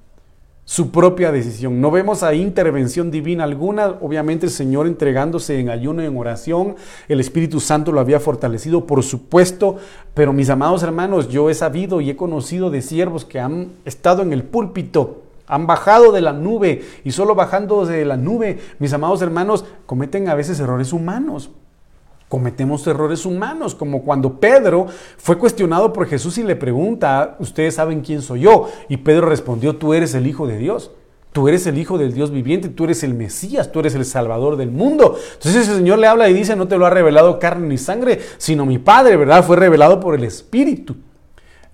su 0.64 0.90
propia 0.90 1.30
decisión. 1.30 1.80
No 1.80 1.90
vemos 1.90 2.22
ahí 2.22 2.40
intervención 2.40 3.10
divina 3.10 3.44
alguna. 3.44 3.98
Obviamente 4.00 4.46
el 4.46 4.52
Señor 4.52 4.86
entregándose 4.86 5.60
en 5.60 5.68
ayuno 5.68 6.02
y 6.02 6.06
en 6.06 6.16
oración. 6.16 6.76
El 7.08 7.20
Espíritu 7.20 7.60
Santo 7.60 7.92
lo 7.92 8.00
había 8.00 8.20
fortalecido, 8.20 8.86
por 8.86 9.02
supuesto. 9.02 9.76
Pero 10.14 10.32
mis 10.32 10.48
amados 10.48 10.82
hermanos, 10.82 11.28
yo 11.28 11.50
he 11.50 11.54
sabido 11.54 12.00
y 12.00 12.10
he 12.10 12.16
conocido 12.16 12.70
de 12.70 12.82
siervos 12.82 13.24
que 13.24 13.40
han 13.40 13.72
estado 13.84 14.22
en 14.22 14.32
el 14.32 14.42
púlpito. 14.42 15.22
Han 15.46 15.66
bajado 15.66 16.12
de 16.12 16.22
la 16.22 16.32
nube 16.32 16.82
y 17.04 17.12
solo 17.12 17.34
bajando 17.34 17.84
de 17.84 18.06
la 18.06 18.16
nube, 18.16 18.58
mis 18.78 18.94
amados 18.94 19.20
hermanos, 19.20 19.66
cometen 19.84 20.28
a 20.28 20.34
veces 20.34 20.58
errores 20.58 20.94
humanos 20.94 21.50
cometemos 22.34 22.84
errores 22.88 23.24
humanos, 23.26 23.76
como 23.76 24.02
cuando 24.02 24.40
Pedro 24.40 24.88
fue 25.18 25.38
cuestionado 25.38 25.92
por 25.92 26.08
Jesús 26.08 26.36
y 26.36 26.42
le 26.42 26.56
pregunta, 26.56 27.36
ustedes 27.38 27.76
saben 27.76 28.00
quién 28.00 28.22
soy 28.22 28.40
yo, 28.40 28.68
y 28.88 28.96
Pedro 28.96 29.28
respondió, 29.28 29.76
tú 29.76 29.94
eres 29.94 30.16
el 30.16 30.26
Hijo 30.26 30.48
de 30.48 30.58
Dios. 30.58 30.90
Tú 31.30 31.46
eres 31.46 31.64
el 31.68 31.78
Hijo 31.78 31.96
del 31.96 32.12
Dios 32.12 32.32
viviente, 32.32 32.68
tú 32.68 32.84
eres 32.84 33.04
el 33.04 33.14
Mesías, 33.14 33.70
tú 33.70 33.78
eres 33.78 33.94
el 33.94 34.04
Salvador 34.04 34.56
del 34.56 34.72
mundo. 34.72 35.16
Entonces 35.34 35.68
el 35.68 35.76
Señor 35.76 36.00
le 36.00 36.08
habla 36.08 36.28
y 36.28 36.34
dice, 36.34 36.56
no 36.56 36.66
te 36.66 36.76
lo 36.76 36.86
ha 36.86 36.90
revelado 36.90 37.38
carne 37.38 37.68
ni 37.68 37.78
sangre, 37.78 38.18
sino 38.36 38.66
mi 38.66 38.78
Padre, 38.78 39.16
¿verdad? 39.16 39.44
Fue 39.44 39.54
revelado 39.54 40.00
por 40.00 40.16
el 40.16 40.24
Espíritu. 40.24 40.96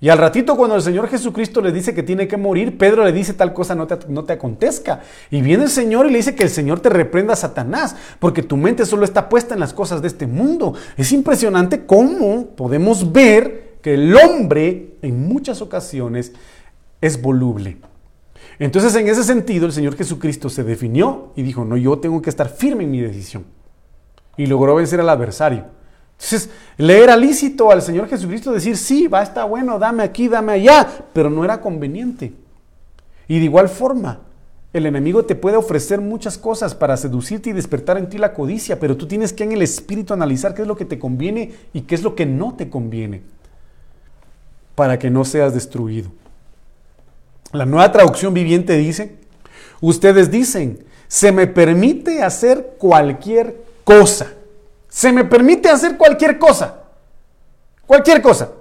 Y 0.03 0.09
al 0.09 0.16
ratito 0.16 0.57
cuando 0.57 0.76
el 0.76 0.82
Señor 0.82 1.09
Jesucristo 1.09 1.61
le 1.61 1.72
dice 1.72 1.92
que 1.92 2.03
tiene 2.03 2.26
que 2.26 2.38
morir, 2.38 2.78
Pedro 2.78 3.05
le 3.05 3.12
dice 3.12 3.34
tal 3.34 3.53
cosa 3.53 3.74
no 3.74 3.86
te, 3.86 3.98
no 4.09 4.24
te 4.24 4.32
acontezca. 4.32 5.03
Y 5.30 5.42
viene 5.42 5.64
el 5.64 5.70
Señor 5.70 6.07
y 6.07 6.11
le 6.11 6.16
dice 6.16 6.34
que 6.34 6.44
el 6.44 6.48
Señor 6.48 6.80
te 6.80 6.88
reprenda 6.88 7.34
a 7.34 7.36
Satanás, 7.36 7.96
porque 8.18 8.42
tu 8.42 8.57
mente 8.57 8.86
solo 8.86 9.05
está 9.05 9.28
puesta 9.28 9.53
en 9.53 9.61
las 9.61 9.74
cosas 9.74 10.01
de 10.01 10.09
este 10.09 10.26
mundo. 10.26 10.74
Es 10.96 11.12
impresionante 11.12 11.84
cómo 11.84 12.46
podemos 12.57 13.12
ver 13.12 13.76
que 13.82 13.94
el 13.94 14.16
hombre 14.16 14.94
en 15.03 15.28
muchas 15.28 15.61
ocasiones 15.61 16.32
es 17.03 17.20
voluble. 17.20 17.76
Entonces 18.59 18.94
en 18.94 19.07
ese 19.07 19.24
sentido 19.24 19.66
el 19.66 19.72
Señor 19.72 19.96
Jesucristo 19.96 20.48
se 20.48 20.64
definió 20.64 21.32
y 21.36 21.42
dijo, 21.42 21.66
no, 21.66 21.76
yo 21.76 21.98
tengo 21.98 22.22
que 22.22 22.30
estar 22.30 22.48
firme 22.48 22.84
en 22.84 22.90
mi 22.90 23.01
decisión. 23.01 23.44
Y 24.38 24.46
logró 24.46 24.76
vencer 24.76 25.01
al 25.01 25.11
adversario. 25.11 25.66
Entonces, 26.22 26.50
le 26.76 27.02
era 27.02 27.16
lícito 27.16 27.70
al 27.70 27.80
Señor 27.80 28.06
Jesucristo 28.06 28.52
decir, 28.52 28.76
sí, 28.76 29.06
va, 29.06 29.22
está 29.22 29.44
bueno, 29.44 29.78
dame 29.78 30.02
aquí, 30.02 30.28
dame 30.28 30.52
allá, 30.52 30.86
pero 31.14 31.30
no 31.30 31.44
era 31.44 31.62
conveniente. 31.62 32.34
Y 33.26 33.38
de 33.38 33.44
igual 33.44 33.70
forma, 33.70 34.20
el 34.74 34.84
enemigo 34.84 35.24
te 35.24 35.34
puede 35.34 35.56
ofrecer 35.56 36.00
muchas 36.00 36.36
cosas 36.36 36.74
para 36.74 36.98
seducirte 36.98 37.50
y 37.50 37.54
despertar 37.54 37.96
en 37.96 38.10
ti 38.10 38.18
la 38.18 38.34
codicia, 38.34 38.78
pero 38.78 38.98
tú 38.98 39.08
tienes 39.08 39.32
que 39.32 39.44
en 39.44 39.52
el 39.52 39.62
espíritu 39.62 40.12
analizar 40.12 40.54
qué 40.54 40.62
es 40.62 40.68
lo 40.68 40.76
que 40.76 40.84
te 40.84 40.98
conviene 40.98 41.52
y 41.72 41.82
qué 41.82 41.94
es 41.94 42.02
lo 42.02 42.14
que 42.14 42.26
no 42.26 42.54
te 42.54 42.68
conviene 42.68 43.22
para 44.74 44.98
que 44.98 45.08
no 45.08 45.24
seas 45.24 45.54
destruido. 45.54 46.10
La 47.52 47.64
nueva 47.64 47.90
traducción 47.92 48.34
viviente 48.34 48.76
dice, 48.76 49.16
ustedes 49.80 50.30
dicen, 50.30 50.84
se 51.08 51.32
me 51.32 51.46
permite 51.46 52.22
hacer 52.22 52.74
cualquier 52.78 53.64
cosa 53.84 54.34
se 54.91 55.12
me 55.12 55.24
permite 55.24 55.70
hacer 55.70 55.97
cualquier 55.97 56.38
cosa. 56.38 56.82
Cualquier 57.86 58.20
cosa. 58.20 58.53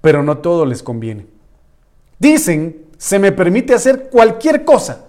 Pero 0.00 0.22
no 0.22 0.38
todo 0.38 0.66
les 0.66 0.82
conviene. 0.82 1.26
Dicen, 2.18 2.86
se 2.98 3.18
me 3.18 3.30
permite 3.30 3.72
hacer 3.72 4.10
cualquier 4.10 4.64
cosa, 4.64 5.06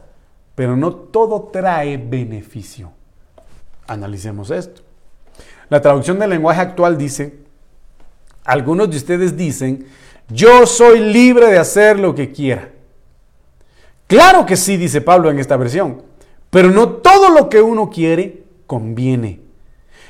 pero 0.54 0.78
no 0.78 0.94
todo 0.94 1.50
trae 1.52 1.98
beneficio. 1.98 2.92
Analicemos 3.88 4.52
esto. 4.52 4.82
La 5.70 5.82
traducción 5.82 6.20
del 6.20 6.30
lenguaje 6.30 6.62
actual 6.62 6.98
dice, 6.98 7.40
algunos 8.44 8.90
de 8.92 8.98
ustedes 8.98 9.36
dicen, 9.36 9.88
yo 10.30 10.68
soy 10.68 11.00
libre 11.00 11.48
de 11.48 11.58
hacer 11.58 12.00
lo 12.00 12.14
que 12.14 12.32
quiera. 12.32 12.70
Claro 14.06 14.46
que 14.46 14.56
sí, 14.56 14.78
dice 14.78 15.02
Pablo 15.02 15.32
en 15.32 15.40
esta 15.40 15.58
versión, 15.58 16.04
pero 16.52 16.70
no 16.70 16.90
todo 16.90 17.30
lo 17.30 17.50
que 17.50 17.62
uno 17.62 17.90
quiere 17.90 18.44
conviene 18.68 19.49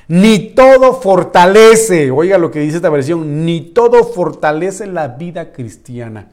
ni 0.10 0.40
todo 0.40 1.00
fortalece, 1.00 2.10
oiga 2.10 2.40
lo 2.40 2.50
que 2.50 2.60
dice 2.60 2.78
esta 2.78 2.90
versión, 2.90 3.46
ni 3.46 3.62
todo 3.62 4.04
fortalece 4.04 4.88
la 4.88 5.08
vida 5.08 5.54
cristiana. 5.54 6.30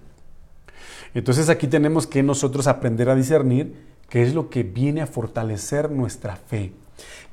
Entonces 1.12 1.50
aquí 1.50 1.66
tenemos 1.66 2.06
que 2.06 2.22
nosotros 2.22 2.68
aprender 2.68 3.10
a 3.10 3.14
discernir 3.14 3.74
qué 4.08 4.22
es 4.22 4.34
lo 4.34 4.48
que 4.48 4.62
viene 4.62 5.02
a 5.02 5.06
fortalecer 5.06 5.90
nuestra 5.90 6.36
fe, 6.36 6.72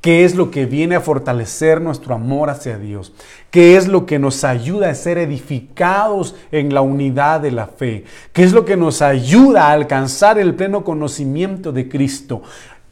qué 0.02 0.26
es 0.26 0.36
lo 0.36 0.52
que 0.52 0.66
viene 0.66 0.98
a 0.98 1.02
fortalecer 1.02 1.80
nuestro 1.80 2.14
amor 2.14 2.50
hacia 2.50 2.78
Dios, 2.78 3.14
qué 3.50 3.78
es 3.78 3.88
lo 3.88 4.06
que 4.06 4.20
nos 4.20 4.44
ayuda 4.44 4.90
a 4.90 4.96
ser 4.96 5.18
edificados 5.18 6.36
en 6.52 6.74
la 6.74 6.82
unidad 6.82 7.40
de 7.40 7.52
la 7.52 7.68
fe, 7.68 8.04
qué 8.34 8.44
es 8.44 8.52
lo 8.52 8.66
que 8.66 8.76
nos 8.76 9.02
ayuda 9.02 9.68
a 9.68 9.72
alcanzar 9.72 10.38
el 10.38 10.56
pleno 10.56 10.84
conocimiento 10.84 11.72
de 11.72 11.88
Cristo, 11.88 12.42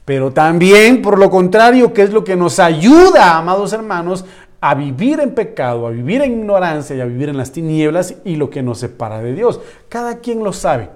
pero 0.06 0.32
también, 0.32 1.02
por 1.02 1.20
lo 1.20 1.30
contrario, 1.30 1.94
que 1.94 2.02
es 2.02 2.12
lo 2.12 2.24
que 2.24 2.36
nos 2.36 2.60
ayuda, 2.60 3.38
amados 3.38 3.72
hermanos, 3.74 4.26
a 4.60 4.76
vivir 4.76 5.20
en 5.20 5.34
pecado, 5.34 5.88
a 5.88 5.92
vivir 5.92 6.22
en 6.22 6.40
ignorancia 6.40 6.96
y 6.96 7.02
a 7.02 7.06
vivir 7.06 7.30
en 7.30 7.38
las 7.38 7.52
tinieblas 7.52 8.16
y 8.24 8.36
lo 8.36 8.50
que 8.50 8.62
nos 8.62 8.80
separa 8.80 9.22
de 9.22 9.34
Dios. 9.34 9.60
Cada 9.90 10.20
quien 10.20 10.44
lo 10.44 10.54
sabe, 10.54 10.90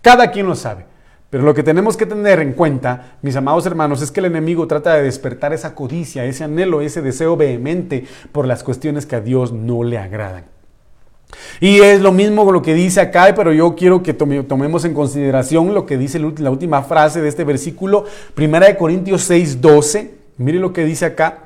cada 0.00 0.30
quien 0.30 0.46
lo 0.46 0.54
sabe. 0.54 0.86
Pero 1.28 1.44
lo 1.44 1.54
que 1.54 1.62
tenemos 1.62 1.96
que 1.96 2.06
tener 2.06 2.40
en 2.40 2.54
cuenta, 2.54 3.18
mis 3.22 3.36
amados 3.36 3.64
hermanos, 3.64 4.02
es 4.02 4.10
que 4.10 4.18
el 4.18 4.26
enemigo 4.26 4.66
trata 4.66 4.94
de 4.94 5.04
despertar 5.04 5.52
esa 5.52 5.76
codicia, 5.76 6.24
ese 6.24 6.42
anhelo, 6.42 6.80
ese 6.80 7.02
deseo 7.02 7.36
vehemente 7.36 8.04
por 8.32 8.46
las 8.46 8.64
cuestiones 8.64 9.06
que 9.06 9.16
a 9.16 9.20
Dios 9.20 9.52
no 9.52 9.84
le 9.84 9.98
agradan. 9.98 10.44
Y 11.60 11.80
es 11.80 12.00
lo 12.00 12.12
mismo 12.12 12.50
lo 12.50 12.62
que 12.62 12.74
dice 12.74 13.00
acá, 13.00 13.32
pero 13.36 13.52
yo 13.52 13.74
quiero 13.74 14.02
que 14.02 14.14
tomemos 14.14 14.84
en 14.84 14.94
consideración 14.94 15.74
lo 15.74 15.86
que 15.86 15.98
dice 15.98 16.18
la 16.18 16.50
última 16.50 16.82
frase 16.82 17.20
de 17.20 17.28
este 17.28 17.44
versículo, 17.44 18.04
1 18.36 18.60
Corintios 18.78 19.22
6, 19.22 19.60
12. 19.60 20.14
Mire 20.38 20.58
lo 20.58 20.72
que 20.72 20.84
dice 20.84 21.04
acá. 21.04 21.44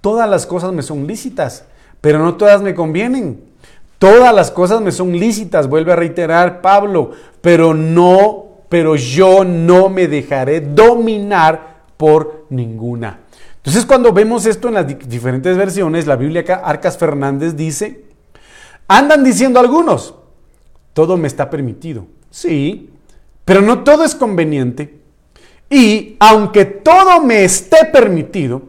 Todas 0.00 0.28
las 0.28 0.46
cosas 0.46 0.72
me 0.72 0.82
son 0.82 1.06
lícitas, 1.06 1.64
pero 2.00 2.18
no 2.18 2.36
todas 2.36 2.62
me 2.62 2.74
convienen. 2.74 3.50
Todas 3.98 4.34
las 4.34 4.50
cosas 4.50 4.80
me 4.80 4.92
son 4.92 5.12
lícitas, 5.12 5.68
vuelve 5.68 5.92
a 5.92 5.96
reiterar 5.96 6.62
Pablo, 6.62 7.10
pero 7.42 7.74
no, 7.74 8.46
pero 8.70 8.96
yo 8.96 9.44
no 9.44 9.90
me 9.90 10.08
dejaré 10.08 10.62
dominar 10.62 11.82
por 11.98 12.46
ninguna. 12.48 13.20
Entonces 13.56 13.84
cuando 13.84 14.14
vemos 14.14 14.46
esto 14.46 14.68
en 14.68 14.74
las 14.74 14.86
diferentes 14.86 15.54
versiones, 15.54 16.06
la 16.06 16.16
Biblia 16.16 16.40
acá, 16.40 16.62
Arcas 16.64 16.96
Fernández 16.96 17.56
dice, 17.56 18.04
Andan 18.92 19.22
diciendo 19.22 19.60
algunos, 19.60 20.16
todo 20.94 21.16
me 21.16 21.28
está 21.28 21.48
permitido. 21.48 22.08
Sí, 22.28 22.90
pero 23.44 23.62
no 23.62 23.84
todo 23.84 24.02
es 24.02 24.16
conveniente. 24.16 24.98
Y 25.70 26.16
aunque 26.18 26.64
todo 26.64 27.22
me 27.22 27.44
esté 27.44 27.84
permitido, 27.84 28.62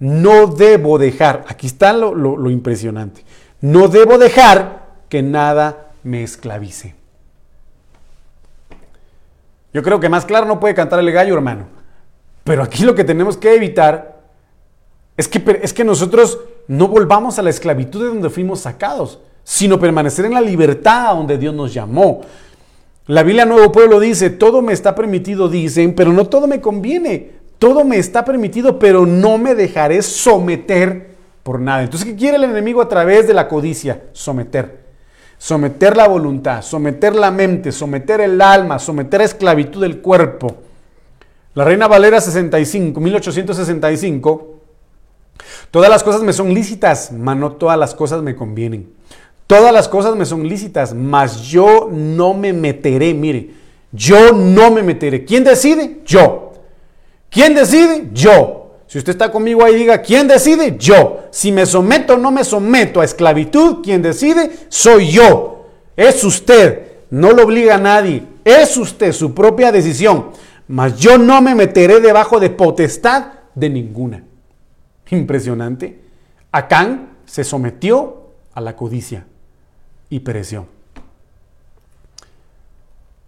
no 0.00 0.48
debo 0.48 0.98
dejar, 0.98 1.44
aquí 1.46 1.68
está 1.68 1.92
lo, 1.92 2.50
impresionante, 2.50 3.24
no 3.60 3.86
debo 3.86 4.18
dejar 4.18 4.96
que 5.08 5.22
nada 5.22 5.92
me 6.02 6.24
esclavice. 6.24 6.96
Yo 9.72 9.84
creo 9.84 10.00
que 10.00 10.08
más 10.08 10.24
claro 10.24 10.46
no 10.46 10.58
puede 10.58 10.74
cantar 10.74 10.98
el 10.98 11.12
gallo, 11.12 11.34
hermano. 11.34 11.66
Pero 12.42 12.64
aquí 12.64 12.82
lo 12.82 12.96
que 12.96 13.04
tenemos 13.04 13.36
que 13.36 13.54
evitar 13.54 14.22
es 15.16 15.28
que, 15.28 15.60
es 15.62 15.72
que 15.72 15.84
nosotros 15.84 16.40
no 16.66 16.88
volvamos 16.88 17.38
a 17.38 17.42
la 17.42 17.50
esclavitud 17.50 18.00
de 18.02 18.08
donde 18.08 18.28
fuimos 18.28 18.58
sacados 18.58 19.20
sino 19.48 19.80
permanecer 19.80 20.26
en 20.26 20.34
la 20.34 20.42
libertad 20.42 21.14
donde 21.14 21.38
Dios 21.38 21.54
nos 21.54 21.72
llamó. 21.72 22.20
La 23.06 23.22
Biblia 23.22 23.46
Nuevo 23.46 23.72
Pueblo 23.72 23.98
dice, 23.98 24.28
todo 24.28 24.60
me 24.60 24.74
está 24.74 24.94
permitido, 24.94 25.48
dicen, 25.48 25.94
pero 25.94 26.12
no 26.12 26.26
todo 26.26 26.46
me 26.46 26.60
conviene. 26.60 27.30
todo 27.58 27.82
me 27.82 27.96
está 27.96 28.26
permitido, 28.26 28.78
pero 28.78 29.06
no 29.06 29.38
me 29.38 29.54
dejaré 29.54 30.02
someter 30.02 31.14
por 31.42 31.60
nada. 31.60 31.82
Entonces, 31.82 32.06
¿qué 32.06 32.14
quiere 32.14 32.36
el 32.36 32.44
enemigo 32.44 32.82
a 32.82 32.90
través 32.90 33.26
de 33.26 33.32
la 33.32 33.48
codicia? 33.48 34.02
Someter. 34.12 34.84
Someter 35.38 35.96
la 35.96 36.06
voluntad, 36.06 36.60
someter 36.60 37.16
la 37.16 37.30
mente, 37.30 37.72
someter 37.72 38.20
el 38.20 38.42
alma, 38.42 38.78
someter 38.78 39.22
a 39.22 39.24
esclavitud 39.24 39.80
del 39.80 40.02
cuerpo. 40.02 40.56
La 41.54 41.64
Reina 41.64 41.88
Valera 41.88 42.20
65, 42.20 43.00
1865, 43.00 44.60
todas 45.70 45.88
las 45.88 46.04
cosas 46.04 46.22
me 46.22 46.34
son 46.34 46.52
lícitas, 46.52 47.12
mas 47.12 47.38
no 47.38 47.52
todas 47.52 47.78
las 47.78 47.94
cosas 47.94 48.22
me 48.22 48.36
convienen. 48.36 48.97
Todas 49.48 49.72
las 49.72 49.88
cosas 49.88 50.14
me 50.14 50.26
son 50.26 50.46
lícitas, 50.46 50.92
mas 50.92 51.40
yo 51.40 51.88
no 51.90 52.34
me 52.34 52.52
meteré, 52.52 53.14
mire, 53.14 53.48
yo 53.90 54.30
no 54.30 54.70
me 54.70 54.82
meteré. 54.82 55.24
¿Quién 55.24 55.42
decide? 55.42 56.02
Yo. 56.04 56.52
¿Quién 57.30 57.54
decide? 57.54 58.10
Yo. 58.12 58.74
Si 58.86 58.98
usted 58.98 59.12
está 59.12 59.32
conmigo 59.32 59.64
ahí, 59.64 59.74
diga, 59.74 60.02
¿quién 60.02 60.28
decide? 60.28 60.76
Yo. 60.78 61.20
Si 61.30 61.50
me 61.50 61.64
someto 61.64 62.12
o 62.12 62.18
no 62.18 62.30
me 62.30 62.44
someto 62.44 63.00
a 63.00 63.06
esclavitud, 63.06 63.78
¿quién 63.82 64.02
decide? 64.02 64.50
Soy 64.68 65.12
yo. 65.12 65.64
Es 65.96 66.22
usted. 66.24 66.98
No 67.08 67.32
lo 67.32 67.44
obliga 67.44 67.76
a 67.76 67.78
nadie. 67.78 68.24
Es 68.44 68.76
usted 68.76 69.12
su 69.12 69.32
propia 69.32 69.72
decisión. 69.72 70.26
Mas 70.68 70.98
yo 70.98 71.16
no 71.16 71.40
me 71.40 71.54
meteré 71.54 72.00
debajo 72.00 72.38
de 72.38 72.50
potestad 72.50 73.28
de 73.54 73.70
ninguna. 73.70 74.24
Impresionante. 75.08 76.02
Acán 76.52 77.16
se 77.24 77.44
sometió 77.44 78.24
a 78.52 78.60
la 78.60 78.76
codicia 78.76 79.24
y 80.10 80.20
pereció. 80.20 80.66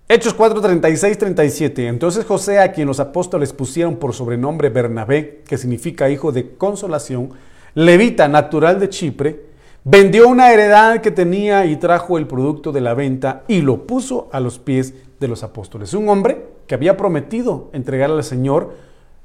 Hechos 0.09 0.35
4, 0.35 0.61
36, 0.61 1.19
37. 1.19 1.87
Entonces 1.87 2.25
José, 2.25 2.59
a 2.59 2.73
quien 2.73 2.89
los 2.89 2.99
apóstoles 2.99 3.53
pusieron 3.53 3.95
por 3.95 4.13
sobrenombre 4.13 4.69
Bernabé, 4.69 5.43
que 5.47 5.57
significa 5.57 6.11
hijo 6.11 6.33
de 6.33 6.57
consolación, 6.57 7.31
levita 7.75 8.27
natural 8.27 8.81
de 8.81 8.89
Chipre, 8.89 9.45
vendió 9.85 10.29
una 10.29 10.53
heredad 10.53 11.01
que 11.01 11.13
tenía 11.13 11.65
y 11.67 11.77
trajo 11.77 12.19
el 12.19 12.27
producto 12.27 12.73
de 12.73 12.81
la 12.81 12.95
venta 12.95 13.45
y 13.47 13.63
lo 13.63 13.87
puso 13.87 14.29
a 14.33 14.41
los 14.41 14.59
pies 14.59 14.95
de 15.21 15.29
los 15.29 15.45
apóstoles. 15.45 15.95
Un 15.95 16.09
hombre 16.09 16.45
que 16.67 16.75
había 16.75 16.97
prometido 16.97 17.71
entregarle 17.73 18.17
al 18.17 18.25
Señor 18.25 18.75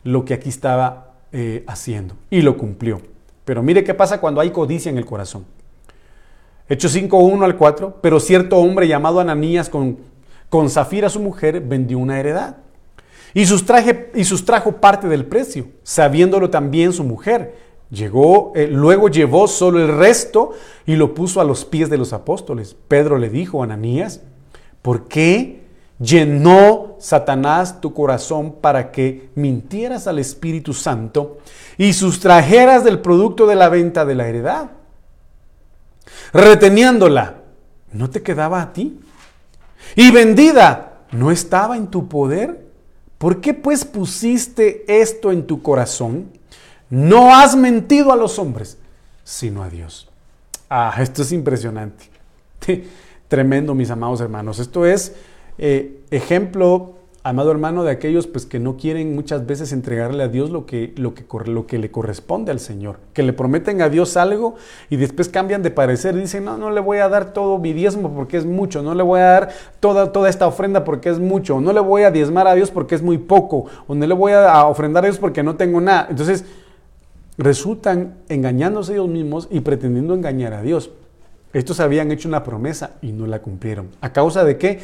lo 0.04 0.24
que 0.24 0.36
aquí 0.36 0.50
estaba 0.50 1.14
eh, 1.32 1.64
haciendo 1.68 2.16
y 2.30 2.42
lo 2.42 2.58
cumplió. 2.58 3.02
Pero 3.44 3.64
mire 3.64 3.84
qué 3.84 3.94
pasa 3.94 4.22
cuando 4.22 4.40
hay 4.40 4.52
codicia 4.52 4.92
en 4.92 5.00
el 5.00 5.06
corazón. 5.06 5.46
Hechos 6.68 6.92
5, 6.92 7.18
1 7.18 7.46
al 7.46 7.58
4. 7.58 8.00
Pero 8.02 8.20
cierto 8.20 8.58
hombre 8.58 8.88
llamado 8.88 9.20
Ananías 9.20 9.70
con 9.70 9.98
con 10.50 10.70
Zafira 10.70 11.10
su 11.10 11.20
mujer 11.20 11.60
vendió 11.60 12.00
una 12.00 12.20
heredad 12.20 12.58
y, 13.34 13.46
sustraje, 13.46 14.12
y 14.16 14.24
sustrajo 14.24 14.78
parte 14.78 15.08
del 15.10 15.26
precio, 15.26 15.68
sabiéndolo 15.84 16.50
también 16.50 16.94
su 16.94 17.04
mujer. 17.04 17.56
Llegó, 17.90 18.54
eh, 18.56 18.70
luego 18.72 19.10
llevó 19.10 19.48
solo 19.48 19.80
el 19.80 19.98
resto 19.98 20.52
y 20.86 20.96
lo 20.96 21.14
puso 21.14 21.42
a 21.42 21.44
los 21.44 21.66
pies 21.66 21.90
de 21.90 21.98
los 21.98 22.14
apóstoles. 22.14 22.76
Pedro 22.88 23.18
le 23.18 23.30
dijo 23.30 23.62
a 23.62 23.66
Ananías, 23.66 24.22
¿por 24.82 25.10
qué 25.10 25.66
llenó 26.00 26.96
Satanás 27.00 27.82
tu 27.82 27.94
corazón 27.94 28.54
para 28.62 28.92
que 28.94 29.30
mintieras 29.36 30.08
al 30.08 30.20
Espíritu 30.20 30.74
Santo 30.74 31.40
y 31.78 31.92
sustrajeras 31.92 32.86
del 32.86 33.00
producto 33.00 33.46
de 33.46 33.56
la 33.56 33.68
venta 33.68 34.06
de 34.06 34.16
la 34.16 34.30
heredad? 34.30 34.72
Reteniéndola, 36.34 37.36
¿no 37.94 38.10
te 38.10 38.22
quedaba 38.22 38.62
a 38.62 38.74
ti? 38.74 39.00
y 39.96 40.12
vendida, 40.12 41.00
¿no 41.12 41.32
estaba 41.32 41.78
en 41.78 41.88
tu 41.88 42.08
poder? 42.08 42.66
¿Por 43.18 43.42
qué 43.42 43.54
pues 43.54 43.86
pusiste 43.86 44.86
esto 44.88 45.32
en 45.32 45.46
tu 45.46 45.62
corazón? 45.62 46.30
No 46.90 47.36
has 47.36 47.56
mentido 47.56 48.12
a 48.12 48.16
los 48.16 48.40
hombres, 48.40 48.78
sino 49.24 49.64
a 49.64 49.70
Dios. 49.70 50.10
Ah, 50.70 50.94
esto 51.00 51.22
es 51.22 51.32
impresionante. 51.32 52.10
Tremendo, 53.28 53.74
mis 53.74 53.90
amados 53.90 54.22
hermanos. 54.22 54.60
Esto 54.60 54.86
es 54.86 55.14
eh, 55.58 56.02
ejemplo 56.12 56.96
amado 57.26 57.50
hermano, 57.50 57.84
de 57.84 57.90
aquellos 57.90 58.28
pues, 58.28 58.46
que 58.46 58.60
no 58.60 58.78
quieren 58.78 59.16
muchas 59.16 59.48
veces 59.48 59.74
entregarle 59.74 60.22
a 60.22 60.28
Dios 60.28 60.52
lo 60.52 60.68
que, 60.68 60.94
lo, 60.96 61.16
que, 61.16 61.26
lo 61.48 61.66
que 61.66 61.80
le 61.80 61.90
corresponde 61.90 62.52
al 62.52 62.60
Señor, 62.60 63.00
que 63.14 63.24
le 63.24 63.34
prometen 63.34 63.82
a 63.82 63.90
Dios 63.90 64.16
algo 64.16 64.58
y 64.92 64.98
después 64.98 65.28
cambian 65.28 65.64
de 65.64 65.72
parecer 65.72 66.16
y 66.16 66.20
dicen, 66.20 66.46
no, 66.46 66.56
no 66.56 66.70
le 66.70 66.82
voy 66.82 67.00
a 67.00 67.10
dar 67.10 67.34
todo 67.34 67.58
mi 67.58 67.74
diezmo 67.74 68.14
porque 68.14 68.38
es 68.38 68.46
mucho, 68.46 68.84
no 68.84 68.94
le 68.94 69.02
voy 69.02 69.22
a 69.22 69.24
dar 69.24 69.50
toda, 69.80 70.12
toda 70.12 70.30
esta 70.30 70.46
ofrenda 70.46 70.84
porque 70.84 71.10
es 71.10 71.18
mucho, 71.18 71.60
no 71.60 71.74
le 71.74 71.80
voy 71.80 72.04
a 72.04 72.12
diezmar 72.12 72.48
a 72.48 72.54
Dios 72.54 72.70
porque 72.70 72.94
es 72.94 73.02
muy 73.02 73.18
poco, 73.18 73.66
o 73.88 73.96
no 73.96 74.06
le 74.06 74.14
voy 74.14 74.34
a 74.34 74.64
ofrendar 74.68 75.04
a 75.04 75.08
Dios 75.08 75.18
porque 75.18 75.42
no 75.42 75.56
tengo 75.56 75.82
nada. 75.82 76.06
Entonces, 76.12 76.46
resultan 77.40 78.18
engañándose 78.30 78.94
ellos 78.94 79.10
mismos 79.10 79.48
y 79.50 79.62
pretendiendo 79.62 80.14
engañar 80.14 80.54
a 80.54 80.62
Dios. 80.62 80.92
Estos 81.54 81.80
habían 81.80 82.12
hecho 82.12 82.28
una 82.28 82.44
promesa 82.44 82.92
y 83.02 83.14
no 83.14 83.26
la 83.26 83.42
cumplieron. 83.42 83.88
¿A 84.00 84.14
causa 84.14 84.44
de 84.44 84.58
qué? 84.60 84.82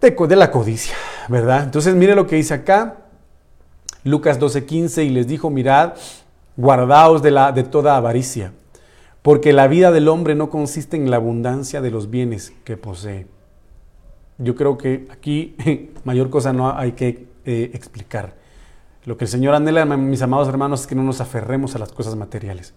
De, 0.00 0.36
la 0.36 0.50
codicia, 0.50 0.94
¿verdad? 1.28 1.64
Entonces 1.64 1.94
mire 1.94 2.14
lo 2.14 2.26
que 2.26 2.36
dice 2.36 2.54
acá, 2.54 2.96
Lucas 4.04 4.40
12:15, 4.40 5.04
y 5.04 5.10
les 5.10 5.26
dijo, 5.26 5.50
mirad, 5.50 5.94
guardaos 6.56 7.22
de, 7.22 7.30
la, 7.30 7.52
de 7.52 7.64
toda 7.64 7.96
avaricia, 7.96 8.52
porque 9.22 9.52
la 9.52 9.68
vida 9.68 9.92
del 9.92 10.08
hombre 10.08 10.34
no 10.34 10.48
consiste 10.48 10.96
en 10.96 11.10
la 11.10 11.16
abundancia 11.16 11.80
de 11.80 11.90
los 11.90 12.10
bienes 12.10 12.52
que 12.64 12.76
posee. 12.76 13.26
Yo 14.38 14.54
creo 14.54 14.78
que 14.78 15.06
aquí 15.10 15.54
mayor 16.04 16.30
cosa 16.30 16.52
no 16.52 16.74
hay 16.74 16.92
que 16.92 17.26
eh, 17.44 17.70
explicar. 17.74 18.34
Lo 19.04 19.16
que 19.16 19.24
el 19.24 19.30
Señor 19.30 19.54
anhela, 19.54 19.84
mis 19.84 20.22
amados 20.22 20.48
hermanos, 20.48 20.82
es 20.82 20.86
que 20.86 20.94
no 20.94 21.02
nos 21.02 21.20
aferremos 21.20 21.74
a 21.74 21.78
las 21.78 21.92
cosas 21.92 22.16
materiales 22.16 22.74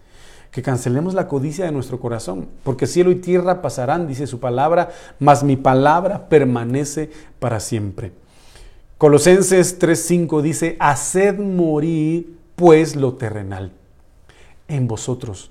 que 0.54 0.62
cancelemos 0.62 1.14
la 1.14 1.26
codicia 1.26 1.64
de 1.64 1.72
nuestro 1.72 1.98
corazón, 1.98 2.46
porque 2.62 2.86
cielo 2.86 3.10
y 3.10 3.16
tierra 3.16 3.60
pasarán, 3.60 4.06
dice 4.06 4.28
su 4.28 4.38
palabra, 4.38 4.90
mas 5.18 5.42
mi 5.42 5.56
palabra 5.56 6.28
permanece 6.28 7.10
para 7.40 7.58
siempre. 7.58 8.12
Colosenses 8.96 9.80
3:5 9.80 10.42
dice, 10.42 10.76
haced 10.78 11.40
morir 11.40 12.36
pues 12.54 12.94
lo 12.94 13.14
terrenal 13.14 13.72
en 14.68 14.86
vosotros. 14.86 15.50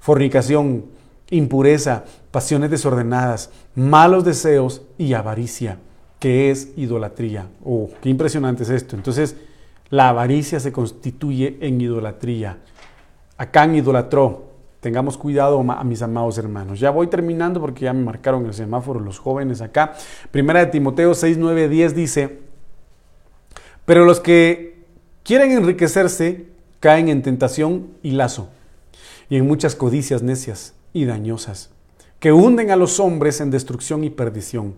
Fornicación, 0.00 0.86
impureza, 1.28 2.04
pasiones 2.30 2.70
desordenadas, 2.70 3.50
malos 3.74 4.24
deseos 4.24 4.80
y 4.96 5.12
avaricia, 5.12 5.76
que 6.20 6.50
es 6.50 6.70
idolatría. 6.74 7.48
Oh, 7.62 7.90
qué 8.00 8.08
impresionante 8.08 8.62
es 8.62 8.70
esto. 8.70 8.96
Entonces, 8.96 9.36
la 9.90 10.08
avaricia 10.08 10.58
se 10.58 10.72
constituye 10.72 11.58
en 11.60 11.82
idolatría. 11.82 12.60
Acán 13.38 13.74
idolatró. 13.74 14.48
Tengamos 14.80 15.16
cuidado, 15.16 15.58
a 15.60 15.84
mis 15.84 16.02
amados 16.02 16.38
hermanos. 16.38 16.78
Ya 16.78 16.90
voy 16.90 17.08
terminando 17.08 17.60
porque 17.60 17.86
ya 17.86 17.92
me 17.92 18.04
marcaron 18.04 18.46
el 18.46 18.54
semáforo 18.54 19.00
los 19.00 19.18
jóvenes 19.18 19.60
acá. 19.60 19.94
Primera 20.30 20.60
de 20.60 20.66
Timoteo 20.66 21.14
6, 21.14 21.36
9, 21.38 21.68
10 21.68 21.94
dice, 21.96 22.38
pero 23.84 24.04
los 24.04 24.20
que 24.20 24.84
quieren 25.24 25.50
enriquecerse 25.50 26.46
caen 26.78 27.08
en 27.08 27.22
tentación 27.22 27.88
y 28.02 28.12
lazo, 28.12 28.50
y 29.28 29.36
en 29.36 29.46
muchas 29.46 29.74
codicias 29.74 30.22
necias 30.22 30.74
y 30.92 31.06
dañosas, 31.06 31.70
que 32.20 32.32
hunden 32.32 32.70
a 32.70 32.76
los 32.76 33.00
hombres 33.00 33.40
en 33.40 33.50
destrucción 33.50 34.04
y 34.04 34.10
perdición, 34.10 34.74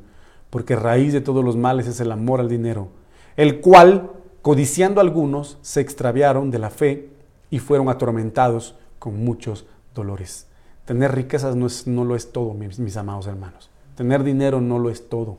porque 0.48 0.76
raíz 0.76 1.12
de 1.12 1.20
todos 1.20 1.44
los 1.44 1.56
males 1.56 1.86
es 1.86 2.00
el 2.00 2.12
amor 2.12 2.40
al 2.40 2.48
dinero, 2.48 2.88
el 3.36 3.60
cual, 3.60 4.12
codiciando 4.42 5.00
algunos, 5.00 5.58
se 5.60 5.80
extraviaron 5.80 6.50
de 6.50 6.58
la 6.58 6.70
fe 6.70 7.10
y 7.50 7.58
fueron 7.58 7.88
atormentados 7.88 8.76
con 8.98 9.22
muchos 9.24 9.66
dolores. 9.94 10.46
Tener 10.84 11.14
riquezas 11.14 11.56
no, 11.56 11.66
es, 11.66 11.86
no 11.86 12.04
lo 12.04 12.16
es 12.16 12.32
todo, 12.32 12.54
mis, 12.54 12.96
amados 12.96 13.26
hermanos. 13.26 13.70
Tener 13.96 14.24
dinero 14.24 14.60
no 14.60 14.78
lo 14.78 14.90
es 14.90 15.08
todo. 15.08 15.36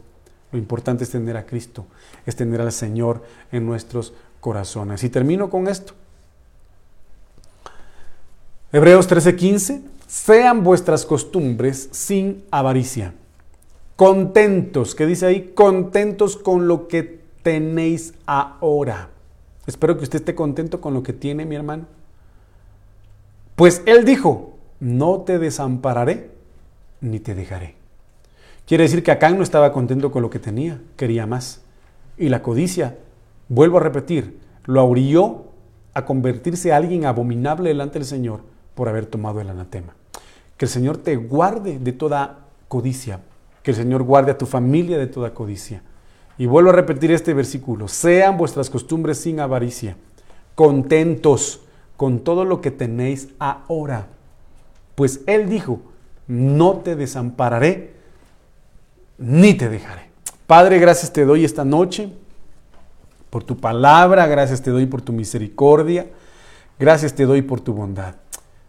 Lo 0.52 0.60
importante 0.60 1.04
es 1.04 1.10
tener 1.10 1.38
a 1.38 1.46
Cristo, 1.46 1.86
es 2.26 2.36
tener 2.36 2.62
al 2.62 2.72
Señor 2.72 3.24
en 3.52 3.66
nuestros 3.66 4.14
corazones. 4.40 5.04
Y 5.04 5.10
termino 5.10 5.50
con 5.50 5.68
esto. 5.68 5.94
Hebreos 8.74 9.10
13:15, 9.10 9.82
sean 10.08 10.64
vuestras 10.64 11.06
costumbres 11.06 11.90
sin 11.92 12.44
avaricia, 12.52 13.14
contentos, 13.96 14.96
¿qué 14.96 15.06
dice 15.06 15.26
ahí? 15.26 15.52
Contentos 15.54 16.38
con 16.38 16.68
lo 16.68 16.88
que 16.88 17.22
tenéis 17.44 18.14
ahora. 18.26 19.10
Espero 19.68 19.98
que 19.98 20.04
usted 20.04 20.20
esté 20.20 20.36
contento 20.36 20.82
con 20.82 20.94
lo 20.94 21.04
que 21.04 21.14
tiene, 21.14 21.46
mi 21.46 21.56
hermano. 21.56 21.86
Pues 23.62 23.84
él 23.86 24.06
dijo, 24.06 24.56
no 24.80 25.22
te 25.22 25.38
desampararé 25.38 26.32
ni 27.00 27.20
te 27.20 27.36
dejaré. 27.36 27.76
Quiere 28.66 28.86
decir 28.86 29.04
que 29.04 29.12
Acán 29.12 29.38
no 29.38 29.44
estaba 29.44 29.72
contento 29.72 30.12
con 30.12 30.24
lo 30.24 30.32
que 30.32 30.40
tenía, 30.40 30.82
quería 30.96 31.28
más. 31.28 31.62
Y 32.18 32.30
la 32.30 32.42
codicia, 32.42 32.98
vuelvo 33.50 33.78
a 33.78 33.82
repetir, 33.82 34.40
lo 34.66 34.84
orilló 34.84 35.44
a 35.94 36.06
convertirse 36.06 36.70
en 36.70 36.74
alguien 36.74 37.06
abominable 37.06 37.70
delante 37.70 38.00
del 38.00 38.08
Señor 38.08 38.42
por 38.74 38.90
haber 38.90 39.06
tomado 39.06 39.42
el 39.42 39.50
anatema. 39.52 39.94
Que 40.58 40.66
el 40.66 40.72
Señor 40.72 40.98
te 40.98 41.16
guarde 41.18 41.78
de 41.78 41.92
toda 41.92 42.40
codicia, 42.68 43.20
que 43.62 43.70
el 43.70 43.78
Señor 43.78 44.02
guarde 44.02 44.32
a 44.32 44.40
tu 44.40 44.48
familia 44.48 44.98
de 44.98 45.06
toda 45.06 45.36
codicia. 45.36 45.84
Y 46.40 46.48
vuelvo 46.48 46.72
a 46.72 46.74
repetir 46.74 47.12
este 47.12 47.36
versículo. 47.36 47.88
Sean 47.88 48.40
vuestras 48.40 48.72
costumbres 48.72 49.20
sin 49.20 49.40
avaricia, 49.40 49.98
contentos 50.56 51.62
con 52.02 52.22
todo 52.22 52.46
lo 52.46 52.62
que 52.62 52.72
tenéis 52.72 53.28
ahora. 53.38 54.08
Pues 54.96 55.22
Él 55.28 55.48
dijo, 55.48 55.82
no 56.26 56.78
te 56.78 56.96
desampararé 56.96 57.94
ni 59.20 59.54
te 59.54 59.70
dejaré. 59.70 60.10
Padre, 60.48 60.80
gracias 60.80 61.14
te 61.14 61.26
doy 61.26 61.46
esta 61.46 61.64
noche 61.64 62.12
por 63.30 63.44
tu 63.44 63.56
palabra, 63.58 64.26
gracias 64.26 64.64
te 64.64 64.72
doy 64.72 64.88
por 64.88 65.04
tu 65.04 65.14
misericordia, 65.14 66.08
gracias 66.80 67.14
te 67.14 67.28
doy 67.28 67.44
por 67.44 67.62
tu 67.62 67.76
bondad. 67.76 68.16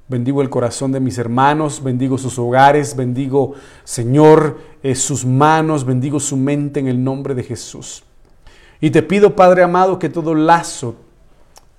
Bendigo 0.09 0.43
el 0.43 0.51
corazón 0.51 0.93
de 0.93 1.01
mis 1.01 1.17
hermanos, 1.17 1.83
bendigo 1.83 2.19
sus 2.19 2.39
hogares, 2.39 2.95
bendigo, 2.97 3.55
Señor, 3.85 4.59
eh, 4.83 4.95
sus 4.95 5.25
manos, 5.25 5.87
bendigo 5.87 6.21
su 6.21 6.37
mente 6.37 6.81
en 6.81 6.87
el 6.87 7.03
nombre 7.03 7.35
de 7.35 7.45
Jesús. 7.45 8.05
Y 8.79 8.91
te 8.91 9.03
pido, 9.03 9.35
Padre 9.35 9.63
amado, 9.63 9.99
que 9.99 10.11
todo 10.11 10.35
lazo, 10.35 10.97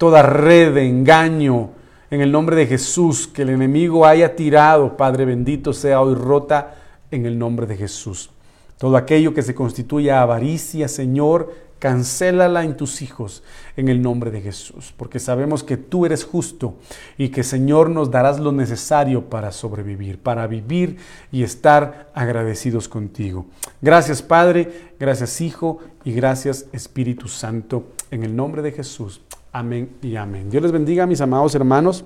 toda 0.04 0.22
red 0.22 0.74
de 0.74 0.86
engaño, 0.86 1.70
en 2.12 2.20
el 2.20 2.30
nombre 2.30 2.58
de 2.58 2.68
Jesús, 2.68 3.26
que 3.26 3.44
el 3.44 3.52
enemigo 3.52 4.06
haya 4.06 4.36
tirado, 4.36 4.98
Padre 4.98 5.24
bendito, 5.24 5.72
sea 5.72 6.02
hoy 6.02 6.14
rota 6.14 6.76
en 7.10 7.26
el 7.26 7.40
nombre 7.40 7.68
de 7.68 7.78
Jesús. 7.78 8.30
Todo 8.78 8.98
aquello 8.98 9.34
que 9.34 9.42
se 9.42 9.56
constituya 9.56 10.22
avaricia, 10.22 10.90
Señor, 10.90 11.54
cancélala 11.80 12.66
en 12.66 12.76
tus 12.76 13.02
hijos 13.02 13.44
en 13.78 13.88
el 13.88 14.02
nombre 14.02 14.30
de 14.30 14.42
Jesús, 14.42 14.94
porque 14.98 15.20
sabemos 15.20 15.64
que 15.64 15.78
tú 15.78 16.06
eres 16.06 16.26
justo 16.26 16.76
y 17.18 17.30
que 17.30 17.44
Señor 17.44 17.90
nos 17.90 18.12
darás 18.12 18.42
lo 18.42 18.52
necesario 18.52 19.30
para 19.30 19.54
sobrevivir, 19.54 20.20
para 20.20 20.48
vivir 20.48 20.98
y 21.32 21.44
estar 21.44 22.12
agradecidos 22.14 22.90
contigo. 22.90 23.46
Gracias 23.82 24.22
Padre, 24.22 24.92
gracias 25.00 25.40
Hijo 25.40 25.80
y 26.04 26.12
gracias 26.12 26.66
Espíritu 26.74 27.30
Santo, 27.30 27.86
en 28.12 28.24
el 28.24 28.36
nombre 28.36 28.62
de 28.62 28.74
Jesús. 28.74 29.22
Amén 29.54 29.92
y 30.02 30.18
amén. 30.18 30.50
Dios 30.50 30.64
les 30.64 30.72
bendiga, 30.72 31.06
mis 31.06 31.22
amados 31.22 31.56
hermanos. 31.56 32.04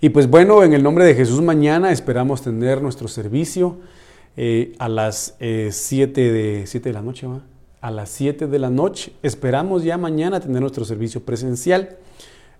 Y 0.00 0.08
pues 0.08 0.30
bueno, 0.30 0.62
en 0.62 0.72
el 0.72 0.82
nombre 0.82 1.04
de 1.04 1.14
Jesús 1.14 1.42
mañana 1.42 1.92
esperamos 1.92 2.40
tener 2.40 2.80
nuestro 2.80 3.08
servicio 3.08 3.78
eh, 4.36 4.74
a 4.78 4.88
las 4.88 5.36
7 5.38 5.40
eh, 5.40 6.32
de, 6.32 6.66
7 6.66 6.88
de 6.88 6.92
la 6.92 7.02
noche. 7.02 7.26
¿va? 7.26 7.40
a 7.84 7.90
las 7.90 8.08
7 8.08 8.46
de 8.46 8.58
la 8.58 8.70
noche. 8.70 9.12
Esperamos 9.22 9.84
ya 9.84 9.98
mañana 9.98 10.40
tener 10.40 10.62
nuestro 10.62 10.86
servicio 10.86 11.22
presencial, 11.22 11.98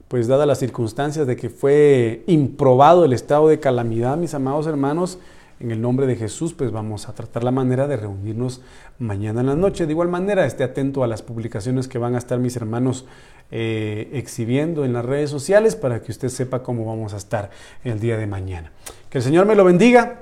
pues 0.07 0.29
dadas 0.29 0.47
las 0.47 0.59
circunstancias 0.59 1.27
de 1.27 1.35
que 1.35 1.49
fue 1.49 2.25
improbado 2.27 3.07
el 3.07 3.15
estado 3.15 3.49
de 3.49 3.59
calamidad, 3.59 4.19
mis 4.19 4.35
amados 4.35 4.67
hermanos, 4.67 5.19
en 5.61 5.71
el 5.71 5.81
nombre 5.81 6.07
de 6.07 6.17
Jesús, 6.17 6.53
pues 6.53 6.73
vamos 6.73 7.09
a 7.09 7.15
tratar 7.15 7.43
la 7.43 7.53
manera 7.53 7.89
de 7.89 7.97
reunirnos 7.97 8.61
mañana 8.99 9.41
en 9.41 9.47
la 9.47 9.55
noche. 9.55 9.87
De 9.87 9.93
igual 9.93 10.09
manera, 10.09 10.45
esté 10.45 10.63
atento 10.63 11.05
a 11.05 11.07
las 11.07 11.23
publicaciones 11.23 11.89
que 11.89 11.97
van 11.97 12.17
a 12.17 12.19
estar 12.19 12.39
mis 12.39 12.57
hermanos 12.57 13.07
eh, 13.51 14.11
exhibiendo 14.13 14.85
en 14.85 14.93
las 14.93 15.05
redes 15.05 15.31
sociales 15.31 15.77
para 15.77 16.03
que 16.03 16.13
usted 16.13 16.29
sepa 16.29 16.63
cómo 16.63 16.85
vamos 16.85 17.15
a 17.15 17.19
estar 17.19 17.51
el 17.85 18.01
día 18.01 18.17
de 18.17 18.27
mañana. 18.27 18.73
Que 19.11 19.19
el 19.19 19.25
Señor 19.25 19.47
me 19.47 19.55
lo 19.55 19.65
bendiga 19.65 20.21